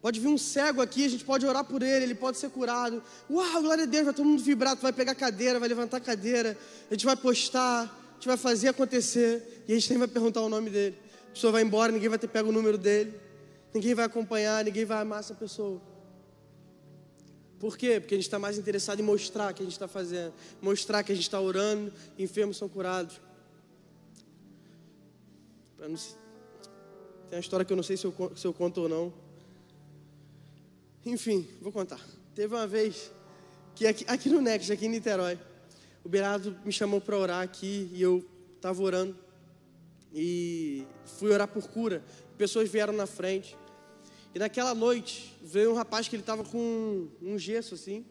Pode 0.00 0.18
vir 0.18 0.28
um 0.28 0.38
cego 0.38 0.80
aqui, 0.80 1.04
a 1.04 1.08
gente 1.08 1.24
pode 1.24 1.44
orar 1.44 1.62
por 1.62 1.82
ele, 1.82 2.04
ele 2.04 2.14
pode 2.14 2.38
ser 2.38 2.48
curado. 2.48 3.02
Uau, 3.30 3.62
glória 3.62 3.84
a 3.84 3.86
Deus, 3.86 4.06
vai 4.06 4.14
todo 4.14 4.24
mundo 4.24 4.42
vibrar, 4.42 4.74
vai 4.76 4.92
pegar 4.92 5.12
a 5.12 5.14
cadeira, 5.14 5.60
vai 5.60 5.68
levantar 5.68 5.98
a 5.98 6.00
cadeira, 6.00 6.56
a 6.90 6.94
gente 6.94 7.04
vai 7.04 7.16
postar, 7.16 7.82
a 7.82 8.14
gente 8.14 8.26
vai 8.26 8.36
fazer 8.38 8.68
acontecer, 8.68 9.64
e 9.68 9.72
a 9.72 9.74
gente 9.74 9.90
nem 9.90 9.98
vai 9.98 10.08
perguntar 10.08 10.40
o 10.40 10.48
nome 10.48 10.70
dele. 10.70 10.96
A 11.28 11.32
pessoa 11.32 11.52
vai 11.52 11.62
embora, 11.62 11.92
ninguém 11.92 12.08
vai 12.08 12.18
ter 12.18 12.28
pego 12.28 12.48
o 12.48 12.52
número 12.52 12.78
dele, 12.78 13.14
ninguém 13.74 13.94
vai 13.94 14.06
acompanhar, 14.06 14.64
ninguém 14.64 14.86
vai 14.86 15.02
amar 15.02 15.20
essa 15.20 15.34
pessoa. 15.34 15.80
Por 17.58 17.76
quê? 17.76 18.00
Porque 18.00 18.14
a 18.14 18.16
gente 18.16 18.26
está 18.26 18.38
mais 18.38 18.56
interessado 18.56 19.00
em 19.00 19.02
mostrar 19.02 19.52
que 19.52 19.62
a 19.62 19.64
gente 19.66 19.74
está 19.74 19.86
fazendo, 19.86 20.32
mostrar 20.62 21.02
que 21.02 21.12
a 21.12 21.14
gente 21.14 21.24
está 21.24 21.38
orando, 21.38 21.92
enfermos 22.18 22.56
são 22.56 22.70
curados. 22.70 23.20
Tem 25.78 25.88
uma 27.32 27.38
história 27.38 27.66
que 27.66 27.72
eu 27.72 27.76
não 27.76 27.82
sei 27.82 27.98
se 27.98 28.06
eu, 28.06 28.32
se 28.34 28.46
eu 28.46 28.54
conto 28.54 28.80
ou 28.80 28.88
não. 28.88 29.29
Enfim, 31.04 31.48
vou 31.62 31.72
contar. 31.72 32.00
Teve 32.34 32.54
uma 32.54 32.66
vez 32.66 33.10
que 33.74 33.86
aqui, 33.86 34.04
aqui 34.06 34.28
no 34.28 34.42
Next, 34.42 34.70
aqui 34.70 34.84
em 34.84 34.90
Niterói, 34.90 35.38
o 36.04 36.08
Berardo 36.08 36.54
me 36.64 36.70
chamou 36.70 37.00
para 37.00 37.16
orar 37.16 37.42
aqui 37.42 37.90
e 37.92 38.02
eu 38.02 38.22
estava 38.56 38.82
orando 38.82 39.16
e 40.12 40.84
fui 41.18 41.30
orar 41.30 41.48
por 41.48 41.68
cura. 41.68 42.04
Pessoas 42.36 42.68
vieram 42.68 42.92
na 42.92 43.06
frente. 43.06 43.56
E 44.34 44.38
naquela 44.38 44.74
noite 44.74 45.34
veio 45.42 45.72
um 45.72 45.74
rapaz 45.74 46.06
que 46.06 46.14
ele 46.14 46.22
estava 46.22 46.44
com 46.44 47.08
um 47.22 47.38
gesso 47.38 47.74
assim. 47.74 48.04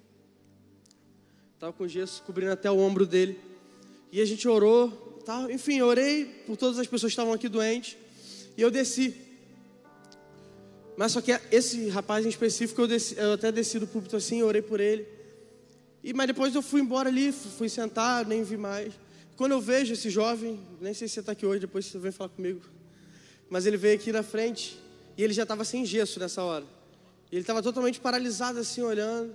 Estava 1.53 1.71
com 1.71 1.87
gesso 1.87 2.23
cobrindo 2.23 2.51
até 2.51 2.71
o 2.71 2.77
ombro 2.77 3.05
dele. 3.05 3.39
E 4.11 4.19
a 4.19 4.25
gente 4.25 4.47
orou, 4.47 4.89
tá? 5.23 5.47
enfim, 5.51 5.81
orei 5.81 6.25
por 6.47 6.57
todas 6.57 6.79
as 6.79 6.87
pessoas 6.87 7.11
que 7.11 7.13
estavam 7.13 7.33
aqui 7.33 7.47
doentes. 7.47 7.97
E 8.57 8.61
eu 8.61 8.71
desci. 8.71 9.28
Mas 10.99 11.13
só 11.13 11.21
que 11.21 11.31
esse 11.49 11.87
rapaz 11.87 12.25
em 12.25 12.29
específico, 12.29 12.81
eu, 12.81 12.85
desci, 12.85 13.15
eu 13.17 13.31
até 13.31 13.53
desci 13.53 13.79
do 13.79 13.87
púlpito 13.87 14.17
assim, 14.17 14.43
orei 14.43 14.61
por 14.61 14.81
ele. 14.81 15.07
E, 16.03 16.13
mas 16.13 16.27
depois 16.27 16.53
eu 16.53 16.61
fui 16.61 16.81
embora 16.81 17.07
ali, 17.07 17.31
fui 17.31 17.69
sentar, 17.69 18.25
nem 18.25 18.43
vi 18.43 18.57
mais. 18.57 18.91
Quando 19.37 19.53
eu 19.53 19.61
vejo 19.61 19.93
esse 19.93 20.09
jovem, 20.09 20.59
nem 20.81 20.93
sei 20.93 21.07
se 21.07 21.13
você 21.13 21.19
está 21.21 21.31
aqui 21.31 21.45
hoje, 21.45 21.61
depois 21.61 21.85
você 21.85 21.97
vem 21.97 22.11
falar 22.11 22.29
comigo. 22.31 22.59
Mas 23.49 23.65
ele 23.65 23.77
veio 23.77 23.95
aqui 23.95 24.11
na 24.11 24.23
frente 24.23 24.77
e 25.17 25.23
ele 25.23 25.31
já 25.31 25.43
estava 25.43 25.63
sem 25.63 25.85
gesso 25.85 26.19
nessa 26.19 26.43
hora. 26.43 26.65
Ele 27.31 27.39
estava 27.39 27.63
totalmente 27.63 28.01
paralisado 28.01 28.59
assim, 28.59 28.81
olhando. 28.81 29.33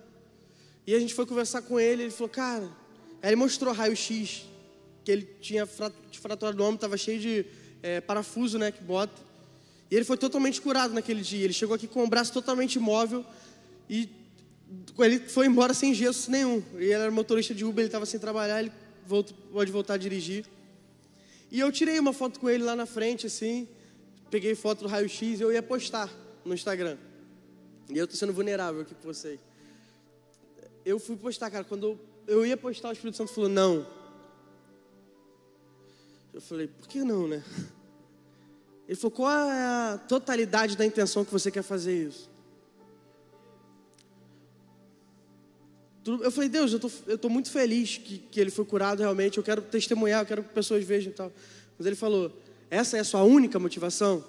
E 0.87 0.95
a 0.95 1.01
gente 1.01 1.15
foi 1.15 1.25
conversar 1.25 1.63
com 1.63 1.81
ele, 1.81 2.03
ele 2.03 2.11
falou, 2.11 2.29
cara... 2.29 2.69
Aí 3.23 3.31
ele 3.31 3.37
mostrou 3.37 3.73
raio-x, 3.73 4.45
que 5.03 5.11
ele 5.11 5.27
tinha 5.41 5.65
fraturado 5.65 6.63
o 6.63 6.67
ombro, 6.67 6.75
estava 6.75 6.99
cheio 6.99 7.19
de 7.19 7.47
é, 7.83 8.03
parafuso, 8.03 8.59
né, 8.59 8.71
que 8.71 8.85
bota. 8.85 9.24
Ele 9.95 10.05
foi 10.05 10.17
totalmente 10.17 10.61
curado 10.61 10.93
naquele 10.93 11.23
dia. 11.23 11.45
Ele 11.45 11.53
chegou 11.53 11.75
aqui 11.75 11.87
com 11.87 12.03
o 12.03 12.09
braço 12.09 12.33
totalmente 12.33 12.77
imóvel 12.77 13.25
e 13.89 14.09
ele 14.99 15.21
foi 15.21 15.47
embora 15.47 15.73
sem 15.73 15.95
gesso 15.95 16.31
nenhum. 16.31 16.63
Ele 16.75 16.91
era 16.91 17.11
motorista 17.11 17.55
de 17.55 17.65
Uber, 17.65 17.83
ele 17.83 17.89
estava 17.89 18.05
sem 18.05 18.19
trabalhar, 18.19 18.61
ele 18.61 18.73
voltou, 19.07 19.37
pode 19.53 19.71
voltar 19.71 19.95
a 19.95 19.97
dirigir. 19.97 20.47
E 21.51 21.61
eu 21.61 21.71
tirei 21.71 21.99
uma 22.01 22.13
foto 22.13 22.41
com 22.41 22.51
ele 22.51 22.65
lá 22.65 22.75
na 22.75 22.87
frente, 22.87 23.27
assim, 23.27 23.69
peguei 24.31 24.57
foto 24.57 24.81
do 24.81 24.89
raio-x 24.89 25.39
e 25.39 25.43
eu 25.43 25.53
ia 25.53 25.63
postar 25.63 26.11
no 26.45 26.55
Instagram. 26.55 26.99
E 27.89 27.97
eu 27.97 28.09
tô 28.09 28.17
sendo 28.17 28.33
vulnerável 28.33 28.81
aqui 28.81 28.95
com 28.95 29.03
vocês. 29.03 29.39
Eu 30.85 30.99
fui 30.99 31.17
postar, 31.17 31.51
cara, 31.51 31.63
quando 31.63 32.01
eu 32.27 32.45
ia 32.45 32.57
postar, 32.57 32.89
o 32.89 32.93
Espírito 32.93 33.17
Santo 33.17 33.33
falou, 33.33 33.49
não. 33.49 33.87
Eu 36.33 36.41
falei, 36.41 36.67
por 36.67 36.89
que 36.89 37.05
não, 37.05 37.29
né? 37.29 37.45
Ele 38.89 38.97
falou: 38.97 39.11
qual 39.11 39.51
é 39.51 39.63
a 39.63 40.01
totalidade 40.09 40.77
da 40.77 40.85
intenção 40.85 41.25
que 41.25 41.33
você 41.33 41.51
quer 41.51 41.63
fazer 41.63 42.09
isso? 42.09 42.31
Eu 46.07 46.31
falei, 46.31 46.51
Deus, 46.51 46.71
eu 46.71 46.79
tô, 46.79 46.91
eu 47.07 47.17
tô 47.17 47.31
muito 47.31 47.51
feliz 47.51 47.97
que, 47.97 48.19
que 48.19 48.39
ele 48.39 48.51
foi 48.51 48.67
curado 48.67 49.01
realmente. 49.01 49.39
Eu 49.39 49.45
quero 49.45 49.63
testemunhar, 49.63 50.21
eu 50.21 50.27
quero 50.27 50.43
que 50.43 50.51
pessoas 50.51 50.85
vejam 50.85 51.11
e 51.11 51.15
tal. 51.15 51.33
Mas 51.79 51.87
ele 51.87 51.97
falou: 51.97 52.31
essa 52.71 52.99
é 52.99 53.01
a 53.01 53.05
sua 53.05 53.23
única 53.23 53.59
motivação? 53.59 54.23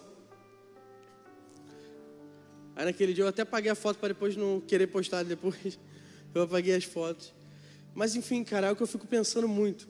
Aí 2.75 2.85
naquele 2.85 3.13
dia 3.13 3.23
eu 3.23 3.27
até 3.27 3.41
apaguei 3.41 3.71
a 3.71 3.75
foto 3.75 3.97
para 3.97 4.09
depois 4.09 4.35
não 4.35 4.61
querer 4.61 4.87
postar 4.87 5.23
depois. 5.23 5.77
Eu 6.33 6.41
apaguei 6.41 6.75
as 6.75 6.83
fotos. 6.83 7.33
Mas 7.93 8.13
enfim, 8.13 8.43
cara, 8.43 8.67
é 8.67 8.71
o 8.71 8.75
que 8.75 8.83
eu 8.83 8.87
fico 8.87 9.07
pensando 9.07 9.47
muito. 9.47 9.87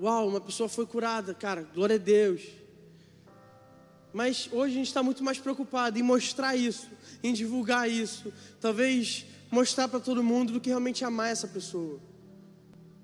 Uau, 0.00 0.26
uma 0.26 0.40
pessoa 0.40 0.68
foi 0.68 0.84
curada, 0.84 1.32
cara, 1.32 1.62
glória 1.62 1.94
a 1.94 1.98
Deus. 1.98 2.42
Mas 4.12 4.48
hoje 4.52 4.74
a 4.74 4.76
gente 4.78 4.88
está 4.88 5.02
muito 5.02 5.22
mais 5.22 5.38
preocupado 5.38 5.98
em 5.98 6.02
mostrar 6.02 6.56
isso, 6.56 6.88
em 7.22 7.32
divulgar 7.32 7.88
isso, 7.88 8.32
talvez 8.60 9.24
mostrar 9.50 9.88
para 9.88 10.00
todo 10.00 10.22
mundo 10.22 10.52
do 10.52 10.60
que 10.60 10.68
realmente 10.68 11.04
amar 11.04 11.30
essa 11.30 11.46
pessoa. 11.46 12.00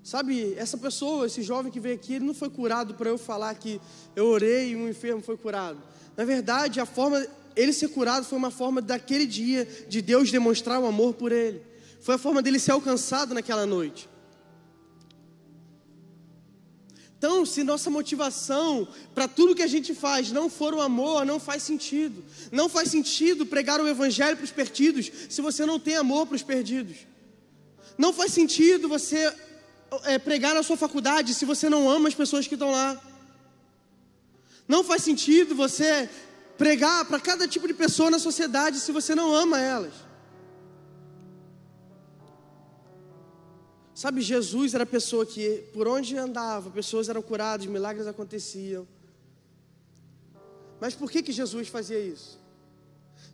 Sabe, 0.03 0.53
essa 0.55 0.77
pessoa, 0.77 1.25
esse 1.25 1.41
jovem 1.41 1.71
que 1.71 1.79
veio 1.79 1.95
aqui, 1.95 2.13
ele 2.13 2.25
não 2.25 2.33
foi 2.33 2.49
curado 2.49 2.93
para 2.93 3.09
eu 3.09 3.17
falar 3.17 3.53
que 3.55 3.81
eu 4.15 4.27
orei 4.27 4.71
e 4.71 4.75
um 4.75 4.87
enfermo 4.87 5.21
foi 5.21 5.35
curado. 5.35 5.81
Na 6.15 6.23
verdade, 6.23 6.79
a 6.79 6.85
forma 6.85 7.25
ele 7.57 7.73
ser 7.73 7.89
curado 7.89 8.25
foi 8.25 8.37
uma 8.37 8.51
forma 8.51 8.81
daquele 8.81 9.25
dia 9.25 9.67
de 9.89 10.01
Deus 10.01 10.31
demonstrar 10.31 10.79
o 10.79 10.85
amor 10.85 11.15
por 11.15 11.31
ele. 11.31 11.61
Foi 11.99 12.15
a 12.15 12.17
forma 12.17 12.41
dele 12.41 12.59
ser 12.59 12.71
alcançado 12.71 13.33
naquela 13.33 13.65
noite. 13.65 14.07
Então, 17.17 17.45
se 17.47 17.63
nossa 17.63 17.89
motivação 17.89 18.87
para 19.15 19.27
tudo 19.27 19.55
que 19.55 19.63
a 19.63 19.67
gente 19.67 19.95
faz 19.95 20.31
não 20.31 20.49
for 20.49 20.73
o 20.75 20.81
amor, 20.81 21.25
não 21.25 21.39
faz 21.39 21.63
sentido. 21.63 22.23
Não 22.51 22.69
faz 22.69 22.91
sentido 22.91 23.43
pregar 23.43 23.81
o 23.81 23.87
evangelho 23.87 24.37
para 24.37 24.43
os 24.43 24.51
perdidos 24.51 25.11
se 25.27 25.41
você 25.41 25.65
não 25.65 25.79
tem 25.79 25.95
amor 25.95 26.27
para 26.27 26.35
os 26.35 26.43
perdidos. 26.43 26.97
Não 27.97 28.13
faz 28.13 28.31
sentido 28.31 28.87
você 28.87 29.33
é, 30.03 30.19
pregar 30.19 30.53
na 30.53 30.61
sua 30.61 30.77
faculdade 30.77 31.33
se 31.33 31.43
você 31.43 31.67
não 31.67 31.89
ama 31.89 32.07
as 32.07 32.13
pessoas 32.13 32.45
que 32.45 32.53
estão 32.53 32.71
lá. 32.71 33.01
Não 34.67 34.83
faz 34.83 35.03
sentido 35.03 35.55
você 35.55 36.07
pregar 36.55 37.05
para 37.05 37.19
cada 37.19 37.47
tipo 37.47 37.67
de 37.67 37.73
pessoa 37.73 38.11
na 38.11 38.19
sociedade 38.19 38.79
se 38.79 38.91
você 38.91 39.15
não 39.15 39.33
ama 39.33 39.59
elas. 39.59 40.06
Sabe, 43.97 44.21
Jesus 44.21 44.75
era 44.75 44.83
a 44.83 44.85
pessoa 44.85 45.25
que, 45.25 45.63
por 45.73 45.87
onde 45.87 46.15
andava, 46.15 46.69
pessoas 46.69 47.09
eram 47.09 47.19
curadas, 47.19 47.65
milagres 47.65 48.05
aconteciam. 48.05 48.87
Mas 50.79 50.93
por 50.93 51.09
que, 51.09 51.23
que 51.23 51.31
Jesus 51.31 51.67
fazia 51.67 51.99
isso? 51.99 52.39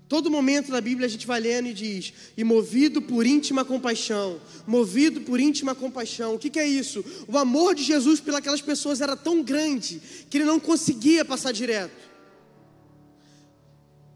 Todo 0.07 0.31
momento 0.31 0.71
na 0.71 0.79
Bíblia 0.79 1.05
a 1.05 1.09
gente 1.09 1.27
vai 1.27 1.41
lendo 1.41 1.67
e 1.67 1.73
diz: 1.73 2.13
e 2.37 2.45
movido 2.45 3.01
por 3.01 3.25
íntima 3.25 3.65
compaixão, 3.65 4.39
movido 4.65 5.19
por 5.19 5.37
íntima 5.37 5.75
compaixão. 5.75 6.35
O 6.35 6.39
que, 6.39 6.49
que 6.49 6.59
é 6.59 6.65
isso? 6.65 7.03
O 7.27 7.37
amor 7.37 7.75
de 7.75 7.83
Jesus 7.83 8.21
pelas 8.21 8.61
pessoas 8.61 9.01
era 9.01 9.17
tão 9.17 9.43
grande 9.43 10.01
que 10.29 10.37
ele 10.37 10.45
não 10.45 10.61
conseguia 10.61 11.25
passar 11.25 11.51
direto. 11.51 12.12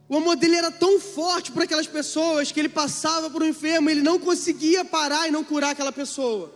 O 0.10 0.18
amor 0.18 0.38
dele 0.38 0.56
era 0.56 0.72
tão 0.72 1.00
forte 1.00 1.52
por 1.52 1.64
aquelas 1.64 1.88
pessoas 1.88 2.52
que 2.52 2.60
ele 2.60 2.70
passava 2.70 3.30
por 3.30 3.44
um 3.44 3.48
enfermo 3.48 3.90
e 3.90 3.94
ele 3.94 4.02
não 4.02 4.18
conseguia 4.18 4.86
parar 4.86 5.28
e 5.28 5.32
não 5.32 5.44
curar 5.44 5.72
aquela 5.72 5.92
pessoa. 5.92 6.54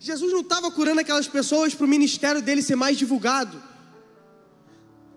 Jesus 0.00 0.32
não 0.32 0.40
estava 0.40 0.70
curando 0.70 1.00
aquelas 1.00 1.28
pessoas 1.28 1.74
para 1.74 1.86
o 1.86 1.88
ministério 1.88 2.42
dele 2.42 2.62
ser 2.62 2.76
mais 2.76 2.98
divulgado. 2.98 3.62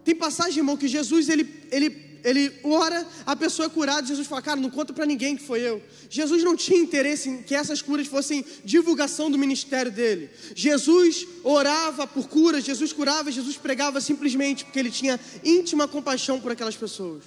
Tem 0.03 0.15
passagem, 0.15 0.59
irmão, 0.59 0.77
que 0.77 0.87
Jesus 0.87 1.27
ele, 1.27 1.67
ele 1.71 1.89
ele 2.23 2.53
ora, 2.63 3.05
a 3.25 3.35
pessoa 3.35 3.65
é 3.65 3.69
curada, 3.69 4.07
Jesus 4.07 4.25
fala, 4.25 4.41
cara, 4.41 4.59
não 4.59 4.69
conta 4.69 4.93
para 4.93 5.05
ninguém 5.05 5.35
que 5.35 5.43
foi 5.43 5.59
eu. 5.59 5.83
Jesus 6.09 6.41
não 6.43 6.55
tinha 6.55 6.79
interesse 6.79 7.29
em 7.29 7.43
que 7.43 7.53
essas 7.53 7.81
curas 7.81 8.07
fossem 8.07 8.45
divulgação 8.63 9.29
do 9.29 9.37
ministério 9.37 9.91
dele. 9.91 10.29
Jesus 10.55 11.27
orava 11.43 12.07
por 12.07 12.27
curas, 12.29 12.63
Jesus 12.63 12.93
curava, 12.93 13.29
Jesus 13.29 13.57
pregava 13.57 13.99
simplesmente 13.99 14.63
porque 14.63 14.79
ele 14.79 14.89
tinha 14.89 15.19
íntima 15.43 15.87
compaixão 15.87 16.39
por 16.39 16.51
aquelas 16.51 16.77
pessoas. 16.77 17.23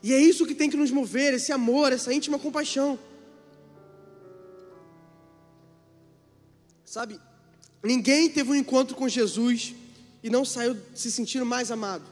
E 0.00 0.12
é 0.12 0.20
isso 0.20 0.46
que 0.46 0.54
tem 0.54 0.70
que 0.70 0.76
nos 0.76 0.90
mover, 0.90 1.34
esse 1.34 1.50
amor, 1.50 1.92
essa 1.92 2.12
íntima 2.12 2.38
compaixão. 2.38 2.98
Sabe, 6.84 7.18
ninguém 7.82 8.28
teve 8.28 8.50
um 8.50 8.54
encontro 8.54 8.94
com 8.94 9.08
Jesus 9.08 9.74
e 10.22 10.30
não 10.30 10.44
saiu 10.44 10.76
se 10.94 11.10
sentindo 11.10 11.44
mais 11.46 11.70
amado. 11.70 12.11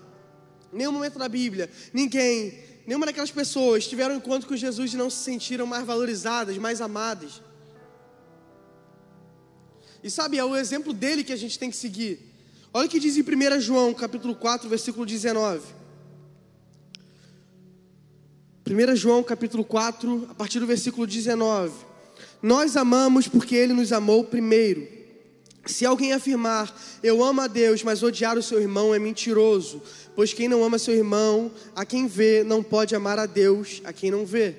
Nenhum 0.73 0.93
momento 0.93 1.19
da 1.19 1.29
Bíblia, 1.29 1.69
ninguém, 1.93 2.59
nenhuma 2.87 3.07
daquelas 3.07 3.31
pessoas 3.31 3.87
tiveram 3.87 4.15
um 4.15 4.19
encontro 4.19 4.49
com 4.49 4.57
Jesus 4.57 4.95
e 4.95 4.97
não 4.97 5.11
se 5.11 5.25
sentiram 5.25 5.67
mais 5.67 5.85
valorizadas, 5.85 6.57
mais 6.59 6.81
amadas. 6.81 7.43
E 10.03 10.11
sabe, 10.11 10.39
é 10.39 10.45
o 10.45 10.57
exemplo 10.57 10.93
dele 10.93 11.25
que 11.25 11.33
a 11.33 11.37
gente 11.37 11.59
tem 11.59 11.71
que 11.71 11.77
seguir. 11.77 12.21
Olha 12.73 12.87
o 12.87 12.89
que 12.89 13.01
diz 13.01 13.17
em 13.17 13.23
1 13.23 13.61
João, 13.61 13.93
capítulo 13.93 14.35
4, 14.35 14.69
versículo 14.69 15.05
19. 15.05 15.81
1 18.67 18.97
João, 18.97 19.23
capítulo 19.23 19.65
4, 19.65 20.29
a 20.31 20.35
partir 20.35 20.61
do 20.61 20.67
versículo 20.67 21.07
19. 21.07 21.75
Nós 22.41 22.77
amamos 22.77 23.27
porque 23.27 23.57
ele 23.57 23.73
nos 23.73 23.93
amou 23.93 24.25
primeiro. 24.25 24.87
Se 25.67 25.85
alguém 25.85 26.13
afirmar, 26.13 26.75
eu 27.03 27.23
amo 27.23 27.41
a 27.41 27.47
Deus, 27.47 27.83
mas 27.83 28.03
odiar 28.03 28.39
o 28.39 28.43
seu 28.43 28.61
irmão 28.61 28.95
é 28.95 28.99
mentiroso, 28.99 29.83
pois 30.21 30.35
quem 30.35 30.51
não 30.51 30.63
ama 30.63 30.79
seu 30.79 30.95
irmão, 30.95 31.51
a 31.75 31.83
quem 31.83 32.07
vê, 32.07 32.45
não 32.45 32.63
pode 32.63 32.95
amar 32.95 33.19
a 33.19 33.25
Deus, 33.25 33.81
a 33.85 33.91
quem 33.91 34.11
não 34.11 34.27
vê. 34.27 34.55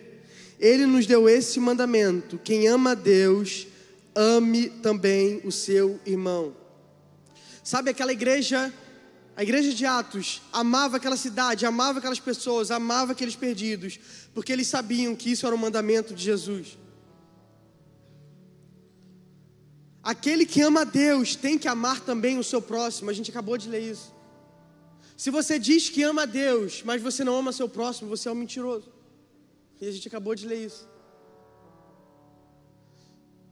Ele 0.59 0.87
nos 0.87 1.05
deu 1.05 1.29
esse 1.29 1.59
mandamento: 1.59 2.39
quem 2.43 2.67
ama 2.67 2.93
a 2.93 2.95
Deus, 2.95 3.67
ame 4.15 4.71
também 4.71 5.39
o 5.43 5.51
seu 5.51 5.99
irmão. 6.03 6.55
Sabe 7.63 7.91
aquela 7.91 8.11
igreja, 8.11 8.73
a 9.35 9.43
igreja 9.43 9.71
de 9.71 9.85
Atos, 9.85 10.41
amava 10.51 10.97
aquela 10.97 11.15
cidade, 11.15 11.63
amava 11.63 11.99
aquelas 11.99 12.19
pessoas, 12.19 12.71
amava 12.71 13.11
aqueles 13.11 13.35
perdidos, 13.35 13.99
porque 14.33 14.51
eles 14.51 14.65
sabiam 14.65 15.15
que 15.15 15.31
isso 15.31 15.45
era 15.45 15.53
o 15.53 15.59
mandamento 15.59 16.15
de 16.15 16.23
Jesus. 16.23 16.75
Aquele 20.01 20.43
que 20.43 20.59
ama 20.59 20.81
a 20.81 20.85
Deus 20.85 21.35
tem 21.35 21.55
que 21.55 21.67
amar 21.67 21.99
também 21.99 22.39
o 22.39 22.43
seu 22.43 22.63
próximo. 22.63 23.11
A 23.11 23.13
gente 23.13 23.29
acabou 23.29 23.59
de 23.59 23.69
ler 23.69 23.91
isso. 23.91 24.20
Se 25.21 25.29
você 25.29 25.59
diz 25.59 25.87
que 25.87 26.01
ama 26.01 26.23
a 26.23 26.25
Deus, 26.25 26.81
mas 26.83 26.99
você 26.99 27.23
não 27.23 27.37
ama 27.37 27.51
seu 27.51 27.69
próximo, 27.69 28.09
você 28.09 28.27
é 28.27 28.31
um 28.31 28.33
mentiroso. 28.33 28.91
E 29.79 29.87
a 29.87 29.91
gente 29.91 30.07
acabou 30.07 30.33
de 30.33 30.47
ler 30.47 30.65
isso. 30.65 30.89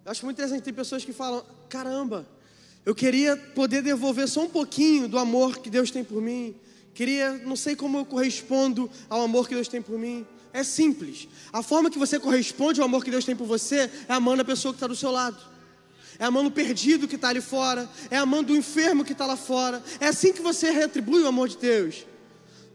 Eu 0.03 0.11
acho 0.11 0.25
muito 0.25 0.37
interessante, 0.37 0.63
tem 0.63 0.73
pessoas 0.73 1.05
que 1.05 1.13
falam: 1.13 1.45
caramba, 1.69 2.27
eu 2.83 2.95
queria 2.95 3.37
poder 3.37 3.83
devolver 3.83 4.27
só 4.27 4.45
um 4.45 4.49
pouquinho 4.49 5.07
do 5.07 5.19
amor 5.19 5.59
que 5.59 5.69
Deus 5.69 5.91
tem 5.91 6.03
por 6.03 6.19
mim. 6.19 6.55
Queria, 6.91 7.33
não 7.45 7.55
sei 7.55 7.75
como 7.75 7.99
eu 7.99 8.05
correspondo 8.05 8.89
ao 9.07 9.21
amor 9.21 9.47
que 9.47 9.53
Deus 9.53 9.67
tem 9.67 9.79
por 9.79 9.99
mim. 9.99 10.25
É 10.51 10.63
simples. 10.63 11.27
A 11.53 11.61
forma 11.61 11.91
que 11.91 11.99
você 11.99 12.19
corresponde 12.19 12.81
ao 12.81 12.85
amor 12.85 13.03
que 13.03 13.11
Deus 13.11 13.25
tem 13.25 13.35
por 13.35 13.45
você 13.45 13.91
é 14.07 14.13
amando 14.13 14.41
a 14.41 14.45
pessoa 14.45 14.73
que 14.73 14.77
está 14.77 14.87
do 14.87 14.95
seu 14.95 15.11
lado 15.11 15.58
é 16.19 16.25
amando 16.25 16.49
o 16.49 16.51
perdido 16.51 17.07
que 17.07 17.15
está 17.15 17.29
ali 17.29 17.39
fora, 17.39 17.89
é 18.11 18.17
amando 18.17 18.51
o 18.51 18.55
enfermo 18.55 19.05
que 19.05 19.13
está 19.13 19.25
lá 19.25 19.37
fora. 19.37 19.81
É 20.01 20.07
assim 20.07 20.33
que 20.33 20.41
você 20.41 20.69
retribui 20.69 21.23
o 21.23 21.27
amor 21.27 21.47
de 21.47 21.57
Deus. 21.57 22.05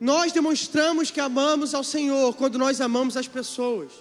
Nós 0.01 0.33
demonstramos 0.33 1.11
que 1.11 1.21
amamos 1.21 1.75
ao 1.75 1.85
Senhor 1.85 2.35
quando 2.35 2.59
nós 2.59 2.81
amamos 2.81 3.17
as 3.17 3.29
pessoas. 3.29 3.93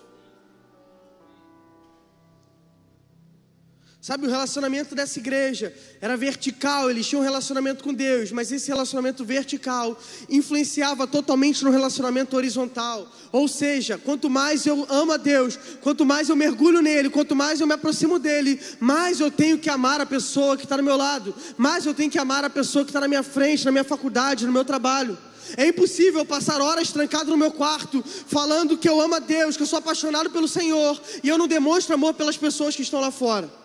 Sabe, 4.04 4.28
o 4.28 4.30
relacionamento 4.30 4.94
dessa 4.94 5.18
igreja 5.18 5.74
era 6.02 6.18
vertical, 6.18 6.90
eles 6.90 7.08
tinham 7.08 7.22
um 7.22 7.24
relacionamento 7.24 7.82
com 7.82 7.94
Deus, 7.94 8.34
mas 8.34 8.52
esse 8.52 8.68
relacionamento 8.68 9.24
vertical 9.24 9.98
influenciava 10.30 11.08
totalmente 11.08 11.64
no 11.64 11.72
relacionamento 11.72 12.36
horizontal. 12.36 13.10
Ou 13.32 13.48
seja, 13.48 13.98
quanto 13.98 14.30
mais 14.30 14.66
eu 14.66 14.86
amo 14.90 15.14
a 15.14 15.16
Deus, 15.16 15.58
quanto 15.80 16.06
mais 16.06 16.28
eu 16.28 16.36
mergulho 16.36 16.82
nele, 16.82 17.10
quanto 17.10 17.34
mais 17.34 17.62
eu 17.62 17.66
me 17.66 17.76
aproximo 17.76 18.20
dele, 18.20 18.60
mais 18.78 19.22
eu 19.22 19.32
tenho 19.32 19.58
que 19.58 19.70
amar 19.70 20.02
a 20.02 20.06
pessoa 20.06 20.58
que 20.58 20.66
está 20.66 20.76
do 20.76 20.84
meu 20.84 20.98
lado, 20.98 21.34
mais 21.56 21.86
eu 21.86 21.94
tenho 21.94 22.12
que 22.12 22.20
amar 22.20 22.44
a 22.44 22.50
pessoa 22.50 22.84
que 22.84 22.90
está 22.90 23.00
na 23.00 23.08
minha 23.08 23.24
frente, 23.24 23.64
na 23.64 23.72
minha 23.72 23.86
faculdade, 23.86 24.46
no 24.46 24.52
meu 24.52 24.66
trabalho. 24.66 25.18
É 25.56 25.68
impossível 25.68 26.26
passar 26.26 26.60
horas 26.60 26.92
trancado 26.92 27.32
no 27.32 27.38
meu 27.38 27.52
quarto, 27.52 28.04
falando 28.28 28.78
que 28.78 28.90
eu 28.90 29.00
amo 29.00 29.16
a 29.16 29.20
Deus, 29.20 29.56
que 29.56 29.64
eu 29.64 29.68
sou 29.68 29.80
apaixonado 29.80 30.30
pelo 30.30 30.50
Senhor, 30.50 31.02
e 31.24 31.30
eu 31.30 31.38
não 31.38 31.48
demonstro 31.48 31.96
amor 31.96 32.14
pelas 32.16 32.36
pessoas 32.36 32.76
que 32.76 32.82
estão 32.82 33.00
lá 33.00 33.10
fora. 33.10 33.63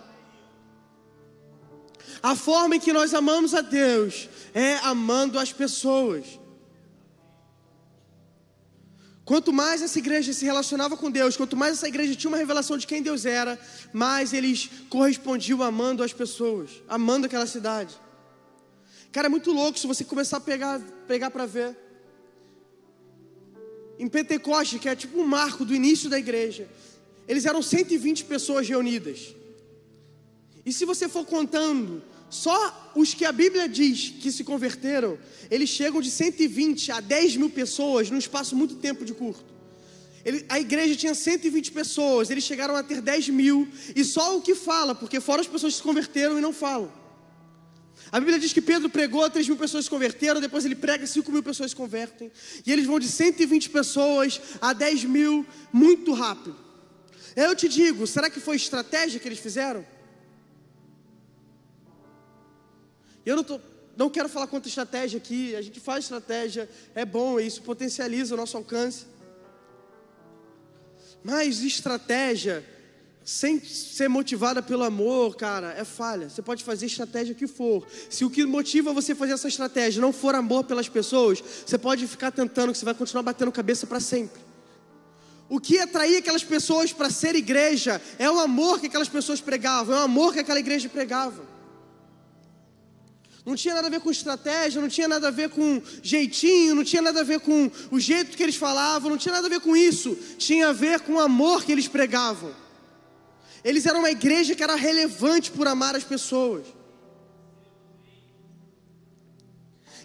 A 2.23 2.35
forma 2.35 2.77
em 2.77 2.81
que 2.81 2.93
nós 2.93 3.15
amamos 3.15 3.55
a 3.55 3.61
Deus 3.61 4.29
é 4.55 4.77
amando 4.79 5.39
as 5.39 5.53
pessoas. 5.53 6.25
Quanto 9.25 9.53
mais 9.53 9.83
essa 9.83 9.99
igreja 9.99 10.33
se 10.33 10.45
relacionava 10.45 10.97
com 10.97 11.11
Deus, 11.11 11.37
quanto 11.37 11.55
mais 11.55 11.75
essa 11.75 11.87
igreja 11.87 12.15
tinha 12.15 12.31
uma 12.31 12.39
revelação 12.39 12.79
de 12.79 12.87
quem 12.87 13.03
Deus 13.03 13.27
era, 13.27 13.61
mais 13.93 14.33
eles 14.33 14.71
correspondiam 14.89 15.63
amando 15.63 16.03
as 16.03 16.15
pessoas, 16.15 16.83
amando 16.89 17.27
aquela 17.27 17.47
cidade. 17.47 17.95
Cara, 19.13 19.27
é 19.27 19.29
muito 19.29 19.53
louco 19.53 19.79
se 19.79 19.87
você 19.87 20.03
começar 20.03 20.39
a 20.39 20.41
pegar, 20.41 20.81
pegar 21.07 21.31
para 21.31 21.45
ver. 21.45 21.77
Em 23.99 24.09
Pentecoste, 24.09 24.79
que 24.79 24.89
é 24.89 24.97
tipo 24.97 25.21
um 25.21 25.27
marco 25.27 25.63
do 25.65 25.75
início 25.75 26.09
da 26.09 26.19
igreja, 26.19 26.67
eles 27.27 27.45
eram 27.45 27.61
120 27.61 28.25
pessoas 28.25 28.67
reunidas. 28.67 29.35
E 30.69 30.73
se 30.75 30.85
você 30.85 31.09
for 31.09 31.25
contando, 31.25 32.03
só 32.29 32.93
os 32.95 33.15
que 33.15 33.25
a 33.25 33.33
Bíblia 33.33 33.67
diz 33.67 34.13
que 34.21 34.31
se 34.31 34.45
converteram, 34.45 35.19
eles 35.51 35.71
chegam 35.71 35.99
de 35.99 36.11
120 36.11 36.93
a 36.93 37.01
10 37.01 37.39
mil 37.39 37.49
pessoas 37.49 38.11
num 38.11 38.19
espaço 38.19 38.55
muito 38.55 38.75
tempo 38.75 39.03
de 39.03 39.15
curto. 39.15 39.47
Ele, 40.23 40.45
a 40.47 40.61
igreja 40.61 40.95
tinha 40.95 41.15
120 41.15 41.73
pessoas, 41.73 42.29
eles 42.29 42.45
chegaram 42.45 42.77
a 42.77 42.83
ter 42.83 43.01
10 43.01 43.31
mil, 43.31 43.67
e 43.97 44.05
só 44.05 44.37
o 44.37 44.43
que 44.43 44.55
fala, 44.55 44.95
porque 44.95 45.21
fora 45.21 45.41
as 45.41 45.47
pessoas 45.47 45.73
que 45.73 45.79
se 45.79 45.83
converteram 45.83 46.37
e 46.37 46.43
não 46.43 46.53
falam. 46.53 46.93
A 48.13 48.21
Bíblia 48.21 48.39
diz 48.39 48.53
que 48.53 48.61
Pedro 48.61 48.91
pregou, 48.91 49.31
3 49.31 49.49
mil 49.49 49.57
pessoas 49.57 49.87
se 49.87 49.91
converteram, 49.91 50.39
depois 50.39 50.67
ele 50.67 50.75
prega, 50.75 51.07
5 51.07 51.33
mil 51.33 51.43
pessoas 51.43 51.71
se 51.71 51.77
convertem. 51.77 52.31
E 52.67 52.71
eles 52.71 52.85
vão 52.85 53.01
de 53.01 53.09
120 53.09 53.71
pessoas 53.71 54.39
a 54.61 54.75
10 54.75 55.05
mil 55.05 55.47
muito 55.73 56.13
rápido. 56.13 56.59
Eu 57.35 57.57
te 57.57 57.71
digo, 57.71 58.07
será 58.07 58.29
que 58.29 58.39
foi 58.39 58.57
estratégia 58.57 59.19
que 59.19 59.27
eles 59.27 59.39
fizeram? 59.39 59.97
Eu 63.29 63.37
não, 63.37 63.45
tô, 63.45 63.61
não 63.95 64.09
quero 64.09 64.27
falar 64.27 64.47
contra 64.47 64.71
estratégia 64.71 65.19
aqui, 65.19 65.55
a 65.55 65.61
gente 65.61 65.79
faz 65.79 66.05
estratégia, 66.05 66.67
é 66.95 67.05
bom, 67.05 67.39
isso 67.39 67.61
potencializa 67.61 68.33
o 68.33 68.39
nosso 68.39 68.57
alcance. 68.57 69.05
Mas 71.23 71.63
estratégia, 71.63 72.65
sem 73.23 73.63
ser 73.63 74.09
motivada 74.09 74.63
pelo 74.63 74.83
amor, 74.83 75.37
cara, 75.37 75.75
é 75.75 75.85
falha. 75.85 76.31
Você 76.31 76.41
pode 76.41 76.65
fazer 76.65 76.87
estratégia 76.87 77.35
que 77.35 77.47
for. 77.47 77.87
Se 78.09 78.25
o 78.25 78.31
que 78.31 78.47
motiva 78.47 78.95
você 78.95 79.15
fazer 79.15 79.35
essa 79.35 79.49
estratégia 79.49 80.01
não 80.01 80.11
for 80.11 80.35
amor 80.35 80.65
pelas 80.65 80.89
pessoas, 80.89 81.45
você 81.67 81.77
pode 81.77 82.07
ficar 82.07 82.31
tentando 82.31 82.73
que 82.73 82.79
você 82.79 82.87
vai 82.87 82.95
continuar 82.95 83.25
batendo 83.25 83.53
cabeça 83.53 83.87
para 83.87 84.01
sempre. 84.01 84.41
O 85.51 85.61
que 85.61 85.79
atraía 85.79 86.21
aquelas 86.21 86.45
pessoas 86.45 86.95
para 86.95 87.11
ser 87.11 87.35
igreja 87.35 88.01
é 88.19 88.31
o 88.31 88.41
amor 88.41 88.81
que 88.81 88.87
aquelas 88.87 89.09
pessoas 89.11 89.39
pregavam, 89.39 89.95
é 89.95 90.01
o 90.01 90.05
amor 90.05 90.33
que 90.33 90.41
aquela 90.41 90.61
igreja 90.61 90.89
pregava. 90.89 91.58
Não 93.49 93.57
tinha 93.57 93.75
nada 93.75 93.87
a 93.87 93.91
ver 93.91 94.01
com 94.01 94.11
estratégia, 94.11 94.79
não 94.79 94.91
tinha 94.91 95.09
nada 95.09 95.29
a 95.29 95.31
ver 95.31 95.49
com 95.49 95.81
jeitinho, 96.03 96.75
não 96.75 96.85
tinha 96.85 97.01
nada 97.01 97.21
a 97.21 97.25
ver 97.25 97.41
com 97.41 97.71
o 97.91 97.99
jeito 97.99 98.37
que 98.37 98.43
eles 98.43 98.57
falavam, 98.57 99.09
não 99.09 99.17
tinha 99.17 99.33
nada 99.33 99.47
a 99.47 99.51
ver 99.51 99.61
com 99.61 99.75
isso. 99.75 100.15
Tinha 100.37 100.69
a 100.69 100.73
ver 100.75 101.01
com 101.01 101.15
o 101.15 101.19
amor 101.19 101.65
que 101.65 101.73
eles 101.73 101.89
pregavam. 101.89 102.55
Eles 103.65 103.87
eram 103.87 104.01
uma 104.01 104.11
igreja 104.11 104.55
que 104.55 104.63
era 104.63 104.75
relevante 104.75 105.51
por 105.51 105.67
amar 105.67 105.97
as 105.97 106.05
pessoas. 106.05 106.67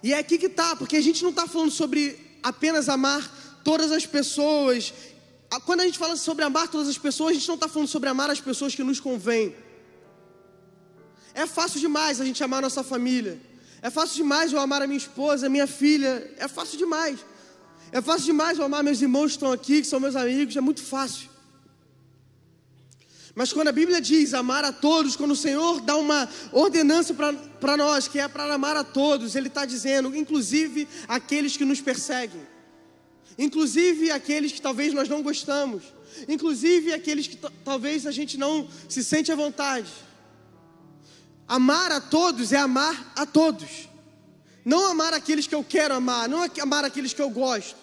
E 0.01 0.13
é 0.13 0.19
aqui 0.19 0.37
que 0.37 0.45
está, 0.45 0.77
porque 0.77 0.95
a 0.95 1.01
gente 1.01 1.21
não 1.21 1.31
está 1.31 1.45
falando 1.45 1.71
sobre 1.71 2.17
apenas 2.41 2.87
amar 2.87 3.59
todas 3.61 3.91
as 3.91 4.05
pessoas. 4.05 4.93
Quando 5.65 5.81
a 5.81 5.85
gente 5.85 5.99
fala 5.99 6.15
sobre 6.15 6.45
amar 6.45 6.69
todas 6.69 6.87
as 6.87 6.97
pessoas, 6.97 7.31
a 7.31 7.33
gente 7.33 7.47
não 7.49 7.55
está 7.55 7.67
falando 7.67 7.89
sobre 7.89 8.07
amar 8.07 8.29
as 8.29 8.39
pessoas 8.39 8.73
que 8.73 8.83
nos 8.85 9.01
convêm. 9.01 9.53
É 11.33 11.45
fácil 11.45 11.79
demais 11.79 12.21
a 12.21 12.25
gente 12.25 12.43
amar 12.43 12.59
a 12.59 12.61
nossa 12.61 12.83
família. 12.83 13.39
É 13.81 13.89
fácil 13.89 14.15
demais 14.15 14.53
eu 14.53 14.59
amar 14.59 14.81
a 14.81 14.87
minha 14.87 14.97
esposa, 14.97 15.47
a 15.47 15.49
minha 15.49 15.67
filha. 15.67 16.31
É 16.37 16.47
fácil 16.47 16.77
demais. 16.77 17.19
É 17.91 18.01
fácil 18.01 18.25
demais 18.25 18.57
eu 18.57 18.65
amar 18.65 18.83
meus 18.83 19.01
irmãos 19.01 19.27
que 19.27 19.31
estão 19.33 19.51
aqui, 19.51 19.81
que 19.81 19.87
são 19.87 19.99
meus 19.99 20.15
amigos. 20.15 20.55
É 20.55 20.61
muito 20.61 20.81
fácil. 20.83 21.33
Mas 23.35 23.51
quando 23.51 23.69
a 23.69 23.71
Bíblia 23.71 23.99
diz 23.99 24.33
amar 24.33 24.63
a 24.63 24.71
todos, 24.71 25.15
quando 25.15 25.31
o 25.31 25.35
Senhor 25.35 25.81
dá 25.81 25.95
uma 25.97 26.29
ordenança 26.51 27.15
para 27.59 27.75
nós, 27.75 28.07
que 28.07 28.19
é 28.19 28.27
para 28.27 28.53
amar 28.53 28.77
a 28.77 28.83
todos, 28.83 29.35
Ele 29.35 29.47
está 29.47 29.65
dizendo, 29.65 30.15
inclusive 30.15 30.87
aqueles 31.07 31.57
que 31.57 31.65
nos 31.65 31.81
perseguem, 31.81 32.41
inclusive 33.37 34.11
aqueles 34.11 34.51
que 34.51 34.61
talvez 34.61 34.93
nós 34.93 35.09
não 35.09 35.23
gostamos, 35.23 35.83
inclusive 36.27 36.93
aqueles 36.93 37.25
que 37.25 37.37
talvez 37.65 38.05
a 38.05 38.11
gente 38.11 38.37
não 38.37 38.67
se 38.87 39.03
sente 39.03 39.31
à 39.31 39.35
vontade. 39.35 39.91
Amar 41.47 41.91
a 41.91 42.01
todos 42.01 42.51
é 42.51 42.57
amar 42.57 43.13
a 43.15 43.25
todos. 43.25 43.89
Não 44.63 44.89
amar 44.89 45.13
aqueles 45.13 45.45
que 45.45 45.55
eu 45.55 45.63
quero 45.63 45.93
amar, 45.93 46.29
não 46.29 46.43
amar 46.61 46.85
aqueles 46.85 47.13
que 47.13 47.21
eu 47.21 47.29
gosto. 47.29 47.75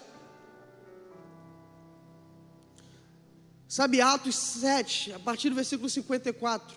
Sabe, 3.67 4.01
Atos 4.01 4.35
7, 4.35 5.13
a 5.13 5.19
partir 5.19 5.49
do 5.49 5.55
versículo 5.55 5.89
54. 5.89 6.75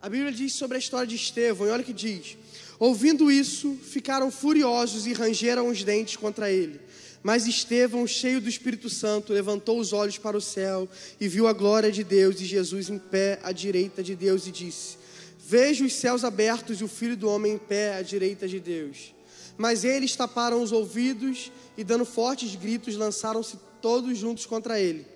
A 0.00 0.08
Bíblia 0.08 0.32
diz 0.32 0.52
sobre 0.54 0.76
a 0.76 0.78
história 0.78 1.06
de 1.06 1.16
Estevão, 1.16 1.66
e 1.66 1.70
olha 1.70 1.82
o 1.82 1.84
que 1.84 1.92
diz: 1.92 2.36
Ouvindo 2.78 3.30
isso, 3.30 3.76
ficaram 3.76 4.30
furiosos 4.30 5.06
e 5.06 5.12
rangeram 5.12 5.68
os 5.68 5.82
dentes 5.82 6.16
contra 6.16 6.50
ele. 6.50 6.80
Mas 7.22 7.46
Estevão, 7.46 8.06
cheio 8.06 8.40
do 8.40 8.48
Espírito 8.48 8.88
Santo, 8.88 9.32
levantou 9.32 9.78
os 9.78 9.92
olhos 9.92 10.16
para 10.16 10.36
o 10.36 10.40
céu 10.40 10.88
e 11.20 11.28
viu 11.28 11.46
a 11.46 11.52
glória 11.52 11.92
de 11.92 12.02
Deus 12.02 12.40
e 12.40 12.46
Jesus 12.46 12.88
em 12.88 12.98
pé 12.98 13.38
à 13.42 13.52
direita 13.52 14.02
de 14.02 14.16
Deus 14.16 14.46
e 14.46 14.50
disse: 14.50 14.96
Vejo 15.38 15.84
os 15.84 15.92
céus 15.92 16.24
abertos 16.24 16.80
e 16.80 16.84
o 16.84 16.88
filho 16.88 17.16
do 17.16 17.28
homem 17.28 17.54
em 17.54 17.58
pé 17.58 17.96
à 17.96 18.02
direita 18.02 18.48
de 18.48 18.58
Deus. 18.58 19.14
Mas 19.58 19.84
eles 19.84 20.16
taparam 20.16 20.62
os 20.62 20.72
ouvidos 20.72 21.52
e, 21.76 21.84
dando 21.84 22.06
fortes 22.06 22.54
gritos, 22.56 22.96
lançaram-se 22.96 23.58
todos 23.82 24.16
juntos 24.16 24.46
contra 24.46 24.80
ele. 24.80 25.06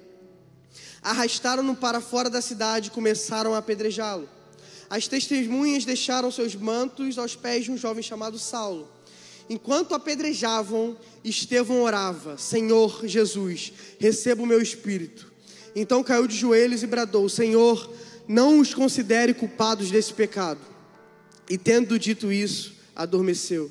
Arrastaram-no 1.00 1.74
para 1.74 2.00
fora 2.00 2.28
da 2.28 2.42
cidade 2.42 2.88
e 2.88 2.90
começaram 2.90 3.54
a 3.54 3.58
apedrejá-lo. 3.58 4.28
As 4.90 5.08
testemunhas 5.08 5.84
deixaram 5.86 6.30
seus 6.30 6.54
mantos 6.54 7.16
aos 7.16 7.34
pés 7.34 7.64
de 7.64 7.70
um 7.70 7.76
jovem 7.78 8.02
chamado 8.02 8.38
Saulo. 8.38 8.93
Enquanto 9.48 9.94
apedrejavam, 9.94 10.96
Estevão 11.22 11.83
orava: 11.83 12.38
Senhor 12.38 13.07
Jesus, 13.07 13.72
receba 13.98 14.42
o 14.42 14.46
meu 14.46 14.61
espírito. 14.61 15.33
Então 15.76 16.02
caiu 16.02 16.26
de 16.26 16.37
joelhos 16.37 16.83
e 16.83 16.87
bradou: 16.87 17.28
Senhor, 17.28 17.90
não 18.26 18.59
os 18.61 18.72
considere 18.72 19.35
culpados 19.35 19.90
desse 19.90 20.12
pecado. 20.12 20.61
E 21.48 21.59
tendo 21.59 21.98
dito 21.98 22.33
isso, 22.33 22.74
adormeceu. 22.96 23.70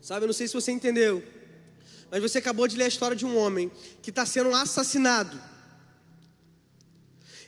Sabe, 0.00 0.24
eu 0.24 0.26
não 0.26 0.34
sei 0.34 0.48
se 0.48 0.54
você 0.54 0.72
entendeu, 0.72 1.22
mas 2.10 2.20
você 2.20 2.38
acabou 2.38 2.66
de 2.66 2.76
ler 2.76 2.84
a 2.84 2.88
história 2.88 3.16
de 3.16 3.24
um 3.24 3.36
homem 3.36 3.70
que 4.02 4.10
está 4.10 4.26
sendo 4.26 4.52
assassinado. 4.52 5.40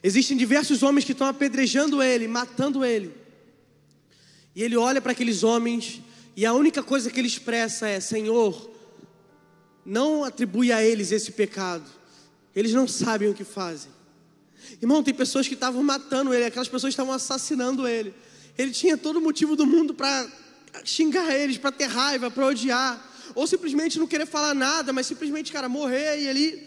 Existem 0.05 0.37
diversos 0.37 0.83
homens 0.83 1.05
que 1.05 1.13
estão 1.13 1.27
apedrejando 1.27 2.01
ele, 2.01 2.29
matando 2.29 2.85
ele. 2.85 3.24
E 4.55 4.63
ele 4.63 4.77
olha 4.77 5.01
para 5.01 5.13
aqueles 5.13 5.43
homens 5.43 6.01
e 6.37 6.45
a 6.45 6.53
única 6.53 6.83
coisa 6.83 7.11
que 7.11 7.21
ele 7.21 7.29
expressa 7.29 7.89
é: 7.89 8.01
Senhor, 8.01 8.71
não 9.85 10.25
atribui 10.25 10.73
a 10.73 10.83
eles 10.83 11.13
esse 11.13 11.33
pecado. 11.33 11.85
Eles 12.55 12.73
não 12.73 12.87
sabem 12.87 13.29
o 13.29 13.35
que 13.35 13.45
fazem. 13.45 13.91
Irmão, 14.81 15.03
tem 15.03 15.13
pessoas 15.13 15.47
que 15.47 15.55
estavam 15.55 15.83
matando 15.83 16.33
ele, 16.33 16.45
aquelas 16.45 16.69
pessoas 16.69 16.93
estavam 16.93 17.13
assassinando 17.13 17.87
ele. 17.87 18.15
Ele 18.57 18.71
tinha 18.71 18.97
todo 18.97 19.17
o 19.17 19.21
motivo 19.21 19.57
do 19.57 19.67
mundo 19.67 19.93
para 19.93 20.27
xingar 20.85 21.35
eles, 21.35 21.59
para 21.59 21.73
ter 21.73 21.87
raiva, 21.87 22.31
para 22.31 22.47
odiar, 22.47 23.13
ou 23.35 23.47
simplesmente 23.47 23.99
não 23.99 24.07
querer 24.07 24.27
falar 24.27 24.55
nada, 24.55 24.93
mas 24.93 25.07
simplesmente, 25.07 25.53
cara, 25.53 25.69
morrer 25.69 26.21
e 26.21 26.27
ele. 26.27 26.67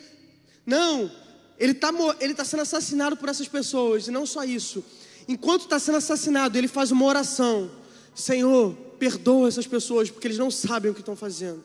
Não, 0.66 1.10
ele 1.58 1.72
está 1.72 1.90
ele 2.20 2.34
tá 2.34 2.46
sendo 2.46 2.62
assassinado 2.62 3.18
por 3.18 3.30
essas 3.30 3.48
pessoas, 3.48 4.08
e 4.08 4.12
não 4.12 4.26
só 4.26 4.44
isso. 4.44 4.84
Enquanto 5.28 5.64
está 5.64 5.80
sendo 5.80 5.98
assassinado, 5.98 6.58
ele 6.58 6.68
faz 6.68 6.92
uma 6.92 7.06
oração: 7.06 7.72
Senhor, 8.18 8.74
perdoa 8.98 9.48
essas 9.48 9.68
pessoas, 9.68 10.10
porque 10.10 10.26
eles 10.26 10.40
não 10.40 10.50
sabem 10.50 10.90
o 10.90 10.94
que 10.94 11.02
estão 11.02 11.16
fazendo. 11.16 11.64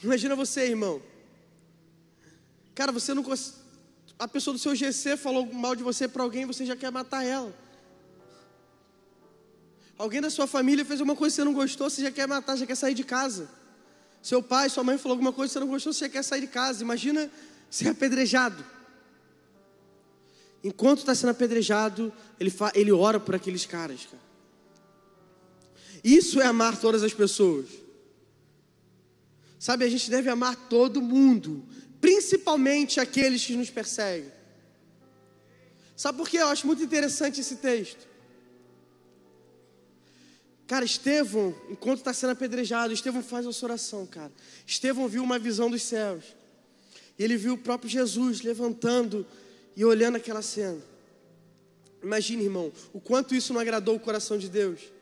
Imagina 0.00 0.36
você, 0.36 0.68
irmão. 0.68 1.02
Cara, 2.72 2.92
você 2.92 3.12
não 3.12 3.24
a 4.16 4.28
pessoa 4.28 4.54
do 4.54 4.60
seu 4.60 4.76
GC 4.76 5.16
falou 5.16 5.52
mal 5.52 5.74
de 5.74 5.82
você 5.82 6.06
para 6.06 6.22
alguém, 6.22 6.46
você 6.46 6.64
já 6.64 6.76
quer 6.76 6.92
matar 6.92 7.24
ela. 7.24 7.52
Alguém 9.98 10.20
da 10.20 10.30
sua 10.30 10.46
família 10.46 10.84
fez 10.84 11.00
uma 11.00 11.16
coisa 11.16 11.34
que 11.34 11.42
você 11.42 11.44
não 11.44 11.52
gostou, 11.52 11.90
você 11.90 12.02
já 12.02 12.12
quer 12.12 12.28
matar, 12.28 12.56
já 12.56 12.64
quer 12.64 12.76
sair 12.76 12.94
de 12.94 13.02
casa. 13.02 13.50
Seu 14.22 14.40
pai, 14.40 14.70
sua 14.70 14.84
mãe 14.84 14.96
falou 14.96 15.14
alguma 15.14 15.32
coisa 15.32 15.50
que 15.50 15.54
você 15.54 15.60
não 15.60 15.66
gostou, 15.66 15.92
você 15.92 16.04
já 16.04 16.08
quer 16.08 16.22
sair 16.22 16.42
de 16.42 16.46
casa. 16.46 16.84
Imagina 16.84 17.28
ser 17.68 17.88
apedrejado. 17.88 18.64
Enquanto 20.62 21.00
está 21.00 21.14
sendo 21.14 21.30
apedrejado, 21.30 22.12
ele, 22.38 22.54
ele 22.74 22.92
ora 22.92 23.18
por 23.18 23.34
aqueles 23.34 23.66
caras. 23.66 24.06
Cara. 24.06 24.25
Isso 26.06 26.40
é 26.40 26.46
amar 26.46 26.78
todas 26.80 27.02
as 27.02 27.12
pessoas. 27.12 27.66
Sabe, 29.58 29.84
a 29.84 29.88
gente 29.88 30.08
deve 30.08 30.30
amar 30.30 30.54
todo 30.68 31.02
mundo, 31.02 31.66
principalmente 32.00 33.00
aqueles 33.00 33.44
que 33.44 33.56
nos 33.56 33.70
perseguem. 33.70 34.30
Sabe 35.96 36.16
por 36.16 36.28
que 36.28 36.36
eu 36.36 36.46
acho 36.46 36.64
muito 36.64 36.80
interessante 36.80 37.40
esse 37.40 37.56
texto? 37.56 38.06
Cara, 40.68 40.84
Estevão, 40.84 41.52
enquanto 41.68 41.98
está 41.98 42.12
sendo 42.12 42.30
apedrejado, 42.30 42.94
Estevão 42.94 43.20
faz 43.20 43.44
essa 43.44 43.66
oração, 43.66 44.06
cara. 44.06 44.30
Estevão 44.64 45.08
viu 45.08 45.24
uma 45.24 45.40
visão 45.40 45.68
dos 45.68 45.82
céus. 45.82 46.22
E 47.18 47.24
ele 47.24 47.36
viu 47.36 47.54
o 47.54 47.58
próprio 47.58 47.90
Jesus 47.90 48.42
levantando 48.42 49.26
e 49.74 49.84
olhando 49.84 50.14
aquela 50.14 50.42
cena. 50.42 50.80
Imagine, 52.00 52.44
irmão, 52.44 52.72
o 52.92 53.00
quanto 53.00 53.34
isso 53.34 53.52
não 53.52 53.60
agradou 53.60 53.96
o 53.96 54.00
coração 54.00 54.38
de 54.38 54.48
Deus. 54.48 54.94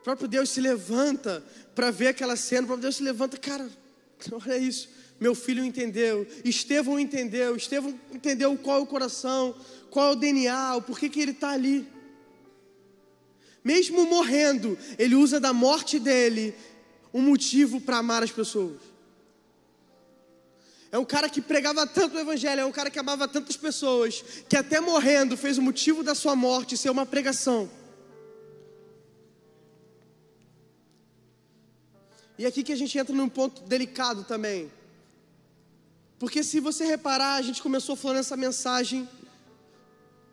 O 0.00 0.02
próprio 0.02 0.26
Deus 0.26 0.48
se 0.48 0.60
levanta 0.60 1.44
para 1.74 1.90
ver 1.90 2.08
aquela 2.08 2.34
cena, 2.34 2.62
o 2.62 2.66
próprio 2.66 2.82
Deus 2.82 2.96
se 2.96 3.02
levanta, 3.02 3.36
cara, 3.36 3.68
olha 4.32 4.56
isso. 4.56 4.88
Meu 5.20 5.34
filho 5.34 5.62
entendeu, 5.62 6.26
Estevão 6.42 6.98
entendeu, 6.98 7.54
Estevão 7.54 7.98
entendeu 8.10 8.56
qual 8.56 8.78
é 8.78 8.80
o 8.80 8.86
coração, 8.86 9.54
qual 9.90 10.08
é 10.08 10.12
o 10.12 10.16
DNA, 10.16 10.76
o 10.76 10.82
porquê 10.82 11.10
que 11.10 11.20
ele 11.20 11.32
está 11.32 11.50
ali. 11.50 11.86
Mesmo 13.62 14.06
morrendo, 14.06 14.78
ele 14.98 15.14
usa 15.14 15.38
da 15.38 15.52
morte 15.52 15.98
dele 15.98 16.54
um 17.12 17.20
motivo 17.20 17.78
para 17.78 17.98
amar 17.98 18.22
as 18.22 18.30
pessoas. 18.30 18.80
É 20.90 20.98
um 20.98 21.04
cara 21.04 21.28
que 21.28 21.42
pregava 21.42 21.86
tanto 21.86 22.16
o 22.16 22.18
evangelho, 22.18 22.62
é 22.62 22.64
um 22.64 22.72
cara 22.72 22.90
que 22.90 22.98
amava 22.98 23.28
tantas 23.28 23.58
pessoas, 23.58 24.24
que 24.48 24.56
até 24.56 24.80
morrendo 24.80 25.36
fez 25.36 25.58
o 25.58 25.62
motivo 25.62 26.02
da 26.02 26.14
sua 26.14 26.34
morte 26.34 26.76
ser 26.78 26.88
uma 26.88 27.04
pregação. 27.04 27.70
E 32.40 32.46
aqui 32.46 32.62
que 32.62 32.72
a 32.72 32.76
gente 32.76 32.96
entra 32.96 33.14
num 33.14 33.28
ponto 33.28 33.60
delicado 33.64 34.24
também. 34.24 34.72
Porque 36.18 36.42
se 36.42 36.58
você 36.58 36.86
reparar, 36.86 37.34
a 37.34 37.42
gente 37.42 37.60
começou 37.60 37.94
falando 37.94 38.16
essa 38.16 38.34
mensagem 38.34 39.06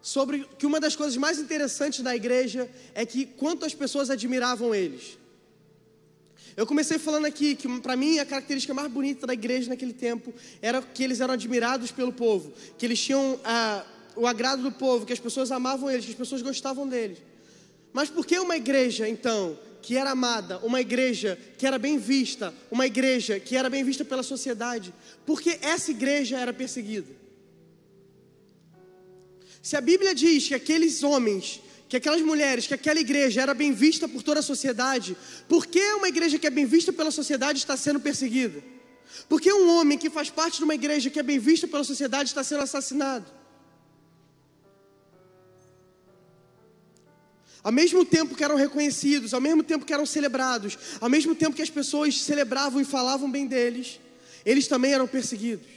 sobre 0.01 0.47
que 0.57 0.65
uma 0.65 0.79
das 0.79 0.95
coisas 0.95 1.17
mais 1.17 1.37
interessantes 1.37 1.99
da 1.99 2.15
igreja 2.15 2.71
é 2.95 3.05
que 3.05 3.25
quanto 3.25 3.65
as 3.65 3.73
pessoas 3.73 4.09
admiravam 4.09 4.73
eles. 4.73 5.17
Eu 6.55 6.65
comecei 6.65 6.97
falando 6.97 7.25
aqui 7.25 7.55
que 7.55 7.67
para 7.81 7.97
mim 7.97 8.19
a 8.19 8.25
característica 8.25 8.73
mais 8.73 8.89
bonita 8.89 9.27
da 9.27 9.33
igreja 9.33 9.67
naquele 9.67 9.91
tempo 9.91 10.33
era 10.61 10.81
que 10.81 11.03
eles 11.03 11.19
eram 11.19 11.33
admirados 11.33 11.91
pelo 11.91 12.13
povo, 12.13 12.53
que 12.77 12.85
eles 12.85 13.01
tinham 13.01 13.37
ah, 13.43 13.85
o 14.15 14.25
agrado 14.25 14.63
do 14.63 14.71
povo, 14.71 15.05
que 15.05 15.11
as 15.11 15.19
pessoas 15.19 15.51
amavam 15.51 15.91
eles, 15.91 16.05
que 16.05 16.11
as 16.11 16.17
pessoas 16.17 16.41
gostavam 16.41 16.87
deles. 16.87 17.17
Mas 17.91 18.09
por 18.09 18.25
que 18.25 18.39
uma 18.39 18.55
igreja 18.55 19.09
então 19.09 19.59
que 19.81 19.95
era 19.95 20.11
amada, 20.11 20.59
uma 20.59 20.81
igreja 20.81 21.37
que 21.57 21.65
era 21.65 21.77
bem 21.77 21.97
vista, 21.97 22.53
uma 22.69 22.85
igreja 22.85 23.39
que 23.39 23.55
era 23.55 23.69
bem 23.69 23.83
vista 23.83 24.03
pela 24.03 24.23
sociedade, 24.23 24.93
porque 25.25 25.59
essa 25.61 25.91
igreja 25.91 26.37
era 26.37 26.53
perseguida. 26.53 27.15
Se 29.61 29.75
a 29.75 29.81
Bíblia 29.81 30.15
diz 30.15 30.47
que 30.47 30.55
aqueles 30.55 31.03
homens, 31.03 31.61
que 31.89 31.97
aquelas 31.97 32.21
mulheres, 32.21 32.67
que 32.67 32.73
aquela 32.73 32.99
igreja 32.99 33.41
era 33.41 33.53
bem 33.53 33.71
vista 33.71 34.07
por 34.07 34.23
toda 34.23 34.39
a 34.39 34.43
sociedade, 34.43 35.15
por 35.47 35.65
que 35.65 35.81
uma 35.93 36.07
igreja 36.07 36.39
que 36.39 36.47
é 36.47 36.49
bem 36.49 36.65
vista 36.65 36.91
pela 36.91 37.11
sociedade 37.11 37.59
está 37.59 37.75
sendo 37.75 37.99
perseguida? 37.99 38.63
Por 39.27 39.41
que 39.41 39.51
um 39.51 39.69
homem 39.77 39.97
que 39.97 40.09
faz 40.09 40.29
parte 40.29 40.57
de 40.57 40.63
uma 40.63 40.75
igreja 40.75 41.09
que 41.09 41.19
é 41.19 41.23
bem 41.23 41.39
vista 41.39 41.67
pela 41.67 41.83
sociedade 41.83 42.29
está 42.29 42.43
sendo 42.43 42.63
assassinado? 42.63 43.36
Ao 47.67 47.71
mesmo 47.73 48.05
tempo 48.05 48.33
que 48.33 48.45
eram 48.45 48.55
reconhecidos, 48.55 49.33
ao 49.33 49.41
mesmo 49.41 49.61
tempo 49.61 49.83
que 49.83 49.91
eram 49.91 50.05
celebrados, 50.05 50.77
ao 51.01 51.09
mesmo 51.09 51.35
tempo 51.35 51.53
que 51.53 51.61
as 51.61 51.69
pessoas 51.69 52.21
celebravam 52.21 52.79
e 52.79 52.85
falavam 52.85 53.29
bem 53.29 53.45
deles, 53.45 53.99
eles 54.45 54.69
também 54.69 54.93
eram 54.93 55.05
perseguidos. 55.05 55.67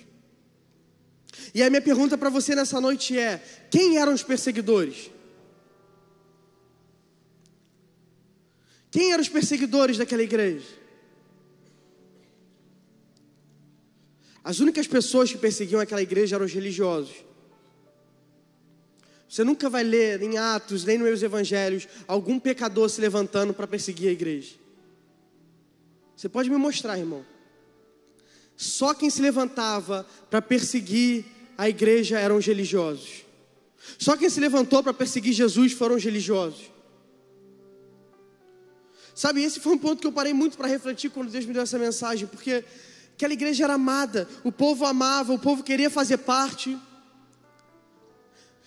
E 1.53 1.61
a 1.65 1.69
minha 1.69 1.83
pergunta 1.83 2.17
para 2.17 2.31
você 2.31 2.55
nessa 2.55 2.81
noite 2.81 3.19
é: 3.19 3.43
quem 3.73 3.99
eram 3.99 4.15
os 4.15 4.23
perseguidores? 4.23 5.11
Quem 8.93 9.11
eram 9.11 9.23
os 9.23 9.29
perseguidores 9.29 9.99
daquela 9.99 10.23
igreja? 10.23 10.69
As 14.45 14.61
únicas 14.61 14.87
pessoas 14.87 15.33
que 15.33 15.39
perseguiam 15.39 15.81
aquela 15.81 16.03
igreja 16.03 16.37
eram 16.37 16.47
os 16.47 16.53
religiosos. 16.53 17.30
Você 19.31 19.45
nunca 19.45 19.71
vai 19.71 19.85
ler 19.85 20.21
em 20.23 20.39
Atos, 20.39 20.85
nem 20.85 20.99
nos 20.99 21.23
evangelhos, 21.23 21.87
algum 22.09 22.41
pecador 22.41 22.91
se 22.91 23.01
levantando 23.01 23.55
para 23.55 23.65
perseguir 23.65 24.09
a 24.09 24.13
igreja. 24.13 24.57
Você 26.17 26.29
pode 26.29 26.51
me 26.51 26.57
mostrar, 26.57 26.99
irmão. 26.99 27.25
Só 28.57 28.93
quem 28.93 29.09
se 29.09 29.23
levantava 29.23 30.05
para 30.29 30.43
perseguir 30.43 31.25
a 31.57 31.69
igreja 31.69 32.19
eram 32.19 32.39
os 32.39 32.45
religiosos. 32.45 33.25
Só 33.97 34.17
quem 34.17 34.29
se 34.29 34.41
levantou 34.41 34.83
para 34.83 34.93
perseguir 34.93 35.33
Jesus 35.33 35.75
foram 35.75 35.95
os 35.95 36.03
religiosos. 36.03 36.69
Sabe, 39.15 39.45
esse 39.45 39.61
foi 39.61 39.75
um 39.75 39.79
ponto 39.79 40.01
que 40.01 40.09
eu 40.09 40.13
parei 40.13 40.33
muito 40.33 40.57
para 40.57 40.67
refletir 40.67 41.09
quando 41.09 41.31
Deus 41.31 41.47
me 41.47 41.53
deu 41.53 41.63
essa 41.63 41.79
mensagem, 41.79 42.27
porque 42.27 42.65
aquela 43.15 43.33
igreja 43.33 43.63
era 43.63 43.75
amada, 43.75 44.29
o 44.43 44.51
povo 44.51 44.85
amava, 44.85 45.33
o 45.33 45.39
povo 45.39 45.63
queria 45.63 45.89
fazer 45.89 46.19
parte. 46.19 46.77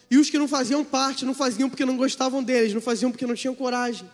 E 0.10 0.18
os 0.18 0.30
que 0.30 0.38
não 0.38 0.48
faziam 0.48 0.84
parte, 0.84 1.26
não 1.26 1.34
faziam 1.34 1.70
porque 1.70 1.86
não 1.86 1.98
gostavam 1.98 2.44
deles, 2.44 2.74
não 2.74 2.82
faziam 2.82 3.12
porque 3.12 3.26
não 3.26 3.36
tinham 3.36 3.56
coragem. 3.56 4.10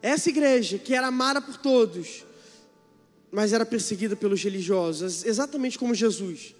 Essa 0.00 0.28
igreja, 0.30 0.78
que 0.78 0.94
era 0.94 1.08
amada 1.08 1.40
por 1.40 1.56
todos, 1.56 2.24
mas 3.30 3.52
era 3.52 3.66
perseguida 3.66 4.16
pelos 4.16 4.42
religiosos, 4.42 5.24
exatamente 5.24 5.78
como 5.78 5.94
Jesus. 5.94 6.54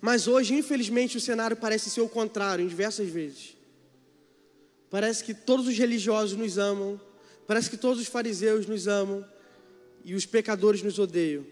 Mas 0.00 0.28
hoje, 0.28 0.54
infelizmente, 0.54 1.16
o 1.16 1.20
cenário 1.20 1.56
parece 1.56 1.90
ser 1.90 2.00
o 2.00 2.08
contrário, 2.08 2.64
em 2.64 2.68
diversas 2.68 3.08
vezes. 3.08 3.56
Parece 4.90 5.24
que 5.24 5.34
todos 5.34 5.66
os 5.66 5.76
religiosos 5.76 6.36
nos 6.36 6.58
amam, 6.58 7.00
Parece 7.48 7.70
que 7.70 7.78
todos 7.78 7.98
os 7.98 8.06
fariseus 8.06 8.66
nos 8.66 8.86
amam 8.86 9.24
e 10.04 10.14
os 10.14 10.26
pecadores 10.26 10.82
nos 10.82 10.98
odeiam. 10.98 11.46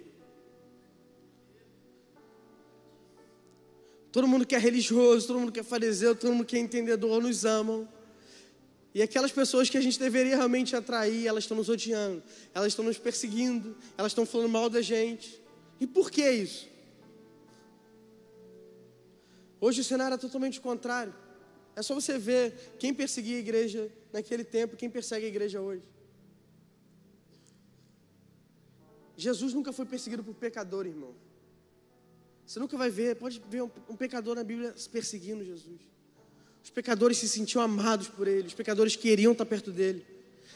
Todo 4.17 4.27
mundo 4.27 4.47
que 4.47 4.55
é 4.55 4.59
religioso, 4.59 5.27
todo 5.27 5.41
mundo 5.41 5.53
que 5.53 5.61
é 5.61 5.63
fariseu, 5.63 6.17
todo 6.17 6.33
mundo 6.33 6.47
que 6.47 6.57
é 6.57 6.59
entendedor 6.59 7.21
nos 7.21 7.45
amam. 7.45 7.87
E 8.95 9.03
aquelas 9.03 9.31
pessoas 9.31 9.69
que 9.69 9.77
a 9.77 9.81
gente 9.83 9.99
deveria 9.99 10.35
realmente 10.35 10.75
atrair, 10.75 11.27
elas 11.27 11.45
estão 11.45 11.55
nos 11.55 11.69
odiando, 11.69 12.23
elas 12.55 12.69
estão 12.69 12.83
nos 12.83 12.97
perseguindo, 12.97 13.77
elas 13.95 14.13
estão 14.13 14.25
falando 14.25 14.49
mal 14.49 14.71
da 14.71 14.81
gente. 14.81 15.39
E 15.79 15.87
por 15.87 16.11
que 16.11 16.27
isso? 16.31 16.67
Hoje 19.61 19.83
o 19.83 19.85
cenário 19.85 20.15
é 20.15 20.19
totalmente 20.19 20.63
contrário. 20.63 21.15
É 21.75 21.83
só 21.83 21.95
você 21.95 22.17
ver 22.17 22.75
quem 22.79 22.95
perseguia 22.95 23.37
a 23.37 23.41
igreja 23.41 23.93
naquele 24.15 24.45
tempo, 24.45 24.77
quem 24.77 24.89
persegue 24.89 25.27
a 25.27 25.29
igreja 25.29 25.61
hoje. 25.61 25.87
Jesus 29.15 29.53
nunca 29.53 29.75
foi 29.75 29.85
perseguido 29.85 30.25
por 30.25 30.35
pecador, 30.35 30.87
irmão. 30.87 31.26
Você 32.47 32.61
nunca 32.61 32.77
vai 32.77 32.89
ver, 32.89 33.17
pode 33.17 33.43
ver 33.51 33.63
um, 33.63 33.97
pecador 33.97 34.37
na 34.37 34.45
Bíblia 34.45 34.73
perseguindo 34.93 35.45
Jesus. 35.45 35.81
Os 36.63 36.71
pecadores 36.71 37.19
se 37.19 37.29
sentiam 37.29 37.63
amados 37.63 38.09
por 38.09 38.29
ele, 38.29 38.47
os 38.47 38.55
pecadores 38.55 38.95
queriam 38.95 39.33
estar 39.33 39.45
perto 39.45 39.73
dele. 39.73 40.07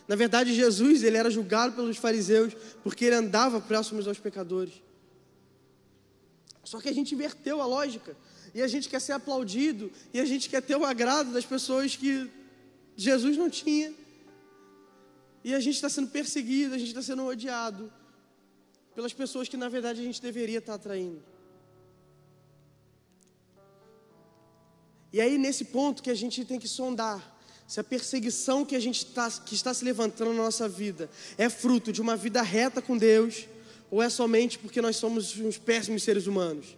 Na 0.06 0.14
verdade, 0.14 0.54
Jesus 0.54 1.02
ele 1.02 1.16
era 1.16 1.30
julgado 1.30 1.74
pelos 1.74 1.96
fariseus 1.96 2.54
porque 2.84 3.06
ele 3.06 3.16
andava 3.16 3.60
próximos 3.60 4.06
aos 4.06 4.18
pecadores. 4.18 4.74
Só 6.64 6.80
que 6.80 6.88
a 6.88 6.92
gente 6.92 7.14
inverteu 7.14 7.60
a 7.60 7.66
lógica 7.66 8.16
e 8.54 8.62
a 8.62 8.68
gente 8.68 8.88
quer 8.88 9.00
ser 9.00 9.12
aplaudido 9.12 9.90
e 10.14 10.20
a 10.20 10.24
gente 10.24 10.48
quer 10.48 10.62
ter 10.62 10.76
o 10.76 10.84
agrado 10.84 11.32
das 11.32 11.44
pessoas 11.44 11.96
que 11.96 12.30
Jesus 12.96 13.36
não 13.36 13.50
tinha. 13.50 13.92
E 15.42 15.54
a 15.54 15.58
gente 15.58 15.74
está 15.74 15.88
sendo 15.88 16.08
perseguido, 16.08 16.74
a 16.74 16.78
gente 16.78 16.88
está 16.88 17.02
sendo 17.02 17.24
odiado 17.24 17.92
pelas 18.94 19.12
pessoas 19.12 19.48
que 19.48 19.56
na 19.56 19.68
verdade 19.68 20.00
a 20.00 20.04
gente 20.04 20.22
deveria 20.22 20.58
estar 20.58 20.74
atraindo. 20.74 21.29
E 25.12 25.20
aí 25.20 25.36
nesse 25.38 25.64
ponto 25.64 26.02
que 26.02 26.10
a 26.10 26.14
gente 26.14 26.44
tem 26.44 26.58
que 26.58 26.68
sondar 26.68 27.38
se 27.66 27.78
a 27.78 27.84
perseguição 27.84 28.64
que 28.64 28.74
a 28.74 28.80
gente 28.80 29.04
está, 29.04 29.30
que 29.30 29.54
está 29.54 29.72
se 29.72 29.84
levantando 29.84 30.32
na 30.32 30.42
nossa 30.42 30.68
vida 30.68 31.08
é 31.38 31.48
fruto 31.48 31.92
de 31.92 32.00
uma 32.00 32.16
vida 32.16 32.42
reta 32.42 32.82
com 32.82 32.96
Deus 32.96 33.46
ou 33.90 34.02
é 34.02 34.08
somente 34.08 34.58
porque 34.58 34.80
nós 34.80 34.96
somos 34.96 35.36
uns 35.38 35.58
péssimos 35.58 36.02
seres 36.02 36.26
humanos. 36.26 36.76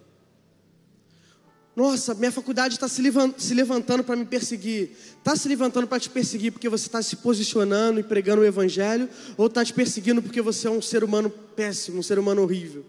Nossa, 1.74 2.12
minha 2.12 2.30
faculdade 2.30 2.74
está 2.74 2.86
se 2.86 3.54
levantando 3.54 4.04
para 4.04 4.14
me 4.14 4.26
perseguir. 4.26 4.90
Está 5.18 5.34
se 5.34 5.48
levantando 5.48 5.86
para 5.86 5.98
te 5.98 6.10
perseguir 6.10 6.52
porque 6.52 6.68
você 6.68 6.86
está 6.86 7.00
se 7.00 7.16
posicionando 7.16 7.98
e 7.98 8.02
pregando 8.02 8.42
o 8.42 8.44
Evangelho? 8.44 9.08
Ou 9.38 9.46
está 9.46 9.64
te 9.64 9.72
perseguindo 9.72 10.20
porque 10.20 10.42
você 10.42 10.68
é 10.68 10.70
um 10.70 10.82
ser 10.82 11.02
humano 11.02 11.30
péssimo, 11.30 11.98
um 11.98 12.02
ser 12.02 12.18
humano 12.18 12.42
horrível? 12.42 12.84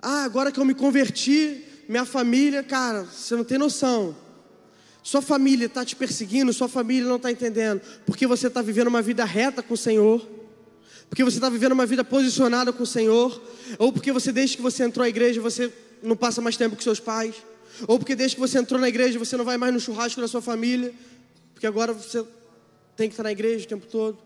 Ah, 0.00 0.24
agora 0.24 0.50
que 0.50 0.58
eu 0.58 0.64
me 0.64 0.74
converti, 0.74 1.64
minha 1.88 2.04
família, 2.04 2.62
cara, 2.62 3.04
você 3.04 3.34
não 3.36 3.44
tem 3.44 3.58
noção. 3.58 4.16
Sua 5.02 5.20
família 5.20 5.66
está 5.66 5.84
te 5.84 5.96
perseguindo, 5.96 6.52
sua 6.52 6.68
família 6.68 7.08
não 7.08 7.16
está 7.16 7.30
entendendo. 7.30 7.80
Porque 8.06 8.26
você 8.26 8.46
está 8.46 8.62
vivendo 8.62 8.88
uma 8.88 9.02
vida 9.02 9.24
reta 9.24 9.62
com 9.62 9.74
o 9.74 9.76
Senhor. 9.76 10.26
Porque 11.08 11.24
você 11.24 11.38
está 11.38 11.50
vivendo 11.50 11.72
uma 11.72 11.84
vida 11.84 12.04
posicionada 12.04 12.72
com 12.72 12.84
o 12.84 12.86
Senhor. 12.86 13.42
Ou 13.78 13.92
porque 13.92 14.12
você, 14.12 14.30
desde 14.30 14.56
que 14.56 14.62
você 14.62 14.84
entrou 14.84 15.04
à 15.04 15.08
igreja, 15.08 15.40
você 15.40 15.72
não 16.02 16.16
passa 16.16 16.40
mais 16.40 16.56
tempo 16.56 16.74
com 16.74 16.82
seus 16.82 17.00
pais, 17.00 17.36
ou 17.86 17.98
porque 17.98 18.14
desde 18.14 18.36
que 18.36 18.40
você 18.40 18.58
entrou 18.58 18.80
na 18.80 18.88
igreja 18.88 19.18
você 19.18 19.36
não 19.36 19.44
vai 19.44 19.56
mais 19.56 19.72
no 19.72 19.80
churrasco 19.80 20.20
da 20.20 20.28
sua 20.28 20.42
família, 20.42 20.92
porque 21.54 21.66
agora 21.66 21.92
você 21.92 22.24
tem 22.96 23.08
que 23.08 23.12
estar 23.12 23.22
na 23.22 23.32
igreja 23.32 23.64
o 23.64 23.68
tempo 23.68 23.86
todo. 23.86 24.18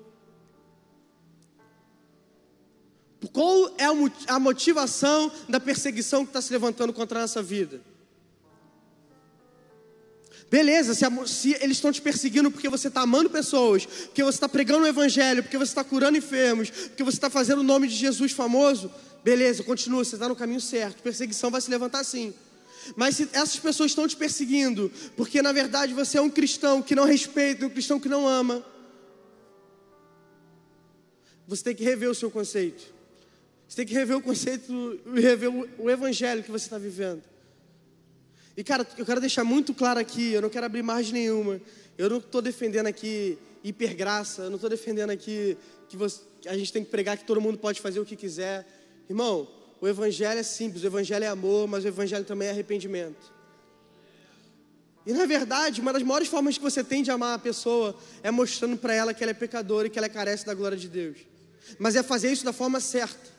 Qual 3.33 3.75
é 3.79 3.87
a 4.29 4.39
motivação 4.39 5.33
da 5.49 5.59
perseguição 5.59 6.25
que 6.25 6.31
está 6.31 6.41
se 6.41 6.53
levantando 6.53 6.93
contra 6.93 7.19
a 7.19 7.23
nossa 7.23 7.43
vida? 7.43 7.81
Beleza, 10.51 10.95
se, 10.95 11.05
a, 11.05 11.27
se, 11.27 11.55
eles 11.61 11.79
estão 11.79 11.91
te 11.91 12.01
perseguindo 12.01 12.51
porque 12.51 12.69
você 12.69 12.87
está 12.89 13.01
amando 13.01 13.29
pessoas, 13.29 13.85
porque 13.85 14.23
você 14.23 14.37
está 14.37 14.49
pregando 14.49 14.85
o 14.85 14.87
evangelho, 14.87 15.43
porque 15.43 15.59
você 15.59 15.73
está 15.73 15.83
curando 15.83 16.17
enfermos, 16.17 16.71
porque 16.71 17.03
você 17.03 17.17
está 17.17 17.29
fazendo 17.29 17.61
o 17.61 17.65
nome 17.65 17.89
de 17.89 17.97
Jesus 17.97 18.31
famoso, 18.31 18.91
Beleza, 19.27 19.65
continua, 19.65 20.05
você 20.05 20.15
está 20.15 20.29
no 20.29 20.37
caminho 20.37 20.61
certo. 20.61 21.03
Perseguição 21.03 21.51
vai 21.51 21.61
se 21.61 21.69
levantar 21.69 22.05
sim. 22.05 22.33
Mas 22.95 23.17
se 23.17 23.29
essas 23.33 23.59
pessoas 23.59 23.91
estão 23.91 24.07
te 24.07 24.15
perseguindo, 24.15 24.89
porque 25.17 25.43
na 25.43 25.51
verdade 25.51 25.93
você 25.93 26.17
é 26.17 26.21
um 26.21 26.31
cristão 26.31 26.81
que 26.81 26.95
não 26.95 27.05
respeita, 27.05 27.67
um 27.67 27.69
cristão 27.69 27.99
que 27.99 28.09
não 28.09 28.25
ama, 28.25 28.65
você 31.45 31.65
tem 31.65 31.75
que 31.75 31.83
rever 31.83 32.09
o 32.09 32.15
seu 32.15 32.31
conceito. 32.31 32.95
Você 33.69 33.77
tem 33.77 33.87
que 33.87 33.95
rever 33.95 34.17
o 34.17 34.21
conceito 34.21 35.01
rever 35.15 35.51
o 35.79 35.91
evangelho 35.91 36.43
que 36.43 36.51
você 36.51 36.67
está 36.67 36.79
vivendo. 36.79 37.23
E 38.57 38.65
cara, 38.65 38.87
eu 38.97 39.05
quero 39.05 39.21
deixar 39.21 39.45
muito 39.45 39.75
claro 39.75 40.01
aqui, 40.01 40.33
eu 40.33 40.41
não 40.41 40.49
quero 40.49 40.67
abrir 40.67 40.83
margem 40.83 41.13
nenhuma. 41.13 41.61
Eu 41.99 42.09
não 42.09 42.19
estou 42.19 42.41
defendendo 42.41 42.87
aqui 42.87 43.39
hipergraça, 43.63 44.43
eu 44.43 44.49
não 44.51 44.57
estou 44.57 44.71
defendendo 44.71 45.11
aqui 45.11 45.57
que, 45.89 45.97
você, 45.97 46.21
que 46.41 46.49
a 46.49 46.57
gente 46.57 46.73
tem 46.73 46.85
que 46.85 46.91
pregar 46.91 47.17
que 47.19 47.25
todo 47.25 47.41
mundo 47.41 47.59
pode 47.59 47.81
fazer 47.81 48.01
o 48.01 48.05
que 48.05 48.17
quiser. 48.17 48.67
Irmão, 49.09 49.49
o 49.81 49.87
evangelho 49.87 50.39
é 50.39 50.43
simples, 50.43 50.83
o 50.83 50.87
evangelho 50.87 51.25
é 51.25 51.29
amor, 51.29 51.67
mas 51.67 51.85
o 51.85 51.89
evangelho 51.89 52.25
também 52.25 52.49
é 52.49 52.51
arrependimento. 52.51 53.35
E 55.05 55.13
na 55.13 55.27
verdade, 55.27 55.81
uma 55.81 55.93
das 55.93 56.03
maiores 56.03 56.29
formas 56.29 56.57
que 56.57 56.65
você 56.65 56.83
tem 56.83 57.03
de 57.03 57.11
amar 57.11 57.35
a 57.35 57.39
pessoa 57.39 57.97
é 58.23 58.31
mostrando 58.31 58.77
para 58.77 58.93
ela 58.93 59.15
que 59.15 59.23
ela 59.23 59.31
é 59.31 59.35
pecadora 59.35 59.87
e 59.87 59.91
que 59.91 59.99
ela 59.99 60.09
carece 60.09 60.45
da 60.45 60.55
glória 60.55 60.77
de 60.77 60.89
Deus. 60.89 61.19
Mas 61.79 61.95
é 61.95 62.03
fazer 62.03 62.33
isso 62.33 62.45
da 62.45 62.53
forma 62.53 62.81
certa. 62.81 63.36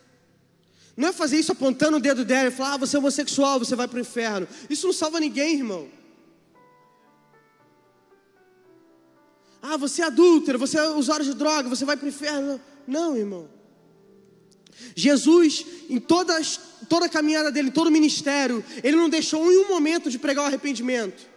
Não 0.97 1.09
é 1.09 1.13
fazer 1.13 1.37
isso 1.37 1.51
apontando 1.51 1.97
o 1.97 1.99
dedo 1.99 2.25
dela 2.25 2.49
e 2.49 2.51
falar, 2.51 2.73
ah, 2.73 2.77
você 2.77 2.95
é 2.95 2.99
homossexual, 2.99 3.59
você 3.59 3.75
vai 3.75 3.87
para 3.87 3.97
o 3.97 4.01
inferno. 4.01 4.47
Isso 4.67 4.87
não 4.87 4.93
salva 4.93 5.19
ninguém, 5.19 5.53
irmão. 5.53 5.87
Ah, 9.61 9.77
você 9.77 10.01
é 10.01 10.05
adúltero, 10.05 10.57
você 10.57 10.79
é 10.79 10.89
usuário 10.89 11.23
de 11.23 11.35
droga, 11.35 11.69
você 11.69 11.85
vai 11.85 11.95
para 11.95 12.05
o 12.05 12.09
inferno. 12.09 12.59
Não, 12.87 13.15
irmão. 13.15 13.47
Jesus, 14.95 15.65
em 15.87 15.99
toda, 15.99 16.35
toda 16.89 17.05
a 17.05 17.09
caminhada 17.09 17.51
dele, 17.51 17.67
em 17.67 17.71
todo 17.71 17.87
o 17.87 17.91
ministério, 17.91 18.65
ele 18.83 18.97
não 18.97 19.07
deixou 19.07 19.51
em 19.51 19.57
um 19.57 19.67
momento 19.67 20.09
de 20.09 20.17
pregar 20.17 20.45
o 20.45 20.47
arrependimento. 20.47 21.27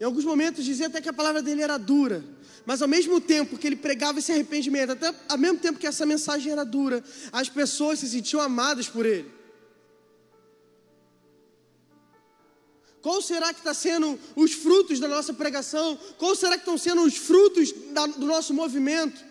Em 0.00 0.04
alguns 0.04 0.24
momentos 0.24 0.64
dizia 0.64 0.88
até 0.88 1.00
que 1.00 1.08
a 1.08 1.12
palavra 1.12 1.40
dele 1.40 1.62
era 1.62 1.78
dura, 1.78 2.24
mas 2.66 2.80
ao 2.80 2.88
mesmo 2.88 3.20
tempo 3.20 3.58
que 3.58 3.66
ele 3.66 3.76
pregava 3.76 4.18
esse 4.18 4.32
arrependimento, 4.32 4.92
até 4.92 5.14
ao 5.28 5.38
mesmo 5.38 5.58
tempo 5.58 5.78
que 5.78 5.86
essa 5.86 6.06
mensagem 6.06 6.52
era 6.52 6.64
dura, 6.64 7.04
as 7.32 7.48
pessoas 7.48 7.98
se 7.98 8.08
sentiam 8.08 8.40
amadas 8.40 8.88
por 8.88 9.04
ele. 9.04 9.30
Qual 13.02 13.20
será 13.20 13.52
que 13.52 13.60
está 13.60 13.74
sendo 13.74 14.18
os 14.34 14.54
frutos 14.54 14.98
da 14.98 15.06
nossa 15.06 15.34
pregação? 15.34 15.98
Qual 16.16 16.34
será 16.34 16.52
que 16.52 16.62
estão 16.62 16.78
sendo 16.78 17.02
os 17.02 17.16
frutos 17.16 17.70
da, 17.92 18.06
do 18.06 18.24
nosso 18.24 18.54
movimento? 18.54 19.22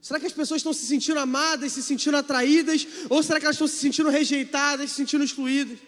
Será 0.00 0.18
que 0.18 0.24
as 0.24 0.32
pessoas 0.32 0.60
estão 0.60 0.72
se 0.72 0.86
sentindo 0.86 1.20
amadas, 1.20 1.72
se 1.72 1.82
sentindo 1.82 2.16
atraídas? 2.16 2.88
Ou 3.10 3.22
será 3.22 3.38
que 3.38 3.44
elas 3.44 3.56
estão 3.56 3.68
se 3.68 3.76
sentindo 3.76 4.08
rejeitadas, 4.08 4.88
se 4.88 4.96
sentindo 4.96 5.22
excluídas? 5.22 5.78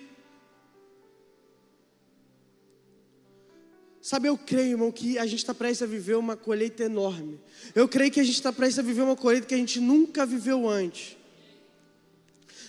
Sabe, 4.03 4.29
eu 4.29 4.39
creio, 4.39 4.71
irmão, 4.71 4.91
que 4.91 5.19
a 5.19 5.27
gente 5.27 5.41
está 5.41 5.53
prestes 5.53 5.83
a 5.83 5.87
viver 5.87 6.17
uma 6.17 6.37
colheita 6.37 6.85
enorme. 6.85 7.39
Eu 7.75 7.87
creio 7.87 8.11
que 8.11 8.21
a 8.21 8.25
gente 8.25 8.37
está 8.37 8.53
prestes 8.53 8.79
a 8.79 8.83
viver 8.83 9.03
uma 9.03 9.17
colheita 9.17 9.47
que 9.47 9.55
a 9.55 9.59
gente 9.59 9.79
nunca 9.79 10.25
viveu 10.25 10.69
antes. 10.69 11.17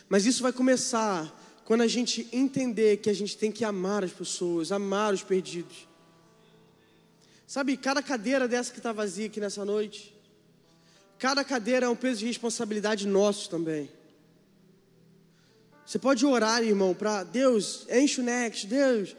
Mas 0.09 0.25
isso 0.25 0.43
vai 0.43 0.51
começar 0.51 1.33
quando 1.63 1.81
a 1.81 1.87
gente 1.87 2.27
entender 2.33 2.97
que 2.97 3.09
a 3.09 3.13
gente 3.13 3.37
tem 3.37 3.49
que 3.49 3.63
amar 3.63 4.03
as 4.03 4.11
pessoas, 4.11 4.73
amar 4.73 5.13
os 5.13 5.23
perdidos. 5.23 5.87
Sabe, 7.47 7.77
cada 7.77 8.03
cadeira 8.03 8.45
dessa 8.45 8.71
que 8.71 8.79
está 8.79 8.91
vazia 8.91 9.27
aqui 9.27 9.39
nessa 9.39 9.63
noite, 9.63 10.13
cada 11.17 11.45
cadeira 11.45 11.85
é 11.85 11.89
um 11.89 11.95
peso 11.95 12.19
de 12.19 12.25
responsabilidade 12.25 13.07
nosso 13.07 13.49
também. 13.49 13.89
Você 15.85 15.97
pode 15.97 16.25
orar, 16.25 16.61
irmão, 16.61 16.93
para 16.93 17.23
Deus, 17.23 17.87
enche 17.89 18.19
o 18.19 18.23
next, 18.23 18.67
Deus. 18.67 19.15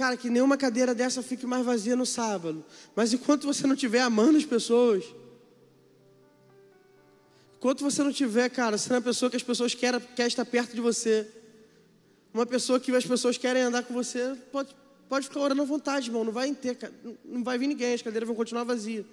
Cara, 0.00 0.16
que 0.16 0.30
nenhuma 0.30 0.56
cadeira 0.56 0.94
dessa 0.94 1.22
fique 1.22 1.44
mais 1.46 1.62
vazia 1.62 1.94
no 1.94 2.06
sábado. 2.06 2.64
Mas 2.96 3.12
enquanto 3.12 3.46
você 3.46 3.66
não 3.66 3.74
estiver 3.74 4.00
amando 4.00 4.38
as 4.38 4.46
pessoas, 4.46 5.04
Enquanto 7.58 7.82
você 7.82 8.02
não 8.02 8.10
tiver, 8.10 8.48
cara, 8.48 8.78
sendo 8.78 8.94
uma 8.94 9.02
pessoa 9.02 9.28
que 9.28 9.36
as 9.36 9.42
pessoas 9.42 9.74
querem, 9.74 10.00
querem 10.16 10.28
estar 10.28 10.46
perto 10.46 10.74
de 10.74 10.80
você, 10.80 11.28
uma 12.32 12.46
pessoa 12.46 12.80
que 12.80 12.90
as 12.96 13.04
pessoas 13.04 13.36
querem 13.36 13.60
andar 13.60 13.82
com 13.82 13.92
você, 13.92 14.34
pode, 14.50 14.74
pode 15.06 15.28
ficar 15.28 15.40
orando 15.40 15.60
à 15.60 15.64
vontade, 15.66 16.08
irmão. 16.08 16.24
Não 16.24 16.32
vai 16.32 16.54
ter, 16.54 16.78
não 17.22 17.44
vai 17.44 17.58
vir 17.58 17.66
ninguém, 17.66 17.92
as 17.92 18.00
cadeiras 18.00 18.26
vão 18.26 18.34
continuar 18.34 18.64
vazias. 18.64 19.04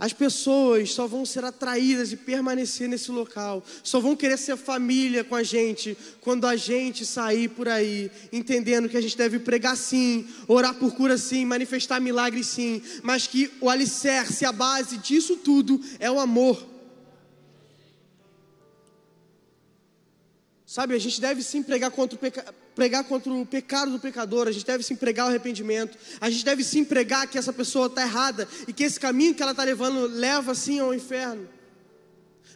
As 0.00 0.14
pessoas 0.14 0.94
só 0.94 1.06
vão 1.06 1.26
ser 1.26 1.44
atraídas 1.44 2.10
e 2.10 2.16
permanecer 2.16 2.88
nesse 2.88 3.10
local, 3.10 3.62
só 3.82 4.00
vão 4.00 4.16
querer 4.16 4.38
ser 4.38 4.56
família 4.56 5.22
com 5.22 5.34
a 5.34 5.42
gente 5.42 5.94
quando 6.22 6.46
a 6.46 6.56
gente 6.56 7.04
sair 7.04 7.48
por 7.48 7.68
aí, 7.68 8.10
entendendo 8.32 8.88
que 8.88 8.96
a 8.96 9.00
gente 9.02 9.14
deve 9.14 9.38
pregar 9.38 9.76
sim, 9.76 10.26
orar 10.48 10.72
por 10.72 10.94
cura 10.94 11.18
sim, 11.18 11.44
manifestar 11.44 12.00
milagres 12.00 12.46
sim, 12.46 12.80
mas 13.02 13.26
que 13.26 13.50
o 13.60 13.68
alicerce, 13.68 14.46
a 14.46 14.52
base 14.52 14.96
disso 14.96 15.36
tudo 15.36 15.78
é 15.98 16.10
o 16.10 16.18
amor. 16.18 16.79
Sabe, 20.70 20.94
a 20.94 21.00
gente 21.00 21.20
deve 21.20 21.42
sim 21.42 21.64
pregar 21.64 21.90
contra, 21.90 22.14
o 22.14 22.18
peca... 22.20 22.54
pregar 22.76 23.02
contra 23.02 23.32
o 23.32 23.44
pecado 23.44 23.90
do 23.90 23.98
pecador, 23.98 24.46
a 24.46 24.52
gente 24.52 24.64
deve 24.64 24.84
sim 24.84 24.94
pregar 24.94 25.26
o 25.26 25.28
arrependimento, 25.28 25.98
a 26.20 26.30
gente 26.30 26.44
deve 26.44 26.62
sim 26.62 26.84
pregar 26.84 27.26
que 27.26 27.36
essa 27.36 27.52
pessoa 27.52 27.88
está 27.88 28.02
errada 28.02 28.46
e 28.68 28.72
que 28.72 28.84
esse 28.84 29.00
caminho 29.00 29.34
que 29.34 29.42
ela 29.42 29.50
está 29.50 29.64
levando 29.64 30.06
leva 30.06 30.54
sim 30.54 30.78
ao 30.78 30.94
inferno. 30.94 31.48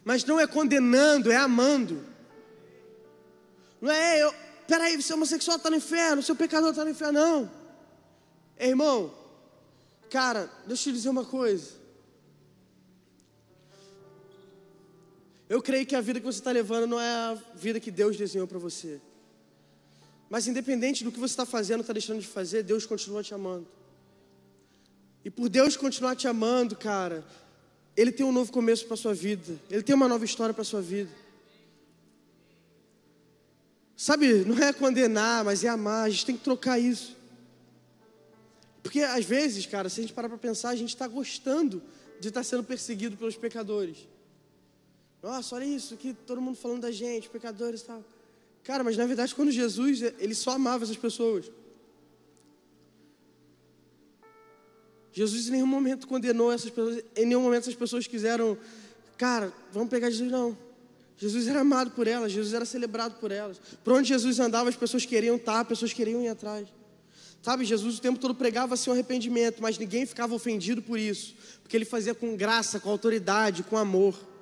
Mas 0.04 0.24
não 0.24 0.38
é 0.38 0.46
condenando, 0.46 1.32
é 1.32 1.34
amando. 1.34 2.06
Não 3.80 3.90
é, 3.90 4.22
eu, 4.22 4.32
peraí, 4.68 4.94
você 4.94 5.12
é 5.12 5.16
homossexual 5.16 5.56
está 5.56 5.68
no 5.68 5.74
inferno, 5.74 6.22
seu 6.22 6.36
pecador 6.36 6.70
está 6.70 6.84
no 6.84 6.92
inferno, 6.92 7.18
não. 7.18 7.50
Ei, 8.56 8.68
irmão, 8.68 9.12
cara, 10.08 10.48
deixa 10.68 10.88
eu 10.88 10.92
te 10.92 10.98
dizer 10.98 11.08
uma 11.08 11.24
coisa. 11.24 11.83
Eu 15.48 15.60
creio 15.60 15.86
que 15.86 15.94
a 15.94 16.00
vida 16.00 16.20
que 16.20 16.26
você 16.26 16.38
está 16.38 16.50
levando 16.50 16.86
não 16.86 17.00
é 17.00 17.10
a 17.10 17.38
vida 17.54 17.78
que 17.78 17.90
Deus 17.90 18.16
desenhou 18.16 18.46
para 18.46 18.58
você. 18.58 19.00
Mas 20.30 20.46
independente 20.46 21.04
do 21.04 21.12
que 21.12 21.18
você 21.18 21.32
está 21.32 21.44
fazendo, 21.44 21.82
está 21.82 21.92
deixando 21.92 22.20
de 22.20 22.26
fazer, 22.26 22.62
Deus 22.62 22.86
continua 22.86 23.22
te 23.22 23.34
amando. 23.34 23.66
E 25.24 25.30
por 25.30 25.48
Deus 25.48 25.76
continuar 25.76 26.16
te 26.16 26.26
amando, 26.26 26.76
cara, 26.76 27.24
Ele 27.96 28.10
tem 28.10 28.24
um 28.24 28.32
novo 28.32 28.50
começo 28.50 28.86
para 28.86 28.96
sua 28.96 29.14
vida. 29.14 29.58
Ele 29.70 29.82
tem 29.82 29.94
uma 29.94 30.08
nova 30.08 30.24
história 30.24 30.54
para 30.54 30.64
sua 30.64 30.80
vida. 30.80 31.10
Sabe, 33.96 34.44
não 34.44 34.58
é 34.58 34.72
condenar, 34.72 35.44
mas 35.44 35.62
é 35.62 35.68
amar. 35.68 36.06
A 36.06 36.10
gente 36.10 36.26
tem 36.26 36.36
que 36.36 36.44
trocar 36.44 36.78
isso. 36.78 37.16
Porque 38.82 39.00
às 39.00 39.24
vezes, 39.24 39.64
cara, 39.66 39.88
se 39.88 40.00
a 40.00 40.02
gente 40.02 40.12
parar 40.12 40.28
para 40.28 40.36
pensar, 40.36 40.70
a 40.70 40.76
gente 40.76 40.90
está 40.90 41.06
gostando 41.06 41.82
de 42.20 42.28
estar 42.28 42.40
tá 42.40 42.44
sendo 42.44 42.64
perseguido 42.64 43.16
pelos 43.16 43.36
pecadores. 43.36 43.98
Nossa, 45.24 45.54
olha 45.54 45.64
isso, 45.64 45.96
que 45.96 46.12
todo 46.12 46.38
mundo 46.38 46.54
falando 46.54 46.82
da 46.82 46.90
gente, 46.90 47.30
pecadores 47.30 47.80
e 47.80 47.84
tal. 47.86 48.04
Cara, 48.62 48.84
mas 48.84 48.94
na 48.94 49.06
verdade, 49.06 49.34
quando 49.34 49.50
Jesus, 49.50 50.02
ele 50.18 50.34
só 50.34 50.50
amava 50.50 50.84
essas 50.84 50.98
pessoas. 50.98 51.50
Jesus 55.14 55.48
em 55.48 55.52
nenhum 55.52 55.66
momento 55.66 56.06
condenou 56.06 56.52
essas 56.52 56.68
pessoas, 56.68 57.02
em 57.16 57.24
nenhum 57.24 57.40
momento 57.40 57.62
essas 57.62 57.74
pessoas 57.74 58.06
quiseram, 58.06 58.58
cara, 59.16 59.50
vamos 59.72 59.88
pegar 59.88 60.10
Jesus, 60.10 60.30
não. 60.30 60.54
Jesus 61.16 61.46
era 61.46 61.60
amado 61.60 61.92
por 61.92 62.06
elas, 62.06 62.30
Jesus 62.30 62.52
era 62.52 62.66
celebrado 62.66 63.18
por 63.18 63.32
elas. 63.32 63.58
Por 63.82 63.94
onde 63.94 64.08
Jesus 64.08 64.38
andava, 64.38 64.68
as 64.68 64.76
pessoas 64.76 65.06
queriam 65.06 65.36
estar, 65.36 65.60
as 65.60 65.68
pessoas 65.68 65.94
queriam 65.94 66.20
ir 66.20 66.28
atrás. 66.28 66.68
Sabe, 67.40 67.64
Jesus 67.64 67.96
o 67.96 68.02
tempo 68.02 68.18
todo 68.18 68.34
pregava 68.34 68.76
seu 68.76 68.92
arrependimento, 68.92 69.62
mas 69.62 69.78
ninguém 69.78 70.04
ficava 70.04 70.34
ofendido 70.34 70.82
por 70.82 70.98
isso, 70.98 71.34
porque 71.62 71.74
ele 71.74 71.86
fazia 71.86 72.14
com 72.14 72.36
graça, 72.36 72.78
com 72.78 72.90
autoridade, 72.90 73.62
com 73.62 73.78
amor. 73.78 74.33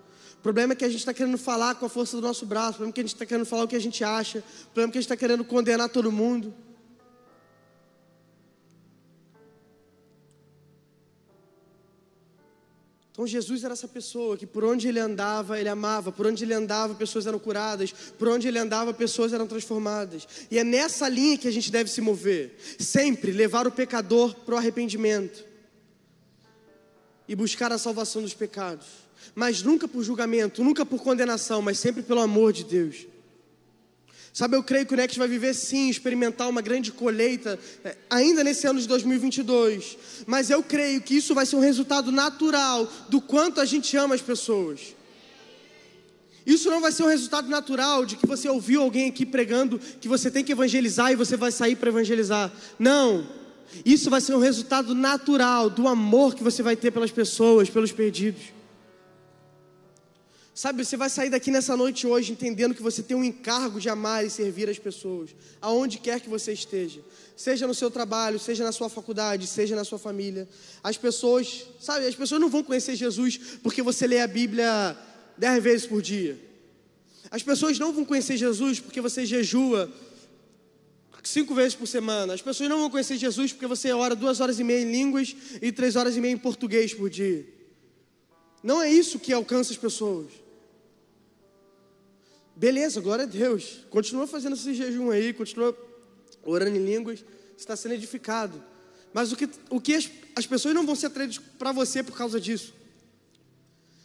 O 0.43 0.49
problema 0.51 0.72
é 0.72 0.76
que 0.76 0.84
a 0.84 0.88
gente 0.88 0.99
está 0.99 1.14
querendo 1.14 1.38
falar 1.38 1.76
com 1.76 1.86
a 1.86 1.88
força 1.88 2.16
do 2.16 2.22
nosso 2.26 2.45
braço. 2.45 2.70
O 2.70 2.74
problema 2.78 2.90
é 2.90 2.95
que 2.95 3.01
a 3.01 3.05
gente 3.05 3.14
está 3.14 3.24
querendo 3.24 3.47
falar 3.47 3.62
o 3.62 3.68
que 3.68 3.76
a 3.76 3.80
gente 3.80 4.03
acha. 4.03 4.40
O 4.40 4.70
problema 4.70 4.90
é 4.90 4.93
que 4.93 4.99
a 4.99 5.01
gente 5.01 5.05
está 5.05 5.16
querendo 5.16 5.45
condenar 5.45 5.88
todo 5.88 6.11
mundo. 6.11 6.53
Então 13.12 13.24
Jesus 13.24 13.62
era 13.62 13.72
essa 13.72 13.86
pessoa 13.86 14.36
que 14.36 14.45
por 14.45 14.64
onde 14.64 14.88
ele 14.88 14.99
andava, 14.99 15.61
ele 15.61 15.68
amava, 15.68 16.11
por 16.11 16.26
onde 16.26 16.43
ele 16.43 16.55
andava, 16.55 16.93
pessoas 16.97 17.24
eram 17.24 17.38
curadas, 17.38 17.93
por 18.18 18.26
onde 18.26 18.49
ele 18.49 18.59
andava, 18.59 18.93
pessoas 18.93 19.32
eram 19.32 19.47
transformadas. 19.47 20.26
E 20.51 20.59
é 20.59 20.64
nessa 20.64 21.09
linha 21.09 21.38
que 21.38 21.47
a 21.47 21.53
gente 21.53 21.70
deve 21.70 21.88
se 21.88 22.01
mover, 22.01 22.57
sempre 22.80 23.30
levar 23.30 23.64
o 23.64 23.70
pecador 23.70 24.34
para 24.34 24.57
o 24.57 24.59
arrependimento 24.59 25.45
e 27.28 27.36
buscar 27.36 27.70
a 27.70 27.78
salvação 27.78 28.22
dos 28.22 28.34
pecados 28.34 29.01
mas 29.34 29.62
nunca 29.62 29.88
por 29.88 30.02
julgamento, 30.02 30.62
nunca 30.62 30.84
por 30.84 31.02
condenação, 31.02 31.62
mas 31.62 31.78
sempre 31.78 32.02
pelo 32.02 32.20
amor 32.20 32.52
de 32.52 32.64
Deus. 32.64 33.06
Sabe, 34.32 34.56
eu 34.56 34.62
creio 34.62 34.86
que 34.86 34.94
o 34.94 34.96
Next 34.96 35.18
vai 35.18 35.28
viver 35.28 35.52
sim, 35.52 35.90
experimentar 35.90 36.48
uma 36.48 36.62
grande 36.62 36.90
colheita, 36.90 37.58
é, 37.84 37.96
ainda 38.08 38.42
nesse 38.42 38.66
ano 38.66 38.80
de 38.80 38.88
2022. 38.88 39.98
Mas 40.26 40.48
eu 40.48 40.62
creio 40.62 41.02
que 41.02 41.14
isso 41.14 41.34
vai 41.34 41.44
ser 41.44 41.56
um 41.56 41.60
resultado 41.60 42.10
natural 42.10 42.90
do 43.10 43.20
quanto 43.20 43.60
a 43.60 43.66
gente 43.66 43.94
ama 43.94 44.14
as 44.14 44.22
pessoas. 44.22 44.96
Isso 46.46 46.70
não 46.70 46.80
vai 46.80 46.90
ser 46.90 47.02
um 47.02 47.08
resultado 47.08 47.48
natural 47.48 48.06
de 48.06 48.16
que 48.16 48.26
você 48.26 48.48
ouviu 48.48 48.80
alguém 48.80 49.10
aqui 49.10 49.26
pregando 49.26 49.78
que 49.78 50.08
você 50.08 50.30
tem 50.30 50.42
que 50.42 50.52
evangelizar 50.52 51.12
e 51.12 51.16
você 51.16 51.36
vai 51.36 51.52
sair 51.52 51.76
para 51.76 51.90
evangelizar. 51.90 52.50
Não. 52.78 53.26
Isso 53.84 54.08
vai 54.08 54.20
ser 54.20 54.34
um 54.34 54.40
resultado 54.40 54.94
natural 54.94 55.68
do 55.68 55.86
amor 55.86 56.34
que 56.34 56.42
você 56.42 56.62
vai 56.62 56.74
ter 56.74 56.90
pelas 56.90 57.10
pessoas, 57.10 57.68
pelos 57.68 57.92
perdidos. 57.92 58.42
Sabe, 60.62 60.84
você 60.84 60.96
vai 60.96 61.10
sair 61.10 61.28
daqui 61.28 61.50
nessa 61.50 61.76
noite 61.76 62.06
hoje 62.06 62.30
entendendo 62.30 62.72
que 62.72 62.80
você 62.80 63.02
tem 63.02 63.16
um 63.16 63.24
encargo 63.24 63.80
de 63.80 63.88
amar 63.88 64.24
e 64.24 64.30
servir 64.30 64.70
as 64.70 64.78
pessoas, 64.78 65.30
aonde 65.60 65.98
quer 65.98 66.20
que 66.20 66.28
você 66.28 66.52
esteja, 66.52 67.00
seja 67.36 67.66
no 67.66 67.74
seu 67.74 67.90
trabalho, 67.90 68.38
seja 68.38 68.62
na 68.62 68.70
sua 68.70 68.88
faculdade, 68.88 69.44
seja 69.48 69.74
na 69.74 69.82
sua 69.82 69.98
família. 69.98 70.48
As 70.80 70.96
pessoas, 70.96 71.66
sabe, 71.80 72.06
as 72.06 72.14
pessoas 72.14 72.40
não 72.40 72.48
vão 72.48 72.62
conhecer 72.62 72.94
Jesus 72.94 73.38
porque 73.60 73.82
você 73.82 74.06
lê 74.06 74.20
a 74.20 74.28
Bíblia 74.28 74.96
dez 75.36 75.60
vezes 75.60 75.84
por 75.84 76.00
dia. 76.00 76.38
As 77.28 77.42
pessoas 77.42 77.76
não 77.80 77.92
vão 77.92 78.04
conhecer 78.04 78.36
Jesus 78.36 78.78
porque 78.78 79.00
você 79.00 79.26
jejua 79.26 79.92
cinco 81.24 81.56
vezes 81.56 81.74
por 81.74 81.88
semana. 81.88 82.34
As 82.34 82.40
pessoas 82.40 82.68
não 82.68 82.78
vão 82.78 82.88
conhecer 82.88 83.16
Jesus 83.16 83.52
porque 83.52 83.66
você 83.66 83.90
ora 83.90 84.14
duas 84.14 84.38
horas 84.38 84.60
e 84.60 84.62
meia 84.62 84.82
em 84.82 84.92
línguas 84.92 85.34
e 85.60 85.72
três 85.72 85.96
horas 85.96 86.16
e 86.16 86.20
meia 86.20 86.34
em 86.34 86.38
português 86.38 86.94
por 86.94 87.10
dia. 87.10 87.44
Não 88.62 88.80
é 88.80 88.88
isso 88.88 89.18
que 89.18 89.32
alcança 89.32 89.72
as 89.72 89.76
pessoas. 89.76 90.41
Beleza, 92.62 93.00
glória 93.00 93.24
a 93.24 93.26
Deus. 93.26 93.80
Continua 93.90 94.24
fazendo 94.24 94.54
esse 94.54 94.72
jejum 94.72 95.10
aí, 95.10 95.32
continua 95.32 95.76
orando 96.44 96.76
em 96.76 96.84
línguas, 96.84 97.24
está 97.58 97.74
sendo 97.74 97.94
edificado. 97.94 98.62
Mas 99.12 99.32
o 99.32 99.36
que, 99.36 99.50
o 99.68 99.80
que 99.80 99.96
as, 99.96 100.08
as 100.36 100.46
pessoas 100.46 100.72
não 100.72 100.86
vão 100.86 100.94
ser 100.94 101.06
atraídas 101.06 101.38
para 101.58 101.72
você 101.72 102.04
por 102.04 102.16
causa 102.16 102.40
disso. 102.40 102.72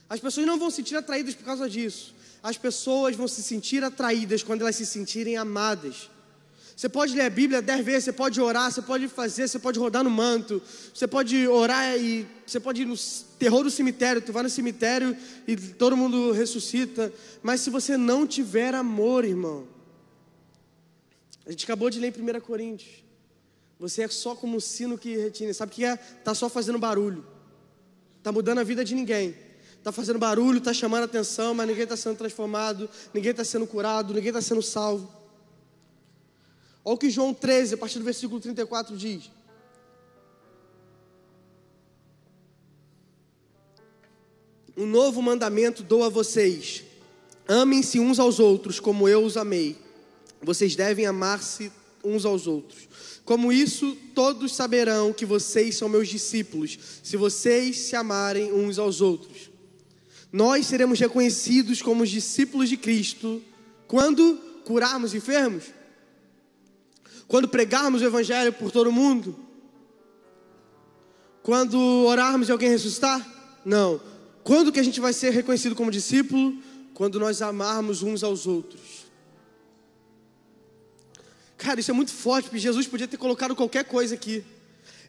As 0.09 0.19
pessoas 0.19 0.47
não 0.47 0.57
vão 0.57 0.71
se 0.71 0.77
sentir 0.77 0.95
atraídas 0.95 1.35
por 1.35 1.45
causa 1.45 1.69
disso. 1.69 2.15
As 2.41 2.57
pessoas 2.57 3.15
vão 3.15 3.27
se 3.27 3.43
sentir 3.43 3.83
atraídas 3.83 4.41
quando 4.41 4.61
elas 4.61 4.75
se 4.75 4.87
sentirem 4.87 5.37
amadas. 5.37 6.09
Você 6.77 6.87
pode 6.87 7.15
ler 7.15 7.23
a 7.23 7.29
Bíblia 7.31 7.59
dez 7.59 7.83
vezes, 7.83 8.03
você 8.03 8.13
pode 8.13 8.39
orar, 8.39 8.71
você 8.71 8.83
pode 8.83 9.07
fazer, 9.07 9.47
você 9.47 9.57
pode 9.57 9.79
rodar 9.79 10.03
no 10.03 10.11
manto, 10.11 10.61
você 10.93 11.07
pode 11.07 11.47
orar 11.47 11.97
e 11.97 12.27
você 12.45 12.59
pode 12.59 12.83
ir 12.83 12.85
no 12.85 12.93
terror 13.39 13.63
do 13.63 13.71
cemitério, 13.71 14.21
tu 14.21 14.31
vai 14.31 14.43
no 14.43 14.49
cemitério 14.49 15.17
e 15.47 15.57
todo 15.57 15.97
mundo 15.97 16.31
ressuscita. 16.31 17.11
Mas 17.41 17.61
se 17.61 17.71
você 17.71 17.97
não 17.97 18.27
tiver 18.27 18.75
amor, 18.75 19.25
irmão, 19.25 19.67
a 21.47 21.49
gente 21.49 21.63
acabou 21.63 21.89
de 21.89 21.99
ler 21.99 22.13
em 22.15 22.37
1 22.37 22.41
Coríntios. 22.41 23.03
Você 23.79 24.03
é 24.03 24.07
só 24.07 24.35
como 24.35 24.57
um 24.57 24.59
sino 24.59 24.99
que 24.99 25.17
retine. 25.17 25.55
Sabe 25.55 25.71
o 25.71 25.75
que 25.75 25.83
é? 25.83 25.97
Tá 25.97 26.35
só 26.35 26.47
fazendo 26.47 26.77
barulho. 26.77 27.25
Tá 28.21 28.31
mudando 28.31 28.59
a 28.59 28.63
vida 28.63 28.85
de 28.85 28.93
ninguém. 28.93 29.35
Tá 29.81 29.91
fazendo 29.91 30.19
barulho, 30.19 30.61
tá 30.61 30.75
chamando 30.75 31.05
atenção, 31.05 31.55
mas 31.55 31.67
ninguém 31.67 31.85
está 31.85 31.97
sendo 31.97 32.17
transformado, 32.17 32.87
ninguém 33.15 33.31
está 33.31 33.43
sendo 33.43 33.65
curado, 33.65 34.13
ninguém 34.13 34.29
está 34.29 34.41
sendo 34.41 34.61
salvo. 34.61 35.16
Olha 36.87 36.95
o 36.95 36.97
que 36.97 37.09
João 37.09 37.33
13, 37.33 37.73
a 37.73 37.77
partir 37.77 37.99
do 37.99 38.05
versículo 38.05 38.39
34 38.39 38.95
diz. 38.95 39.29
Um 44.77 44.85
novo 44.85 45.21
mandamento 45.21 45.83
dou 45.83 46.05
a 46.05 46.07
vocês: 46.07 46.85
amem-se 47.45 47.99
uns 47.99 48.19
aos 48.19 48.39
outros 48.39 48.79
como 48.79 49.05
eu 49.05 49.21
os 49.25 49.35
amei. 49.35 49.75
Vocês 50.41 50.77
devem 50.77 51.05
amar-se 51.05 51.73
uns 52.05 52.23
aos 52.23 52.47
outros. 52.47 52.87
Como 53.25 53.51
isso, 53.51 53.97
todos 54.15 54.55
saberão 54.55 55.11
que 55.11 55.25
vocês 55.25 55.75
são 55.75 55.89
meus 55.89 56.07
discípulos, 56.07 56.79
se 57.03 57.17
vocês 57.17 57.79
se 57.79 57.97
amarem 57.97 58.53
uns 58.53 58.79
aos 58.79 59.01
outros. 59.01 59.49
Nós 60.31 60.65
seremos 60.67 61.01
reconhecidos 61.01 61.81
como 61.81 62.03
os 62.03 62.09
discípulos 62.09 62.69
de 62.69 62.77
Cristo 62.77 63.43
quando 63.87 64.37
curarmos 64.63 65.13
enfermos, 65.13 65.65
quando 67.27 67.47
pregarmos 67.47 68.01
o 68.01 68.05
Evangelho 68.05 68.53
por 68.53 68.71
todo 68.71 68.91
mundo? 68.91 69.37
Quando 71.43 71.77
orarmos 72.05 72.49
e 72.49 72.51
alguém 72.51 72.69
ressuscitar? 72.69 73.25
Não. 73.63 74.01
Quando 74.43 74.71
que 74.71 74.79
a 74.79 74.83
gente 74.83 74.99
vai 74.99 75.13
ser 75.13 75.31
reconhecido 75.31 75.75
como 75.75 75.91
discípulo? 75.91 76.57
Quando 76.93 77.19
nós 77.19 77.41
amarmos 77.41 78.01
uns 78.01 78.23
aos 78.23 78.47
outros. 78.47 79.07
Cara, 81.57 81.79
isso 81.79 81.91
é 81.91 81.93
muito 81.93 82.11
forte, 82.11 82.45
porque 82.45 82.59
Jesus 82.59 82.87
podia 82.87 83.07
ter 83.07 83.17
colocado 83.17 83.55
qualquer 83.55 83.83
coisa 83.85 84.15
aqui. 84.15 84.43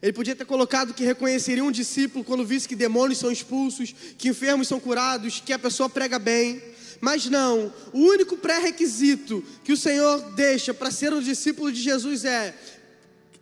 Ele 0.01 0.13
podia 0.13 0.35
ter 0.35 0.45
colocado 0.45 0.93
que 0.93 1.03
reconheceria 1.03 1.63
um 1.63 1.71
discípulo 1.71 2.23
quando 2.23 2.45
visse 2.45 2.67
que 2.67 2.75
demônios 2.75 3.19
são 3.19 3.31
expulsos, 3.31 3.93
que 4.17 4.29
enfermos 4.29 4.67
são 4.67 4.79
curados, 4.79 5.41
que 5.45 5.53
a 5.53 5.59
pessoa 5.59 5.89
prega 5.89 6.17
bem. 6.17 6.61
Mas 7.01 7.25
não, 7.25 7.73
o 7.93 7.99
único 7.99 8.37
pré-requisito 8.37 9.43
que 9.63 9.71
o 9.71 9.77
Senhor 9.77 10.19
deixa 10.31 10.73
para 10.73 10.91
ser 10.91 11.13
um 11.13 11.21
discípulo 11.21 11.71
de 11.71 11.81
Jesus 11.81 12.25
é 12.25 12.55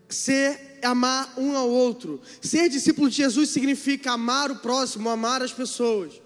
ser 0.09 0.79
amar 0.83 1.33
um 1.37 1.55
ao 1.55 1.69
outro. 1.69 2.21
Ser 2.41 2.69
discípulo 2.69 3.09
de 3.09 3.17
Jesus 3.17 3.49
significa 3.49 4.11
amar 4.11 4.51
o 4.51 4.57
próximo, 4.57 5.09
amar 5.09 5.41
as 5.41 5.51
pessoas. 5.51 6.21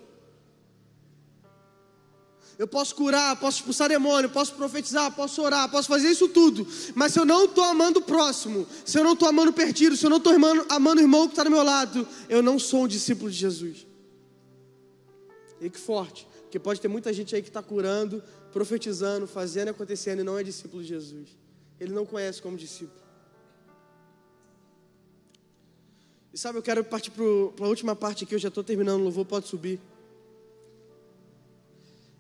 Eu 2.62 2.68
posso 2.68 2.94
curar, 2.94 3.36
posso 3.38 3.58
expulsar 3.58 3.90
demônio, 3.90 4.30
posso 4.30 4.54
profetizar, 4.54 5.12
posso 5.16 5.42
orar, 5.42 5.68
posso 5.72 5.88
fazer 5.88 6.12
isso 6.12 6.28
tudo. 6.30 6.68
Mas 6.94 7.14
se 7.14 7.20
eu 7.20 7.26
não 7.26 7.46
estou 7.46 7.64
amando 7.64 8.00
o 8.00 8.04
próximo, 8.04 8.68
se 8.86 9.00
eu 9.00 9.04
não 9.04 9.14
estou 9.14 9.28
amando 9.28 9.50
o 9.50 9.54
perdido, 9.54 9.98
se 9.98 10.06
eu 10.06 10.12
não 10.12 10.18
estou 10.18 10.34
amando 10.70 11.00
o 11.00 11.04
irmão 11.04 11.28
que 11.28 11.32
está 11.32 11.44
do 11.44 11.50
meu 11.50 11.64
lado, 11.64 12.08
eu 12.30 12.44
não 12.44 12.60
sou 12.60 12.84
um 12.84 12.88
discípulo 12.88 13.32
de 13.32 13.38
Jesus. 13.38 13.88
E 15.60 15.72
que 15.72 15.80
forte, 15.80 16.28
porque 16.52 16.60
pode 16.60 16.82
ter 16.82 16.90
muita 16.90 17.14
gente 17.14 17.34
aí 17.34 17.42
que 17.42 17.48
está 17.48 17.64
curando, 17.64 18.22
profetizando, 18.52 19.26
fazendo 19.26 19.68
e 19.68 19.72
acontecendo 19.72 20.20
e 20.20 20.24
não 20.24 20.38
é 20.38 20.44
discípulo 20.44 20.84
de 20.84 20.90
Jesus. 20.90 21.30
Ele 21.80 21.94
não 21.94 22.06
conhece 22.06 22.42
como 22.42 22.58
discípulo. 22.58 23.00
E 26.34 26.38
sabe, 26.38 26.58
eu 26.60 26.62
quero 26.62 26.84
partir 26.84 27.10
para 27.12 27.24
a 27.66 27.70
última 27.70 27.96
parte 27.96 28.26
aqui, 28.26 28.36
eu 28.36 28.40
já 28.40 28.50
estou 28.50 28.66
terminando, 28.66 29.00
o 29.00 29.04
louvor 29.06 29.26
pode 29.26 29.48
subir. 29.48 29.80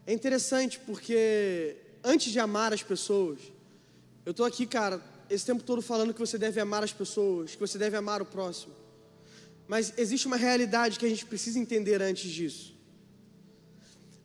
É 0.07 0.13
interessante 0.13 0.79
porque 0.79 1.75
antes 2.01 2.31
de 2.31 2.39
amar 2.39 2.71
as 2.71 2.81
pessoas, 2.81 3.37
eu 4.25 4.31
estou 4.31 4.45
aqui, 4.45 4.65
cara, 4.65 5.01
esse 5.29 5.45
tempo 5.45 5.61
todo 5.61 5.81
falando 5.81 6.13
que 6.13 6.21
você 6.21 6.37
deve 6.37 6.61
amar 6.61 6.85
as 6.85 6.93
pessoas, 6.93 7.53
que 7.53 7.59
você 7.59 7.77
deve 7.77 7.97
amar 7.97 8.21
o 8.21 8.25
próximo. 8.25 8.73
Mas 9.67 9.93
existe 9.97 10.25
uma 10.25 10.37
realidade 10.37 10.97
que 10.97 11.05
a 11.05 11.09
gente 11.09 11.25
precisa 11.25 11.59
entender 11.59 12.01
antes 12.01 12.31
disso. 12.31 12.79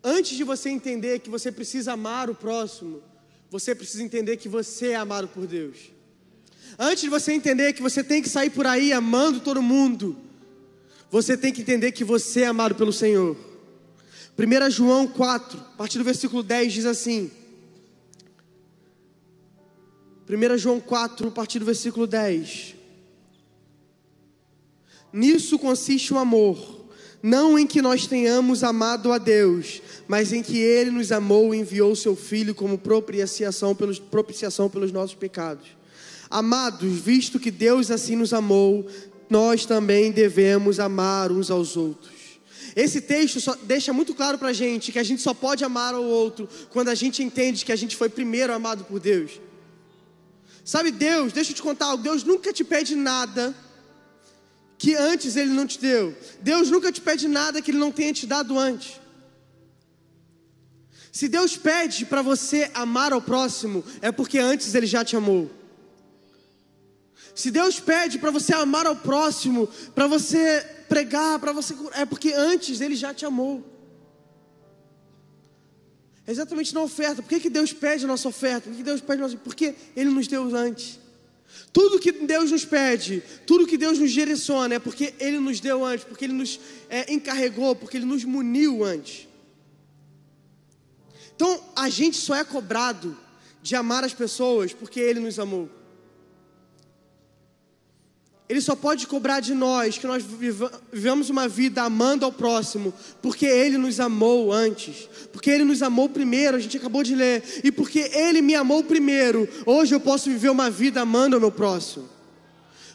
Antes 0.08 0.36
de 0.36 0.44
você 0.44 0.70
entender 0.70 1.18
que 1.18 1.28
você 1.28 1.50
precisa 1.50 1.94
amar 1.94 2.30
o 2.30 2.34
próximo, 2.34 3.02
você 3.50 3.74
precisa 3.74 4.04
entender 4.04 4.36
que 4.36 4.48
você 4.48 4.90
é 4.90 4.94
amado 4.94 5.26
por 5.26 5.48
Deus. 5.48 5.90
Antes 6.78 7.00
de 7.00 7.08
você 7.08 7.32
entender 7.32 7.72
que 7.72 7.82
você 7.82 8.04
tem 8.04 8.22
que 8.22 8.28
sair 8.28 8.50
por 8.50 8.68
aí 8.68 8.92
amando 8.92 9.40
todo 9.40 9.60
mundo, 9.60 10.16
você 11.10 11.36
tem 11.36 11.52
que 11.52 11.62
entender 11.62 11.90
que 11.90 12.04
você 12.04 12.42
é 12.42 12.46
amado 12.46 12.76
pelo 12.76 12.92
Senhor. 12.92 13.36
1 14.38 14.70
João 14.70 15.08
4, 15.08 15.58
a 15.58 15.76
partir 15.76 15.98
do 15.98 16.04
versículo 16.04 16.44
10 16.44 16.72
diz 16.72 16.86
assim: 16.86 17.28
1 20.30 20.56
João 20.56 20.78
4, 20.78 21.26
a 21.26 21.30
partir 21.32 21.58
do 21.58 21.64
versículo 21.64 22.06
10. 22.06 22.76
Nisso 25.12 25.58
consiste 25.58 26.14
o 26.14 26.18
amor, 26.18 26.85
não 27.26 27.58
em 27.58 27.66
que 27.66 27.82
nós 27.82 28.06
tenhamos 28.06 28.62
amado 28.62 29.12
a 29.12 29.18
Deus, 29.18 29.82
mas 30.06 30.32
em 30.32 30.44
que 30.44 30.58
Ele 30.58 30.92
nos 30.92 31.10
amou 31.10 31.52
e 31.52 31.58
enviou 31.58 31.96
Seu 31.96 32.14
Filho 32.14 32.54
como 32.54 32.78
propiciação 32.78 33.74
pelos, 33.74 33.98
propiciação 33.98 34.70
pelos 34.70 34.92
nossos 34.92 35.16
pecados. 35.16 35.66
Amados, 36.30 37.00
visto 37.00 37.40
que 37.40 37.50
Deus 37.50 37.90
assim 37.90 38.14
nos 38.14 38.32
amou, 38.32 38.86
nós 39.28 39.66
também 39.66 40.12
devemos 40.12 40.78
amar 40.78 41.32
uns 41.32 41.50
aos 41.50 41.76
outros. 41.76 42.14
Esse 42.76 43.00
texto 43.00 43.58
deixa 43.64 43.92
muito 43.92 44.14
claro 44.14 44.38
para 44.38 44.50
a 44.50 44.52
gente 44.52 44.92
que 44.92 44.98
a 45.00 45.02
gente 45.02 45.20
só 45.20 45.34
pode 45.34 45.64
amar 45.64 45.94
ao 45.94 46.04
outro 46.04 46.48
quando 46.70 46.90
a 46.90 46.94
gente 46.94 47.24
entende 47.24 47.64
que 47.64 47.72
a 47.72 47.76
gente 47.76 47.96
foi 47.96 48.08
primeiro 48.08 48.52
amado 48.52 48.84
por 48.84 49.00
Deus. 49.00 49.40
Sabe, 50.64 50.92
Deus, 50.92 51.32
deixa 51.32 51.50
eu 51.50 51.56
te 51.56 51.62
contar 51.62 51.86
algo: 51.86 52.04
Deus 52.04 52.22
nunca 52.22 52.52
te 52.52 52.62
pede 52.62 52.94
nada 52.94 53.52
que 54.78 54.94
antes 54.94 55.36
Ele 55.36 55.50
não 55.50 55.66
te 55.66 55.78
deu. 55.80 56.16
Deus 56.40 56.70
nunca 56.70 56.92
te 56.92 57.00
pede 57.00 57.28
nada 57.28 57.62
que 57.62 57.70
Ele 57.70 57.78
não 57.78 57.92
tenha 57.92 58.12
te 58.12 58.26
dado 58.26 58.58
antes. 58.58 59.00
Se 61.10 61.28
Deus 61.28 61.56
pede 61.56 62.04
para 62.04 62.20
você 62.20 62.70
amar 62.74 63.12
ao 63.12 63.22
próximo, 63.22 63.82
é 64.02 64.12
porque 64.12 64.38
antes 64.38 64.74
Ele 64.74 64.86
já 64.86 65.04
te 65.04 65.16
amou. 65.16 65.50
Se 67.34 67.50
Deus 67.50 67.80
pede 67.80 68.18
para 68.18 68.30
você 68.30 68.54
amar 68.54 68.86
ao 68.86 68.96
próximo, 68.96 69.66
para 69.94 70.06
você 70.06 70.60
pregar, 70.88 71.38
para 71.38 71.52
você 71.52 71.74
é 71.94 72.04
porque 72.04 72.32
antes 72.32 72.80
Ele 72.80 72.94
já 72.94 73.14
te 73.14 73.24
amou. 73.24 73.64
É 76.26 76.32
exatamente 76.32 76.74
na 76.74 76.82
oferta. 76.82 77.22
Por 77.22 77.28
que, 77.28 77.40
que 77.40 77.50
Deus 77.50 77.72
pede 77.72 78.04
a 78.04 78.08
nossa 78.08 78.28
oferta? 78.28 78.62
Por 78.62 78.72
que, 78.72 78.78
que 78.78 78.82
Deus 78.82 79.00
pede 79.00 79.20
a 79.20 79.24
nossa... 79.24 79.36
Porque 79.36 79.74
Ele 79.94 80.10
nos 80.10 80.26
deu 80.26 80.54
antes. 80.54 80.98
Tudo 81.72 81.98
que 81.98 82.12
Deus 82.12 82.50
nos 82.50 82.64
pede, 82.64 83.22
tudo 83.46 83.66
que 83.66 83.76
Deus 83.76 83.98
nos 83.98 84.10
direciona, 84.10 84.76
é 84.76 84.78
porque 84.78 85.14
Ele 85.18 85.38
nos 85.38 85.60
deu 85.60 85.84
antes, 85.84 86.04
porque 86.04 86.24
Ele 86.24 86.32
nos 86.32 86.58
é, 86.88 87.12
encarregou, 87.12 87.76
porque 87.76 87.96
Ele 87.96 88.06
nos 88.06 88.24
muniu 88.24 88.84
antes. 88.84 89.28
Então, 91.34 91.62
a 91.76 91.88
gente 91.90 92.16
só 92.16 92.34
é 92.34 92.44
cobrado 92.44 93.16
de 93.62 93.76
amar 93.76 94.04
as 94.04 94.14
pessoas 94.14 94.72
porque 94.72 94.98
Ele 95.00 95.20
nos 95.20 95.38
amou. 95.38 95.68
Ele 98.48 98.60
só 98.60 98.76
pode 98.76 99.08
cobrar 99.08 99.40
de 99.40 99.54
nós 99.54 99.98
que 99.98 100.06
nós 100.06 100.24
vivamos 100.92 101.28
uma 101.30 101.48
vida 101.48 101.82
amando 101.82 102.24
ao 102.24 102.30
próximo, 102.30 102.94
porque 103.20 103.44
Ele 103.44 103.76
nos 103.76 103.98
amou 103.98 104.52
antes, 104.52 105.08
porque 105.32 105.50
Ele 105.50 105.64
nos 105.64 105.82
amou 105.82 106.08
primeiro, 106.08 106.56
a 106.56 106.60
gente 106.60 106.76
acabou 106.76 107.02
de 107.02 107.16
ler, 107.16 107.42
e 107.64 107.72
porque 107.72 107.98
Ele 107.98 108.40
me 108.40 108.54
amou 108.54 108.84
primeiro, 108.84 109.48
hoje 109.66 109.94
eu 109.96 110.00
posso 110.00 110.30
viver 110.30 110.50
uma 110.50 110.70
vida 110.70 111.00
amando 111.00 111.34
ao 111.34 111.40
meu 111.40 111.50
próximo. 111.50 112.08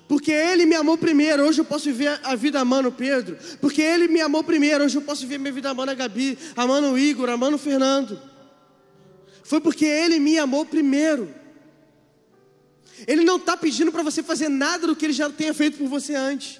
Porque 0.07 0.31
Ele 0.31 0.65
me 0.65 0.75
amou 0.75 0.97
primeiro, 0.97 1.43
hoje 1.43 1.59
eu 1.59 1.65
posso 1.65 1.85
viver 1.85 2.19
a 2.23 2.35
vida 2.35 2.59
amando 2.59 2.89
o 2.89 2.91
Pedro. 2.91 3.37
Porque 3.61 3.81
Ele 3.81 4.09
me 4.09 4.19
amou 4.19 4.43
primeiro, 4.43 4.83
hoje 4.83 4.97
eu 4.97 5.01
posso 5.01 5.21
viver 5.21 5.37
minha 5.37 5.53
vida 5.53 5.69
amando 5.69 5.91
a 5.91 5.93
Gabi, 5.95 6.37
amando 6.55 6.91
o 6.91 6.99
Igor, 6.99 7.29
amando 7.29 7.55
o 7.55 7.59
Fernando. 7.59 8.19
Foi 9.41 9.61
porque 9.61 9.85
Ele 9.85 10.19
me 10.19 10.37
amou 10.37 10.65
primeiro. 10.65 11.40
Ele 13.07 13.23
não 13.23 13.37
está 13.37 13.55
pedindo 13.57 13.91
para 13.91 14.03
você 14.03 14.21
fazer 14.21 14.49
nada 14.49 14.87
do 14.87 14.95
que 14.95 15.05
ele 15.05 15.13
já 15.13 15.29
tenha 15.29 15.53
feito 15.53 15.77
por 15.77 15.87
você 15.87 16.15
antes. 16.15 16.59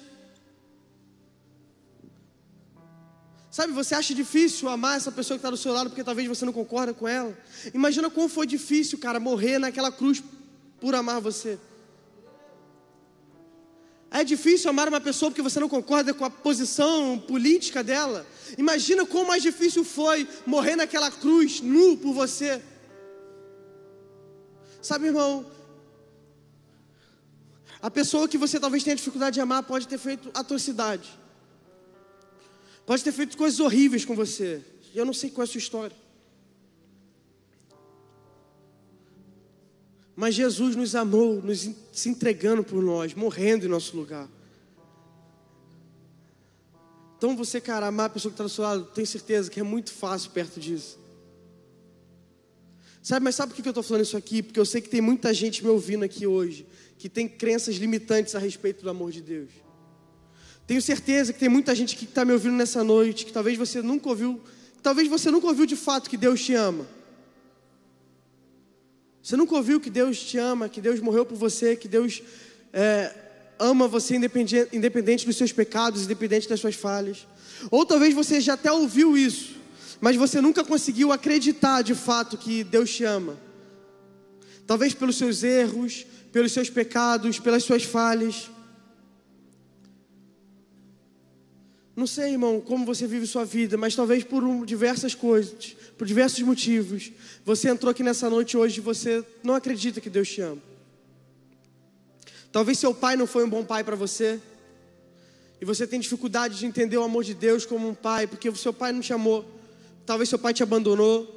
Sabe, 3.50 3.72
você 3.72 3.94
acha 3.94 4.14
difícil 4.14 4.68
amar 4.68 4.96
essa 4.96 5.12
pessoa 5.12 5.36
que 5.36 5.40
está 5.40 5.50
do 5.50 5.58
seu 5.58 5.74
lado 5.74 5.90
porque 5.90 6.02
talvez 6.02 6.26
você 6.26 6.44
não 6.44 6.54
concorda 6.54 6.94
com 6.94 7.06
ela? 7.06 7.36
Imagina 7.74 8.08
como 8.08 8.26
foi 8.26 8.46
difícil, 8.46 8.98
cara, 8.98 9.20
morrer 9.20 9.58
naquela 9.58 9.92
cruz 9.92 10.22
por 10.80 10.94
amar 10.94 11.20
você. 11.20 11.58
É 14.10 14.24
difícil 14.24 14.70
amar 14.70 14.88
uma 14.88 15.00
pessoa 15.00 15.30
porque 15.30 15.42
você 15.42 15.60
não 15.60 15.68
concorda 15.68 16.14
com 16.14 16.24
a 16.24 16.30
posição 16.30 17.18
política 17.18 17.82
dela. 17.82 18.26
Imagina 18.56 19.04
como 19.04 19.28
mais 19.28 19.42
difícil 19.42 19.84
foi 19.84 20.26
morrer 20.46 20.76
naquela 20.76 21.10
cruz 21.10 21.60
nu 21.60 21.96
por 21.98 22.12
você. 22.12 22.62
Sabe, 24.80 25.06
irmão, 25.06 25.46
a 27.82 27.90
pessoa 27.90 28.28
que 28.28 28.38
você 28.38 28.60
talvez 28.60 28.84
tenha 28.84 28.94
dificuldade 28.94 29.34
de 29.34 29.40
amar 29.40 29.64
pode 29.64 29.88
ter 29.88 29.98
feito 29.98 30.30
atrocidade. 30.32 31.18
Pode 32.86 33.02
ter 33.02 33.10
feito 33.10 33.36
coisas 33.36 33.58
horríveis 33.58 34.04
com 34.04 34.14
você. 34.14 34.64
Eu 34.94 35.04
não 35.04 35.12
sei 35.12 35.30
qual 35.30 35.42
é 35.42 35.48
a 35.48 35.50
sua 35.50 35.58
história. 35.58 35.96
Mas 40.14 40.36
Jesus 40.36 40.76
nos 40.76 40.94
amou, 40.94 41.42
nos 41.42 41.68
se 41.92 42.08
entregando 42.08 42.62
por 42.62 42.80
nós, 42.80 43.14
morrendo 43.14 43.66
em 43.66 43.68
nosso 43.68 43.96
lugar. 43.96 44.28
Então 47.18 47.36
você, 47.36 47.60
cara, 47.60 47.88
amar 47.88 48.06
a 48.06 48.10
pessoa 48.10 48.30
que 48.30 48.34
está 48.34 48.44
do 48.44 48.50
seu 48.50 48.62
lado, 48.62 48.84
tem 48.94 49.04
certeza 49.04 49.50
que 49.50 49.58
é 49.58 49.62
muito 49.64 49.92
fácil 49.92 50.30
perto 50.30 50.60
disso. 50.60 51.00
Sabe, 53.02 53.24
mas 53.24 53.34
sabe 53.34 53.52
por 53.52 53.60
que 53.60 53.68
eu 53.68 53.72
estou 53.72 53.82
falando 53.82 54.04
isso 54.04 54.16
aqui? 54.16 54.40
Porque 54.40 54.60
eu 54.60 54.66
sei 54.66 54.80
que 54.80 54.88
tem 54.88 55.00
muita 55.00 55.34
gente 55.34 55.64
me 55.64 55.70
ouvindo 55.70 56.04
aqui 56.04 56.28
hoje 56.28 56.64
que 57.02 57.08
tem 57.08 57.26
crenças 57.26 57.74
limitantes 57.74 58.32
a 58.36 58.38
respeito 58.38 58.84
do 58.84 58.88
amor 58.88 59.10
de 59.10 59.20
Deus. 59.20 59.50
Tenho 60.68 60.80
certeza 60.80 61.32
que 61.32 61.40
tem 61.40 61.48
muita 61.48 61.74
gente 61.74 61.96
que 61.96 62.04
está 62.04 62.24
me 62.24 62.32
ouvindo 62.32 62.54
nessa 62.54 62.84
noite, 62.84 63.26
que 63.26 63.32
talvez 63.32 63.58
você 63.58 63.82
nunca 63.82 64.08
ouviu, 64.08 64.40
talvez 64.80 65.08
você 65.08 65.28
nunca 65.28 65.48
ouviu 65.48 65.66
de 65.66 65.74
fato 65.74 66.08
que 66.08 66.16
Deus 66.16 66.40
te 66.44 66.54
ama. 66.54 66.86
Você 69.20 69.36
nunca 69.36 69.52
ouviu 69.56 69.80
que 69.80 69.90
Deus 69.90 70.16
te 70.16 70.38
ama, 70.38 70.68
que 70.68 70.80
Deus 70.80 71.00
morreu 71.00 71.26
por 71.26 71.36
você, 71.36 71.74
que 71.74 71.88
Deus 71.88 72.22
é, 72.72 73.12
ama 73.58 73.88
você 73.88 74.14
independente, 74.14 74.68
independente 74.72 75.26
dos 75.26 75.36
seus 75.36 75.50
pecados, 75.50 76.04
independente 76.04 76.48
das 76.48 76.60
suas 76.60 76.76
falhas. 76.76 77.26
Ou 77.68 77.84
talvez 77.84 78.14
você 78.14 78.40
já 78.40 78.54
até 78.54 78.70
ouviu 78.70 79.18
isso, 79.18 79.56
mas 80.00 80.14
você 80.14 80.40
nunca 80.40 80.62
conseguiu 80.62 81.10
acreditar 81.10 81.82
de 81.82 81.96
fato 81.96 82.38
que 82.38 82.62
Deus 82.62 82.94
te 82.94 83.02
ama. 83.02 83.36
Talvez 84.68 84.94
pelos 84.94 85.16
seus 85.16 85.42
erros, 85.42 86.06
pelos 86.32 86.52
seus 86.52 86.70
pecados, 86.70 87.38
pelas 87.38 87.62
suas 87.62 87.84
falhas. 87.84 88.50
Não 91.94 92.06
sei, 92.06 92.32
irmão, 92.32 92.60
como 92.60 92.86
você 92.86 93.06
vive 93.06 93.26
sua 93.26 93.44
vida, 93.44 93.76
mas 93.76 93.94
talvez 93.94 94.24
por 94.24 94.42
um, 94.42 94.64
diversas 94.64 95.14
coisas, 95.14 95.76
por 95.98 96.06
diversos 96.06 96.40
motivos, 96.40 97.12
você 97.44 97.68
entrou 97.68 97.90
aqui 97.90 98.02
nessa 98.02 98.30
noite 98.30 98.56
hoje 98.56 98.78
e 98.78 98.80
você 98.80 99.24
não 99.42 99.54
acredita 99.54 100.00
que 100.00 100.08
Deus 100.08 100.28
te 100.28 100.40
ama. 100.40 100.62
Talvez 102.50 102.78
seu 102.78 102.94
pai 102.94 103.14
não 103.14 103.26
foi 103.26 103.44
um 103.44 103.48
bom 103.48 103.64
pai 103.64 103.84
para 103.84 103.96
você. 103.96 104.40
E 105.60 105.64
você 105.64 105.86
tem 105.86 106.00
dificuldade 106.00 106.58
de 106.58 106.66
entender 106.66 106.96
o 106.96 107.02
amor 107.02 107.24
de 107.24 107.34
Deus 107.34 107.64
como 107.64 107.88
um 107.88 107.94
pai, 107.94 108.26
porque 108.26 108.48
o 108.48 108.56
seu 108.56 108.72
pai 108.72 108.92
não 108.92 109.00
te 109.00 109.12
amou. 109.12 109.44
Talvez 110.04 110.28
seu 110.28 110.38
pai 110.38 110.52
te 110.52 110.62
abandonou. 110.62 111.28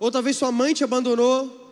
Ou 0.00 0.10
talvez 0.10 0.36
sua 0.36 0.50
mãe 0.50 0.74
te 0.74 0.82
abandonou. 0.82 1.67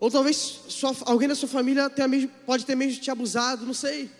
Ou 0.00 0.10
talvez 0.10 0.60
sua, 0.66 0.96
alguém 1.02 1.28
da 1.28 1.34
sua 1.34 1.48
família 1.48 1.92
mesmo, 2.08 2.30
pode 2.46 2.64
ter 2.64 2.74
mesmo 2.74 3.00
te 3.02 3.10
abusado, 3.10 3.66
não 3.66 3.74
sei. 3.74 4.10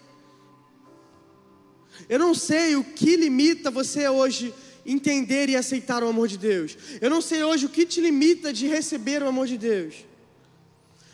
Eu 2.08 2.18
não 2.18 2.34
sei 2.34 2.76
o 2.76 2.84
que 2.84 3.16
limita 3.16 3.70
você 3.70 4.06
hoje 4.06 4.54
entender 4.84 5.48
e 5.48 5.56
aceitar 5.56 6.04
o 6.04 6.08
amor 6.08 6.28
de 6.28 6.36
Deus. 6.36 6.76
Eu 7.00 7.08
não 7.08 7.22
sei 7.22 7.42
hoje 7.42 7.64
o 7.64 7.68
que 7.70 7.86
te 7.86 8.00
limita 8.00 8.52
de 8.52 8.66
receber 8.66 9.22
o 9.22 9.28
amor 9.28 9.46
de 9.46 9.56
Deus. 9.56 9.94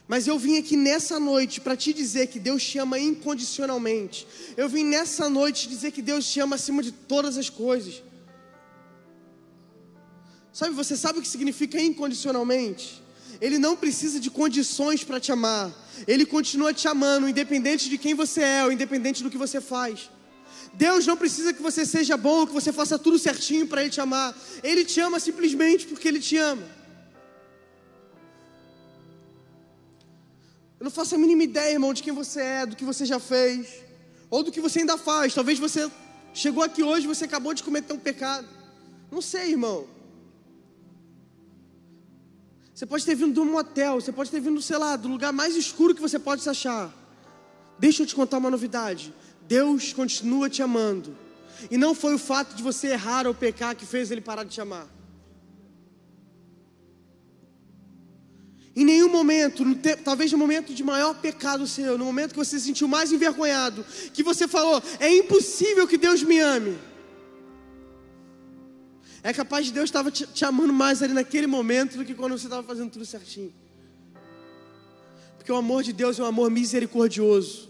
Mas 0.08 0.26
eu 0.26 0.38
vim 0.38 0.56
aqui 0.58 0.76
nessa 0.76 1.18
noite 1.18 1.60
para 1.60 1.76
te 1.76 1.92
dizer 1.92 2.28
que 2.28 2.38
Deus 2.38 2.62
te 2.64 2.78
ama 2.78 2.98
incondicionalmente. 2.98 4.26
Eu 4.56 4.68
vim 4.68 4.84
nessa 4.84 5.28
noite 5.28 5.62
te 5.62 5.68
dizer 5.68 5.90
que 5.92 6.02
Deus 6.02 6.26
te 6.30 6.40
ama 6.40 6.56
acima 6.56 6.82
de 6.82 6.92
todas 6.92 7.36
as 7.36 7.50
coisas. 7.50 8.02
Sabe, 10.52 10.74
você 10.74 10.96
sabe 10.96 11.18
o 11.18 11.22
que 11.22 11.28
significa 11.28 11.80
incondicionalmente? 11.80 13.05
Ele 13.40 13.58
não 13.58 13.76
precisa 13.76 14.18
de 14.18 14.30
condições 14.30 15.04
para 15.04 15.20
te 15.20 15.30
amar. 15.32 15.72
Ele 16.06 16.24
continua 16.26 16.72
te 16.72 16.86
amando, 16.88 17.28
independente 17.28 17.88
de 17.88 17.98
quem 17.98 18.14
você 18.14 18.42
é, 18.42 18.64
ou 18.64 18.72
independente 18.72 19.22
do 19.22 19.30
que 19.30 19.38
você 19.38 19.60
faz. 19.60 20.10
Deus 20.74 21.06
não 21.06 21.16
precisa 21.16 21.52
que 21.52 21.62
você 21.62 21.86
seja 21.86 22.16
bom, 22.16 22.46
que 22.46 22.52
você 22.52 22.72
faça 22.72 22.98
tudo 22.98 23.18
certinho 23.18 23.66
para 23.66 23.80
Ele 23.82 23.90
te 23.90 24.00
amar. 24.00 24.36
Ele 24.62 24.84
te 24.84 25.00
ama 25.00 25.18
simplesmente 25.18 25.86
porque 25.86 26.08
Ele 26.08 26.20
te 26.20 26.36
ama. 26.36 26.62
Eu 30.78 30.84
não 30.84 30.90
faço 30.90 31.14
a 31.14 31.18
mínima 31.18 31.42
ideia, 31.42 31.72
irmão, 31.72 31.94
de 31.94 32.02
quem 32.02 32.12
você 32.12 32.40
é, 32.40 32.66
do 32.66 32.76
que 32.76 32.84
você 32.84 33.06
já 33.06 33.18
fez, 33.18 33.68
ou 34.28 34.42
do 34.42 34.52
que 34.52 34.60
você 34.60 34.80
ainda 34.80 34.98
faz. 34.98 35.32
Talvez 35.32 35.58
você 35.58 35.90
chegou 36.34 36.62
aqui 36.62 36.82
hoje 36.82 37.06
e 37.06 37.08
você 37.08 37.24
acabou 37.24 37.54
de 37.54 37.62
cometer 37.62 37.94
um 37.94 37.98
pecado. 37.98 38.46
Não 39.10 39.22
sei, 39.22 39.52
irmão. 39.52 39.95
Você 42.76 42.84
pode 42.84 43.06
ter 43.06 43.14
vindo 43.14 43.32
de 43.32 43.40
um 43.40 43.50
motel, 43.50 43.94
você 43.98 44.12
pode 44.12 44.30
ter 44.30 44.38
vindo, 44.38 44.60
sei 44.60 44.76
lá, 44.76 44.96
do 44.96 45.08
lugar 45.08 45.32
mais 45.32 45.56
escuro 45.56 45.94
que 45.94 46.00
você 46.02 46.18
pode 46.18 46.42
se 46.42 46.50
achar. 46.50 46.92
Deixa 47.78 48.02
eu 48.02 48.06
te 48.06 48.14
contar 48.14 48.36
uma 48.36 48.50
novidade. 48.50 49.14
Deus 49.48 49.94
continua 49.94 50.50
te 50.50 50.62
amando. 50.62 51.16
E 51.70 51.78
não 51.78 51.94
foi 51.94 52.12
o 52.12 52.18
fato 52.18 52.54
de 52.54 52.62
você 52.62 52.88
errar 52.88 53.26
ou 53.26 53.32
pecar 53.32 53.74
que 53.74 53.86
fez 53.86 54.10
ele 54.10 54.20
parar 54.20 54.44
de 54.44 54.50
te 54.50 54.60
amar. 54.60 54.86
Em 58.76 58.84
nenhum 58.84 59.08
momento, 59.08 59.64
talvez 60.04 60.30
no 60.30 60.36
momento 60.36 60.74
de 60.74 60.84
maior 60.84 61.14
pecado 61.14 61.66
seu, 61.66 61.96
no 61.96 62.04
momento 62.04 62.32
que 62.32 62.38
você 62.38 62.58
se 62.58 62.66
sentiu 62.66 62.86
mais 62.86 63.10
envergonhado, 63.10 63.86
que 64.12 64.22
você 64.22 64.46
falou: 64.46 64.82
é 65.00 65.10
impossível 65.16 65.88
que 65.88 65.96
Deus 65.96 66.22
me 66.22 66.38
ame. 66.40 66.76
É 69.22 69.32
capaz 69.32 69.66
de 69.66 69.72
Deus 69.72 69.84
estava 69.84 70.10
te, 70.10 70.26
te 70.26 70.44
amando 70.44 70.72
mais 70.72 71.02
ali 71.02 71.12
naquele 71.12 71.46
momento 71.46 71.96
do 71.96 72.04
que 72.04 72.14
quando 72.14 72.38
você 72.38 72.46
estava 72.46 72.62
fazendo 72.62 72.90
tudo 72.90 73.04
certinho. 73.04 73.52
Porque 75.36 75.50
o 75.50 75.56
amor 75.56 75.82
de 75.82 75.92
Deus 75.92 76.18
é 76.18 76.22
um 76.22 76.26
amor 76.26 76.50
misericordioso. 76.50 77.68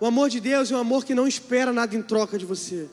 O 0.00 0.06
amor 0.06 0.28
de 0.28 0.40
Deus 0.40 0.70
é 0.70 0.76
um 0.76 0.80
amor 0.80 1.04
que 1.04 1.14
não 1.14 1.26
espera 1.26 1.72
nada 1.72 1.94
em 1.94 2.02
troca 2.02 2.38
de 2.38 2.44
você. 2.44 2.88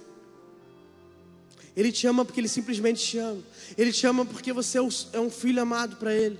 Ele 1.75 1.91
te 1.91 2.05
ama 2.05 2.23
porque 2.23 2.39
Ele 2.39 2.47
simplesmente 2.47 3.03
te 3.03 3.17
ama. 3.17 3.41
Ele 3.77 3.91
te 3.91 4.05
ama 4.05 4.25
porque 4.25 4.53
você 4.53 4.77
é 4.77 5.19
um 5.19 5.29
filho 5.29 5.61
amado 5.61 5.95
para 5.97 6.13
Ele. 6.13 6.39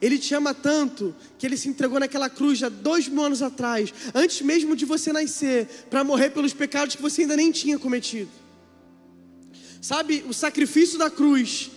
Ele 0.00 0.18
te 0.18 0.34
ama 0.34 0.52
tanto 0.52 1.14
que 1.38 1.46
Ele 1.46 1.56
se 1.56 1.68
entregou 1.68 2.00
naquela 2.00 2.28
cruz 2.28 2.62
há 2.62 2.68
dois 2.68 3.08
mil 3.08 3.22
anos 3.22 3.42
atrás, 3.42 3.92
antes 4.14 4.40
mesmo 4.42 4.74
de 4.74 4.84
você 4.84 5.12
nascer, 5.12 5.66
para 5.88 6.02
morrer 6.02 6.30
pelos 6.30 6.52
pecados 6.52 6.96
que 6.96 7.02
você 7.02 7.22
ainda 7.22 7.36
nem 7.36 7.52
tinha 7.52 7.78
cometido. 7.78 8.30
Sabe, 9.84 10.24
o 10.26 10.32
sacrifício 10.32 10.98
da 10.98 11.10
cruz, 11.10 11.70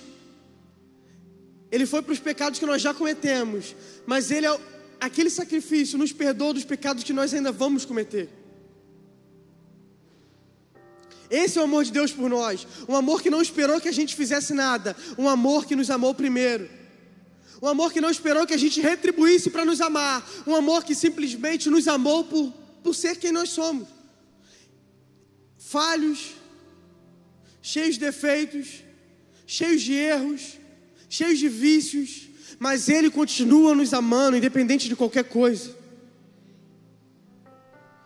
Ele 1.70 1.86
foi 1.86 2.02
para 2.02 2.14
os 2.14 2.20
pecados 2.20 2.58
que 2.58 2.66
nós 2.66 2.82
já 2.82 2.94
cometemos, 2.94 3.76
mas 4.06 4.32
Ele 4.32 4.48
é 4.48 4.58
aquele 4.98 5.30
sacrifício 5.30 5.98
nos 5.98 6.14
perdoa 6.14 6.54
dos 6.54 6.64
pecados 6.64 7.04
que 7.04 7.12
nós 7.12 7.34
ainda 7.34 7.52
vamos 7.52 7.84
cometer. 7.84 8.30
Esse 11.30 11.58
é 11.58 11.62
o 11.62 11.66
amor 11.66 11.84
de 11.84 11.92
Deus 11.92 12.14
por 12.14 12.30
nós. 12.30 12.66
Um 12.88 12.96
amor 12.96 13.22
que 13.22 13.30
não 13.30 13.42
esperou 13.42 13.82
que 13.82 13.90
a 13.90 13.98
gente 14.00 14.16
fizesse 14.16 14.54
nada. 14.54 14.96
Um 15.18 15.28
amor 15.28 15.66
que 15.66 15.76
nos 15.76 15.90
amou 15.90 16.16
primeiro. 16.16 16.70
Um 17.62 17.68
amor 17.68 17.92
que 17.92 18.00
não 18.00 18.10
esperou 18.10 18.48
que 18.48 18.54
a 18.54 18.58
gente 18.66 18.80
retribuísse 18.80 19.50
para 19.50 19.66
nos 19.66 19.82
amar. 19.82 20.26
Um 20.48 20.56
amor 20.56 20.86
que 20.86 20.96
simplesmente 20.96 21.70
nos 21.70 21.90
amou 21.90 22.24
por, 22.24 22.54
por 22.82 22.96
ser 22.96 23.18
quem 23.18 23.34
nós 23.34 23.50
somos. 23.50 23.86
Falhos, 25.58 26.37
cheios 27.72 27.96
de 27.96 28.02
defeitos, 28.10 28.68
cheios 29.58 29.82
de 29.88 29.94
erros, 29.94 30.42
cheios 31.18 31.38
de 31.44 31.50
vícios 31.50 32.28
mas 32.60 32.90
Ele 32.90 33.10
continua 33.10 33.76
nos 33.76 33.94
amando, 33.94 34.38
independente 34.38 34.88
de 34.88 34.96
qualquer 34.96 35.26
coisa. 35.26 35.76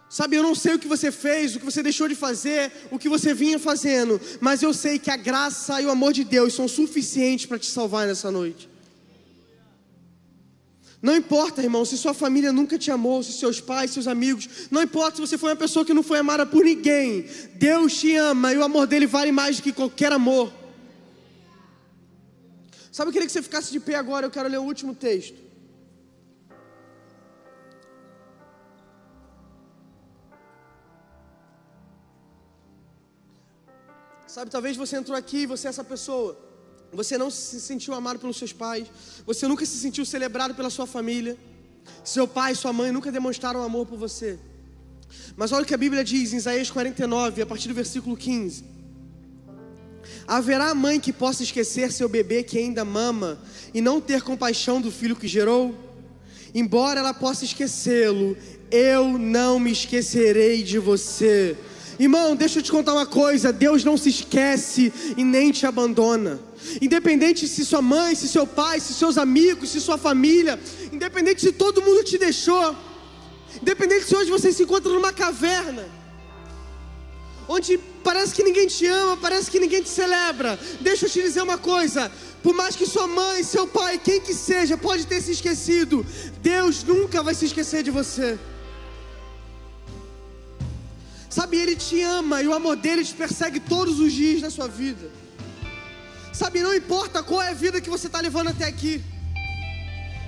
Sabe, 0.09 0.35
eu 0.35 0.43
não 0.43 0.53
sei 0.53 0.75
o 0.75 0.79
que 0.79 0.89
você 0.89 1.09
fez, 1.09 1.55
o 1.55 1.59
que 1.59 1.65
você 1.65 1.81
deixou 1.81 2.07
de 2.07 2.15
fazer, 2.15 2.69
o 2.91 2.99
que 2.99 3.07
você 3.07 3.33
vinha 3.33 3.57
fazendo, 3.57 4.19
mas 4.41 4.61
eu 4.61 4.73
sei 4.73 4.99
que 4.99 5.09
a 5.09 5.15
graça 5.15 5.81
e 5.81 5.85
o 5.85 5.89
amor 5.89 6.11
de 6.11 6.25
Deus 6.25 6.53
são 6.53 6.67
suficientes 6.67 7.45
para 7.45 7.57
te 7.57 7.67
salvar 7.67 8.07
nessa 8.07 8.29
noite. 8.29 8.69
Não 11.01 11.15
importa, 11.15 11.63
irmão, 11.63 11.83
se 11.83 11.97
sua 11.97 12.13
família 12.13 12.53
nunca 12.53 12.77
te 12.77 12.91
amou, 12.91 13.23
se 13.23 13.33
seus 13.33 13.59
pais, 13.59 13.89
seus 13.89 14.07
amigos, 14.07 14.67
não 14.69 14.83
importa 14.83 15.15
se 15.15 15.21
você 15.21 15.37
foi 15.37 15.49
uma 15.49 15.55
pessoa 15.55 15.83
que 15.83 15.95
não 15.95 16.03
foi 16.03 16.19
amada 16.19 16.45
por 16.45 16.63
ninguém, 16.63 17.25
Deus 17.55 17.97
te 17.99 18.15
ama 18.15 18.53
e 18.53 18.57
o 18.57 18.63
amor 18.63 18.85
dele 18.85 19.07
vale 19.07 19.31
mais 19.31 19.57
do 19.57 19.63
que 19.63 19.73
qualquer 19.73 20.11
amor. 20.11 20.53
Sabe, 22.91 23.09
eu 23.09 23.13
queria 23.13 23.25
que 23.25 23.31
você 23.31 23.41
ficasse 23.41 23.71
de 23.71 23.79
pé 23.79 23.95
agora, 23.95 24.27
eu 24.27 24.31
quero 24.31 24.47
ler 24.47 24.59
o 24.59 24.63
último 24.63 24.93
texto. 24.93 25.39
Sabe, 34.27 34.51
talvez 34.51 34.77
você 34.77 34.97
entrou 34.97 35.17
aqui, 35.17 35.47
você 35.47 35.67
é 35.67 35.69
essa 35.69 35.83
pessoa. 35.83 36.50
Você 36.93 37.17
não 37.17 37.31
se 37.31 37.61
sentiu 37.61 37.93
amado 37.93 38.19
pelos 38.19 38.37
seus 38.37 38.51
pais, 38.51 38.87
você 39.25 39.47
nunca 39.47 39.65
se 39.65 39.77
sentiu 39.77 40.05
celebrado 40.05 40.53
pela 40.53 40.69
sua 40.69 40.85
família. 40.85 41.37
Seu 42.03 42.27
pai 42.27 42.51
e 42.51 42.55
sua 42.55 42.73
mãe 42.73 42.91
nunca 42.91 43.11
demonstraram 43.11 43.63
amor 43.63 43.85
por 43.85 43.97
você. 43.97 44.37
Mas 45.35 45.51
olha 45.51 45.63
o 45.63 45.65
que 45.65 45.73
a 45.73 45.77
Bíblia 45.77 46.03
diz 46.03 46.33
em 46.33 46.37
Isaías 46.37 46.69
49, 46.69 47.41
a 47.41 47.45
partir 47.45 47.67
do 47.67 47.73
versículo 47.73 48.15
15. 48.17 48.65
Haverá 50.27 50.73
mãe 50.73 50.99
que 50.99 51.11
possa 51.11 51.43
esquecer 51.43 51.91
seu 51.91 52.07
bebê 52.07 52.43
que 52.43 52.57
ainda 52.57 52.85
mama 52.85 53.39
e 53.73 53.81
não 53.81 53.99
ter 53.99 54.21
compaixão 54.21 54.81
do 54.81 54.91
filho 54.91 55.15
que 55.15 55.27
gerou? 55.27 55.75
Embora 56.53 56.99
ela 56.99 57.13
possa 57.13 57.45
esquecê-lo, 57.45 58.37
eu 58.69 59.17
não 59.17 59.59
me 59.59 59.71
esquecerei 59.71 60.63
de 60.63 60.77
você. 60.79 61.57
Irmão, 62.01 62.35
deixa 62.35 62.57
eu 62.57 62.63
te 62.63 62.71
contar 62.71 62.93
uma 62.93 63.05
coisa: 63.05 63.53
Deus 63.53 63.83
não 63.83 63.95
se 63.95 64.09
esquece 64.09 64.91
e 65.15 65.23
nem 65.23 65.51
te 65.51 65.67
abandona. 65.67 66.39
Independente 66.81 67.47
se 67.47 67.63
sua 67.63 67.79
mãe, 67.79 68.15
se 68.15 68.27
seu 68.27 68.47
pai, 68.47 68.79
se 68.79 68.95
seus 68.95 69.19
amigos, 69.19 69.69
se 69.69 69.79
sua 69.79 69.99
família, 69.99 70.59
independente 70.91 71.41
se 71.41 71.51
todo 71.51 71.79
mundo 71.79 72.03
te 72.03 72.17
deixou, 72.17 72.75
independente 73.61 74.05
se 74.05 74.15
hoje 74.15 74.31
você 74.31 74.51
se 74.51 74.63
encontra 74.63 74.91
numa 74.91 75.13
caverna, 75.13 75.87
onde 77.47 77.77
parece 78.03 78.33
que 78.33 78.43
ninguém 78.43 78.65
te 78.65 78.87
ama, 78.87 79.15
parece 79.17 79.51
que 79.51 79.59
ninguém 79.59 79.83
te 79.83 79.89
celebra. 79.89 80.59
Deixa 80.79 81.05
eu 81.05 81.09
te 81.09 81.21
dizer 81.21 81.43
uma 81.43 81.59
coisa: 81.59 82.11
por 82.41 82.55
mais 82.55 82.75
que 82.75 82.87
sua 82.87 83.05
mãe, 83.05 83.43
seu 83.43 83.67
pai, 83.67 83.99
quem 83.99 84.19
que 84.19 84.33
seja, 84.33 84.75
pode 84.75 85.05
ter 85.05 85.21
se 85.21 85.33
esquecido, 85.33 86.03
Deus 86.41 86.83
nunca 86.83 87.21
vai 87.21 87.35
se 87.35 87.45
esquecer 87.45 87.83
de 87.83 87.91
você. 87.91 88.39
Sabe, 91.41 91.57
Ele 91.57 91.75
te 91.75 91.99
ama 92.03 92.39
e 92.43 92.47
o 92.47 92.53
amor 92.53 92.75
dele 92.75 93.03
te 93.03 93.15
persegue 93.15 93.59
todos 93.59 93.99
os 93.99 94.13
dias 94.13 94.43
na 94.43 94.51
sua 94.51 94.67
vida. 94.67 95.09
Sabe, 96.31 96.61
não 96.61 96.75
importa 96.75 97.23
qual 97.23 97.41
é 97.41 97.49
a 97.49 97.53
vida 97.55 97.81
que 97.81 97.89
você 97.89 98.05
está 98.05 98.21
levando 98.21 98.49
até 98.49 98.65
aqui. 98.65 99.03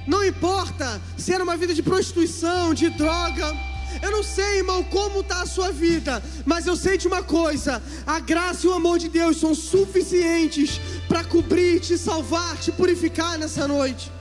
Não 0.07 0.25
importa 0.25 0.99
se 1.15 1.31
era 1.31 1.43
uma 1.43 1.55
vida 1.55 1.71
de 1.71 1.83
prostituição, 1.83 2.73
de 2.73 2.89
droga 2.89 3.55
eu 4.01 4.11
não 4.11 4.23
sei, 4.23 4.57
irmão, 4.57 4.83
como 4.85 5.19
está 5.19 5.43
a 5.43 5.45
sua 5.45 5.71
vida, 5.71 6.21
mas 6.47 6.65
eu 6.65 6.75
sei 6.75 6.97
de 6.97 7.07
uma 7.07 7.21
coisa: 7.21 7.81
a 8.07 8.19
graça 8.19 8.65
e 8.65 8.69
o 8.69 8.73
amor 8.73 8.97
de 8.97 9.07
Deus 9.07 9.37
são 9.37 9.53
suficientes 9.53 10.81
para 11.07 11.23
cobrir, 11.23 11.79
te 11.79 11.95
salvar, 11.95 12.57
te 12.57 12.71
purificar 12.71 13.37
nessa 13.37 13.67
noite. 13.67 14.11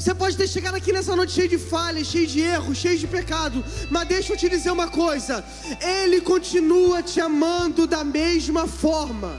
Você 0.00 0.14
pode 0.14 0.34
ter 0.34 0.48
chegado 0.48 0.76
aqui 0.76 0.94
nessa 0.94 1.14
noite 1.14 1.32
cheio 1.32 1.46
de 1.46 1.58
falhas, 1.58 2.06
cheio 2.06 2.26
de 2.26 2.40
erros, 2.40 2.78
cheio 2.78 2.98
de 2.98 3.06
pecado, 3.06 3.62
mas 3.90 4.08
deixa 4.08 4.32
eu 4.32 4.36
te 4.42 4.48
dizer 4.48 4.70
uma 4.70 4.88
coisa: 4.88 5.44
Ele 5.78 6.22
continua 6.22 7.02
te 7.02 7.20
amando 7.20 7.86
da 7.86 8.02
mesma 8.02 8.66
forma. 8.66 9.38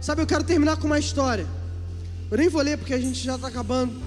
Sabe, 0.00 0.20
eu 0.20 0.26
quero 0.26 0.42
terminar 0.42 0.78
com 0.78 0.88
uma 0.88 0.98
história. 0.98 1.46
Eu 2.28 2.38
nem 2.38 2.48
vou 2.48 2.60
ler 2.60 2.76
porque 2.76 2.94
a 2.94 2.98
gente 2.98 3.22
já 3.22 3.36
está 3.36 3.46
acabando. 3.46 4.02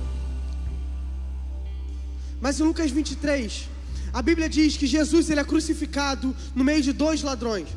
Mas 2.42 2.60
em 2.60 2.64
Lucas 2.64 2.92
23, 2.92 3.70
a 4.12 4.22
Bíblia 4.22 4.50
diz 4.50 4.76
que 4.76 4.86
Jesus 4.86 5.30
ele 5.30 5.40
é 5.40 5.46
crucificado 5.46 6.36
no 6.54 6.66
meio 6.66 6.82
de 6.82 6.92
dois 6.92 7.22
ladrões. 7.22 7.70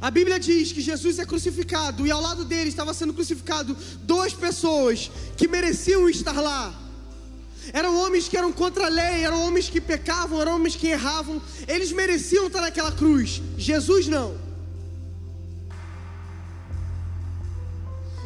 A 0.00 0.10
Bíblia 0.10 0.40
diz 0.40 0.72
que 0.72 0.80
Jesus 0.80 1.18
é 1.18 1.26
crucificado 1.26 2.06
e 2.06 2.10
ao 2.10 2.22
lado 2.22 2.44
dele 2.44 2.70
estava 2.70 2.94
sendo 2.94 3.12
crucificado 3.12 3.76
duas 4.02 4.32
pessoas 4.32 5.10
que 5.36 5.46
mereciam 5.46 6.08
estar 6.08 6.40
lá. 6.40 6.74
Eram 7.72 7.94
homens 8.02 8.26
que 8.26 8.36
eram 8.36 8.50
contra 8.50 8.86
a 8.86 8.88
lei, 8.88 9.24
eram 9.24 9.46
homens 9.46 9.68
que 9.68 9.80
pecavam, 9.80 10.40
eram 10.40 10.56
homens 10.56 10.74
que 10.74 10.86
erravam. 10.86 11.40
Eles 11.68 11.92
mereciam 11.92 12.46
estar 12.46 12.62
naquela 12.62 12.90
cruz. 12.90 13.42
Jesus 13.58 14.06
não. 14.06 14.34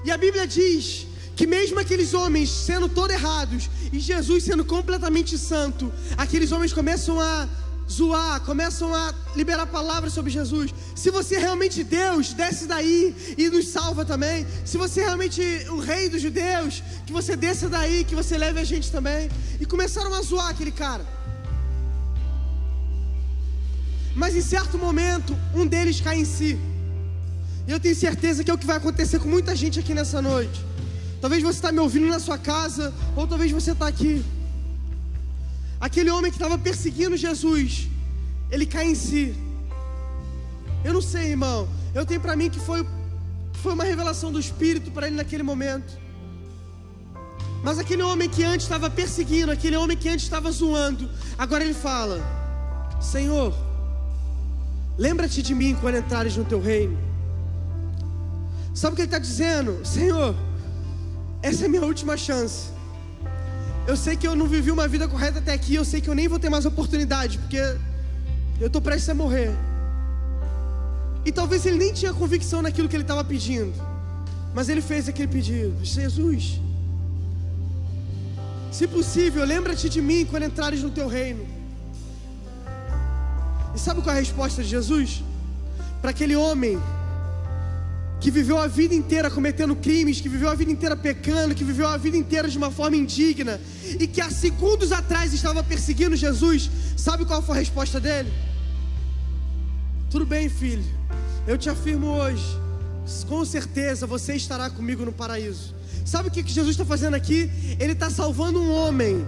E 0.04 0.10
a 0.12 0.16
Bíblia 0.16 0.46
diz 0.46 1.08
que 1.34 1.46
mesmo 1.46 1.80
aqueles 1.80 2.14
homens 2.14 2.50
sendo 2.50 2.88
todos 2.88 3.16
errados 3.16 3.68
e 3.92 3.98
Jesus 3.98 4.44
sendo 4.44 4.64
completamente 4.64 5.36
santo, 5.36 5.92
aqueles 6.16 6.52
homens 6.52 6.72
começam 6.72 7.18
a 7.20 7.48
zoar, 7.90 8.40
começam 8.40 8.94
a 8.94 9.14
liberar 9.36 9.66
palavras 9.66 10.12
sobre 10.12 10.30
Jesus. 10.30 10.74
Se 10.94 11.10
você 11.10 11.36
é 11.36 11.38
realmente 11.38 11.84
Deus, 11.84 12.32
desce 12.32 12.66
daí 12.66 13.14
e 13.36 13.48
nos 13.48 13.68
salva 13.68 14.04
também. 14.04 14.46
Se 14.64 14.76
você 14.76 15.00
é 15.00 15.04
realmente 15.04 15.40
o 15.70 15.78
rei 15.78 16.08
dos 16.08 16.22
judeus, 16.22 16.82
que 17.06 17.12
você 17.12 17.36
desça 17.36 17.68
daí, 17.68 18.04
que 18.04 18.14
você 18.14 18.38
leve 18.38 18.60
a 18.60 18.64
gente 18.64 18.90
também. 18.90 19.30
E 19.60 19.66
começaram 19.66 20.14
a 20.14 20.22
zoar 20.22 20.48
aquele 20.48 20.72
cara. 20.72 21.04
Mas 24.14 24.36
em 24.36 24.40
certo 24.40 24.78
momento, 24.78 25.36
um 25.54 25.66
deles 25.66 26.00
cai 26.00 26.18
em 26.18 26.24
si. 26.24 26.58
E 27.66 27.70
eu 27.70 27.80
tenho 27.80 27.96
certeza 27.96 28.44
que 28.44 28.50
é 28.50 28.54
o 28.54 28.58
que 28.58 28.66
vai 28.66 28.76
acontecer 28.76 29.18
com 29.18 29.28
muita 29.28 29.56
gente 29.56 29.80
aqui 29.80 29.92
nessa 29.94 30.22
noite. 30.22 30.64
Talvez 31.20 31.42
você 31.42 31.58
está 31.58 31.72
me 31.72 31.80
ouvindo 31.80 32.06
na 32.06 32.18
sua 32.18 32.38
casa, 32.38 32.92
ou 33.16 33.26
talvez 33.26 33.50
você 33.50 33.72
está 33.72 33.86
aqui. 33.88 34.22
Aquele 35.80 36.10
homem 36.10 36.30
que 36.30 36.36
estava 36.36 36.56
perseguindo 36.56 37.16
Jesus, 37.16 37.88
ele 38.50 38.66
cai 38.66 38.86
em 38.86 38.94
si. 38.94 39.34
Eu 40.84 40.92
não 40.92 41.02
sei, 41.02 41.30
irmão. 41.30 41.68
Eu 41.94 42.04
tenho 42.04 42.20
para 42.20 42.36
mim 42.36 42.50
que 42.50 42.60
foi, 42.60 42.86
foi 43.54 43.72
uma 43.72 43.84
revelação 43.84 44.30
do 44.32 44.40
Espírito 44.40 44.90
para 44.90 45.06
ele 45.06 45.16
naquele 45.16 45.42
momento. 45.42 45.98
Mas 47.62 47.78
aquele 47.78 48.02
homem 48.02 48.28
que 48.28 48.44
antes 48.44 48.66
estava 48.66 48.90
perseguindo, 48.90 49.50
aquele 49.50 49.76
homem 49.76 49.96
que 49.96 50.08
antes 50.08 50.24
estava 50.24 50.50
zoando, 50.50 51.08
agora 51.38 51.64
ele 51.64 51.72
fala: 51.72 52.20
Senhor, 53.00 53.54
lembra-te 54.98 55.40
de 55.42 55.54
mim 55.54 55.74
quando 55.80 55.96
entrares 55.96 56.36
no 56.36 56.44
teu 56.44 56.60
reino. 56.60 56.98
Sabe 58.74 58.92
o 58.92 58.96
que 58.96 59.02
ele 59.02 59.06
está 59.06 59.18
dizendo? 59.18 59.84
Senhor, 59.86 60.34
essa 61.40 61.62
é 61.62 61.66
a 61.66 61.68
minha 61.70 61.84
última 61.84 62.16
chance. 62.18 62.73
Eu 63.86 63.96
sei 63.96 64.16
que 64.16 64.26
eu 64.26 64.34
não 64.34 64.46
vivi 64.46 64.70
uma 64.70 64.88
vida 64.88 65.06
correta 65.06 65.38
até 65.40 65.52
aqui, 65.52 65.74
eu 65.74 65.84
sei 65.84 66.00
que 66.00 66.08
eu 66.08 66.14
nem 66.14 66.26
vou 66.26 66.38
ter 66.38 66.48
mais 66.48 66.64
oportunidade, 66.64 67.38
porque 67.38 67.58
eu 68.58 68.66
estou 68.66 68.80
prestes 68.80 69.10
a 69.10 69.14
morrer. 69.14 69.50
E 71.24 71.30
talvez 71.30 71.66
ele 71.66 71.76
nem 71.76 71.92
tinha 71.92 72.12
convicção 72.12 72.62
naquilo 72.62 72.88
que 72.88 72.96
ele 72.96 73.04
estava 73.04 73.22
pedindo, 73.22 73.74
mas 74.54 74.68
ele 74.70 74.80
fez 74.80 75.08
aquele 75.08 75.28
pedido: 75.28 75.84
Jesus, 75.84 76.60
se 78.72 78.86
possível, 78.86 79.44
lembra-te 79.44 79.88
de 79.88 80.00
mim 80.00 80.24
quando 80.24 80.44
entrares 80.44 80.82
no 80.82 80.90
teu 80.90 81.06
reino. 81.06 81.46
E 83.74 83.78
sabe 83.78 84.00
qual 84.00 84.14
é 84.14 84.18
a 84.18 84.20
resposta 84.20 84.62
de 84.62 84.68
Jesus? 84.68 85.22
Para 86.00 86.10
aquele 86.10 86.36
homem 86.36 86.80
que 88.24 88.30
viveu 88.30 88.58
a 88.58 88.66
vida 88.66 88.94
inteira 88.94 89.30
cometendo 89.30 89.76
crimes, 89.76 90.18
que 90.18 90.30
viveu 90.30 90.48
a 90.48 90.54
vida 90.54 90.72
inteira 90.72 90.96
pecando, 90.96 91.54
que 91.54 91.62
viveu 91.62 91.86
a 91.86 91.98
vida 91.98 92.16
inteira 92.16 92.48
de 92.48 92.56
uma 92.56 92.70
forma 92.70 92.96
indigna, 92.96 93.60
e 94.00 94.06
que 94.06 94.18
há 94.18 94.30
segundos 94.30 94.92
atrás 94.92 95.34
estava 95.34 95.62
perseguindo 95.62 96.16
Jesus, 96.16 96.70
sabe 96.96 97.26
qual 97.26 97.42
foi 97.42 97.56
a 97.56 97.58
resposta 97.58 98.00
dele? 98.00 98.32
Tudo 100.10 100.24
bem, 100.24 100.48
filho, 100.48 100.82
eu 101.46 101.58
te 101.58 101.68
afirmo 101.68 102.06
hoje, 102.06 102.42
com 103.28 103.44
certeza 103.44 104.06
você 104.06 104.34
estará 104.34 104.70
comigo 104.70 105.04
no 105.04 105.12
paraíso. 105.12 105.74
Sabe 106.02 106.30
o 106.30 106.32
que 106.32 106.42
Jesus 106.50 106.70
está 106.70 106.84
fazendo 106.86 107.12
aqui? 107.12 107.50
Ele 107.78 107.92
está 107.92 108.08
salvando 108.08 108.58
um 108.58 108.72
homem 108.74 109.22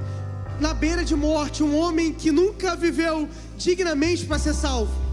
na 0.59 0.73
beira 0.73 1.05
de 1.05 1.15
morte, 1.15 1.63
um 1.63 1.79
homem 1.79 2.15
que 2.15 2.33
nunca 2.33 2.75
viveu 2.75 3.29
dignamente 3.59 4.25
para 4.25 4.39
ser 4.39 4.55
salvo 4.55 5.06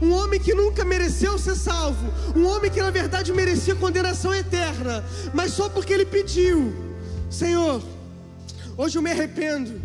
um 0.00 0.12
homem 0.12 0.40
que 0.40 0.54
nunca 0.54 0.84
mereceu 0.84 1.38
ser 1.38 1.54
salvo, 1.54 2.12
um 2.36 2.46
homem 2.46 2.70
que 2.70 2.80
na 2.80 2.90
verdade 2.90 3.32
merecia 3.32 3.74
condenação 3.74 4.34
eterna, 4.34 5.04
mas 5.34 5.52
só 5.52 5.68
porque 5.68 5.92
ele 5.92 6.04
pediu: 6.04 6.72
Senhor, 7.30 7.82
hoje 8.76 8.98
eu 8.98 9.02
me 9.02 9.10
arrependo. 9.10 9.80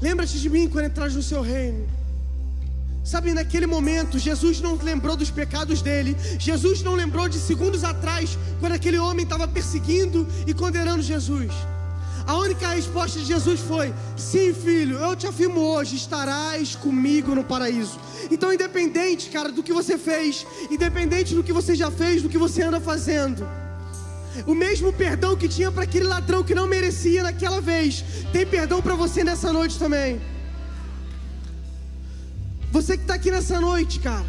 Lembra-te 0.00 0.38
de 0.38 0.50
mim 0.50 0.68
quando 0.68 0.86
entras 0.86 1.14
no 1.14 1.22
seu 1.22 1.40
reino. 1.40 1.86
Sabe, 3.02 3.32
naquele 3.32 3.66
momento, 3.66 4.18
Jesus 4.18 4.60
não 4.60 4.74
lembrou 4.74 5.16
dos 5.16 5.30
pecados 5.30 5.80
dele. 5.80 6.16
Jesus 6.40 6.82
não 6.82 6.94
lembrou 6.94 7.28
de 7.28 7.38
segundos 7.38 7.84
atrás, 7.84 8.36
quando 8.58 8.72
aquele 8.72 8.98
homem 8.98 9.22
estava 9.22 9.46
perseguindo 9.46 10.26
e 10.44 10.52
condenando 10.52 11.00
Jesus. 11.02 11.52
A 12.26 12.34
única 12.36 12.68
resposta 12.70 13.20
de 13.20 13.24
Jesus 13.24 13.60
foi: 13.60 13.94
Sim, 14.16 14.52
filho, 14.52 14.98
eu 14.98 15.14
te 15.14 15.26
afirmo 15.28 15.60
hoje, 15.60 15.94
estarás 15.94 16.74
comigo 16.74 17.34
no 17.34 17.44
paraíso. 17.44 18.00
Então, 18.30 18.52
independente, 18.52 19.30
cara, 19.30 19.52
do 19.52 19.62
que 19.62 19.72
você 19.72 19.96
fez, 19.96 20.44
independente 20.68 21.34
do 21.34 21.44
que 21.44 21.52
você 21.52 21.76
já 21.76 21.90
fez, 21.90 22.22
do 22.22 22.28
que 22.28 22.36
você 22.36 22.62
anda 22.62 22.80
fazendo, 22.80 23.46
o 24.44 24.54
mesmo 24.54 24.92
perdão 24.92 25.36
que 25.36 25.48
tinha 25.48 25.70
para 25.70 25.84
aquele 25.84 26.06
ladrão 26.06 26.42
que 26.42 26.54
não 26.54 26.66
merecia 26.66 27.22
naquela 27.22 27.60
vez, 27.60 28.04
tem 28.32 28.44
perdão 28.44 28.82
para 28.82 28.96
você 28.96 29.22
nessa 29.22 29.52
noite 29.52 29.78
também. 29.78 30.20
Você 32.72 32.96
que 32.96 33.04
está 33.04 33.14
aqui 33.14 33.30
nessa 33.30 33.60
noite, 33.60 34.00
cara, 34.00 34.26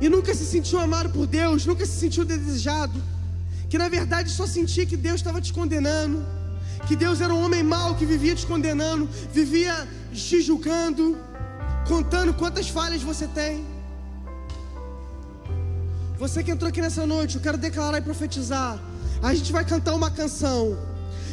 e 0.00 0.08
nunca 0.08 0.32
se 0.34 0.46
sentiu 0.46 0.78
amado 0.78 1.10
por 1.10 1.26
Deus, 1.26 1.66
nunca 1.66 1.84
se 1.84 1.98
sentiu 1.98 2.24
desejado 2.24 3.02
que 3.70 3.78
na 3.78 3.88
verdade 3.88 4.28
só 4.38 4.46
sentia 4.46 4.84
que 4.84 4.96
Deus 4.96 5.18
estava 5.20 5.40
te 5.40 5.52
condenando, 5.58 6.26
que 6.88 6.96
Deus 6.96 7.20
era 7.20 7.32
um 7.32 7.42
homem 7.44 7.62
mau 7.62 7.94
que 7.94 8.04
vivia 8.04 8.34
te 8.34 8.44
condenando, 8.44 9.08
vivia 9.32 9.74
te 10.12 10.40
julgando, 10.42 11.16
contando 11.86 12.34
quantas 12.34 12.68
falhas 12.68 13.00
você 13.10 13.28
tem. 13.28 13.64
Você 16.18 16.42
que 16.42 16.50
entrou 16.50 16.68
aqui 16.68 16.82
nessa 16.82 17.06
noite, 17.06 17.36
eu 17.36 17.42
quero 17.46 17.56
declarar 17.56 17.98
e 17.98 18.02
profetizar. 18.02 18.76
A 19.22 19.32
gente 19.36 19.52
vai 19.52 19.64
cantar 19.64 19.94
uma 19.94 20.10
canção. 20.10 20.76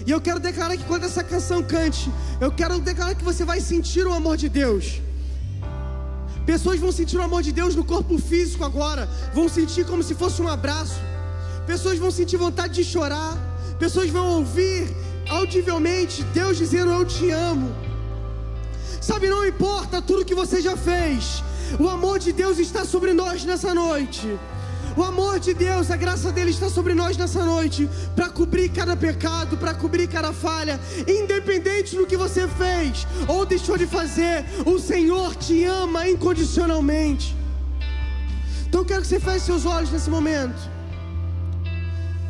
E 0.05 0.11
eu 0.11 0.21
quero 0.21 0.39
declarar 0.39 0.77
que 0.77 0.85
quando 0.91 1.05
essa 1.05 1.23
canção 1.23 1.63
cante, 1.63 2.09
eu 2.39 2.51
quero 2.51 2.79
declarar 2.79 3.15
que 3.15 3.23
você 3.23 3.43
vai 3.43 3.59
sentir 3.59 4.05
o 4.05 4.13
amor 4.13 4.37
de 4.37 4.47
Deus. 4.47 5.01
Pessoas 6.45 6.79
vão 6.79 6.91
sentir 6.91 7.17
o 7.17 7.23
amor 7.23 7.41
de 7.41 7.51
Deus 7.51 7.75
no 7.75 7.83
corpo 7.83 8.17
físico 8.19 8.63
agora, 8.63 9.09
vão 9.33 9.49
sentir 9.49 9.85
como 9.85 10.03
se 10.03 10.13
fosse 10.13 10.41
um 10.41 10.47
abraço. 10.47 11.16
Pessoas 11.67 11.99
vão 11.99 12.09
sentir 12.09 12.37
vontade 12.37 12.73
de 12.75 12.83
chorar. 12.83 13.37
Pessoas 13.77 14.09
vão 14.09 14.27
ouvir 14.37 14.87
audivelmente 15.29 16.23
Deus 16.39 16.57
dizendo: 16.57 16.91
Eu 16.91 17.05
te 17.05 17.29
amo. 17.29 17.69
Sabe, 19.01 19.29
não 19.29 19.45
importa 19.45 20.01
tudo 20.01 20.25
que 20.25 20.33
você 20.33 20.61
já 20.61 20.75
fez, 20.75 21.43
o 21.79 21.87
amor 21.87 22.19
de 22.19 22.31
Deus 22.31 22.57
está 22.57 22.83
sobre 22.85 23.13
nós 23.13 23.43
nessa 23.43 23.73
noite. 23.73 24.27
O 24.95 25.03
amor 25.03 25.39
de 25.39 25.53
Deus, 25.53 25.91
a 25.91 25.95
graça 25.95 26.31
dele 26.31 26.49
está 26.49 26.69
sobre 26.69 26.93
nós 26.95 27.15
nessa 27.15 27.43
noite, 27.45 27.87
para 28.15 28.29
cobrir 28.29 28.69
cada 28.69 28.95
pecado, 28.97 29.55
para 29.55 29.73
cobrir 29.75 30.07
cada 30.07 30.33
falha, 30.33 30.79
independente 31.07 31.95
do 31.95 32.07
que 32.07 32.17
você 32.17 32.47
fez 32.47 33.05
ou 33.27 33.45
deixou 33.45 33.77
de 33.77 33.85
fazer, 33.85 34.43
o 34.65 34.79
Senhor 34.79 35.35
te 35.35 35.63
ama 35.65 36.09
incondicionalmente. 36.09 37.35
Então 38.67 38.81
eu 38.81 38.85
quero 38.85 39.01
que 39.01 39.07
você 39.07 39.19
feche 39.19 39.45
seus 39.45 39.65
olhos 39.65 39.91
nesse 39.91 40.09
momento. 40.09 40.76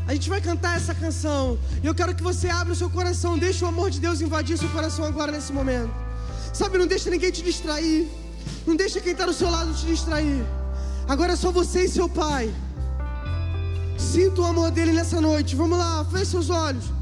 A 0.07 0.13
gente 0.13 0.29
vai 0.29 0.39
cantar 0.39 0.77
essa 0.77 0.95
canção. 0.95 1.59
E 1.83 1.85
eu 1.85 1.93
quero 1.93 2.15
que 2.15 2.23
você 2.23 2.49
abra 2.49 2.71
o 2.71 2.75
seu 2.75 2.89
coração. 2.89 3.37
Deixe 3.37 3.63
o 3.65 3.67
amor 3.67 3.89
de 3.89 3.99
Deus 3.99 4.21
invadir 4.21 4.57
seu 4.57 4.69
coração 4.69 5.03
agora 5.03 5.31
nesse 5.33 5.51
momento. 5.51 5.93
Sabe, 6.53 6.77
não 6.77 6.87
deixa 6.87 7.09
ninguém 7.09 7.29
te 7.29 7.43
distrair. 7.43 8.09
Não 8.65 8.75
deixa 8.75 9.01
quem 9.01 9.11
está 9.11 9.25
do 9.25 9.33
seu 9.33 9.49
lado 9.49 9.73
te 9.73 9.85
distrair. 9.85 10.45
Agora 11.07 11.33
é 11.33 11.35
só 11.35 11.51
você 11.51 11.83
e 11.85 11.89
seu 11.89 12.07
pai. 12.07 12.53
Sinta 13.97 14.41
o 14.41 14.45
amor 14.45 14.71
dele 14.71 14.93
nessa 14.93 15.19
noite. 15.19 15.57
Vamos 15.57 15.77
lá, 15.77 16.05
feche 16.05 16.31
seus 16.31 16.49
olhos. 16.49 16.96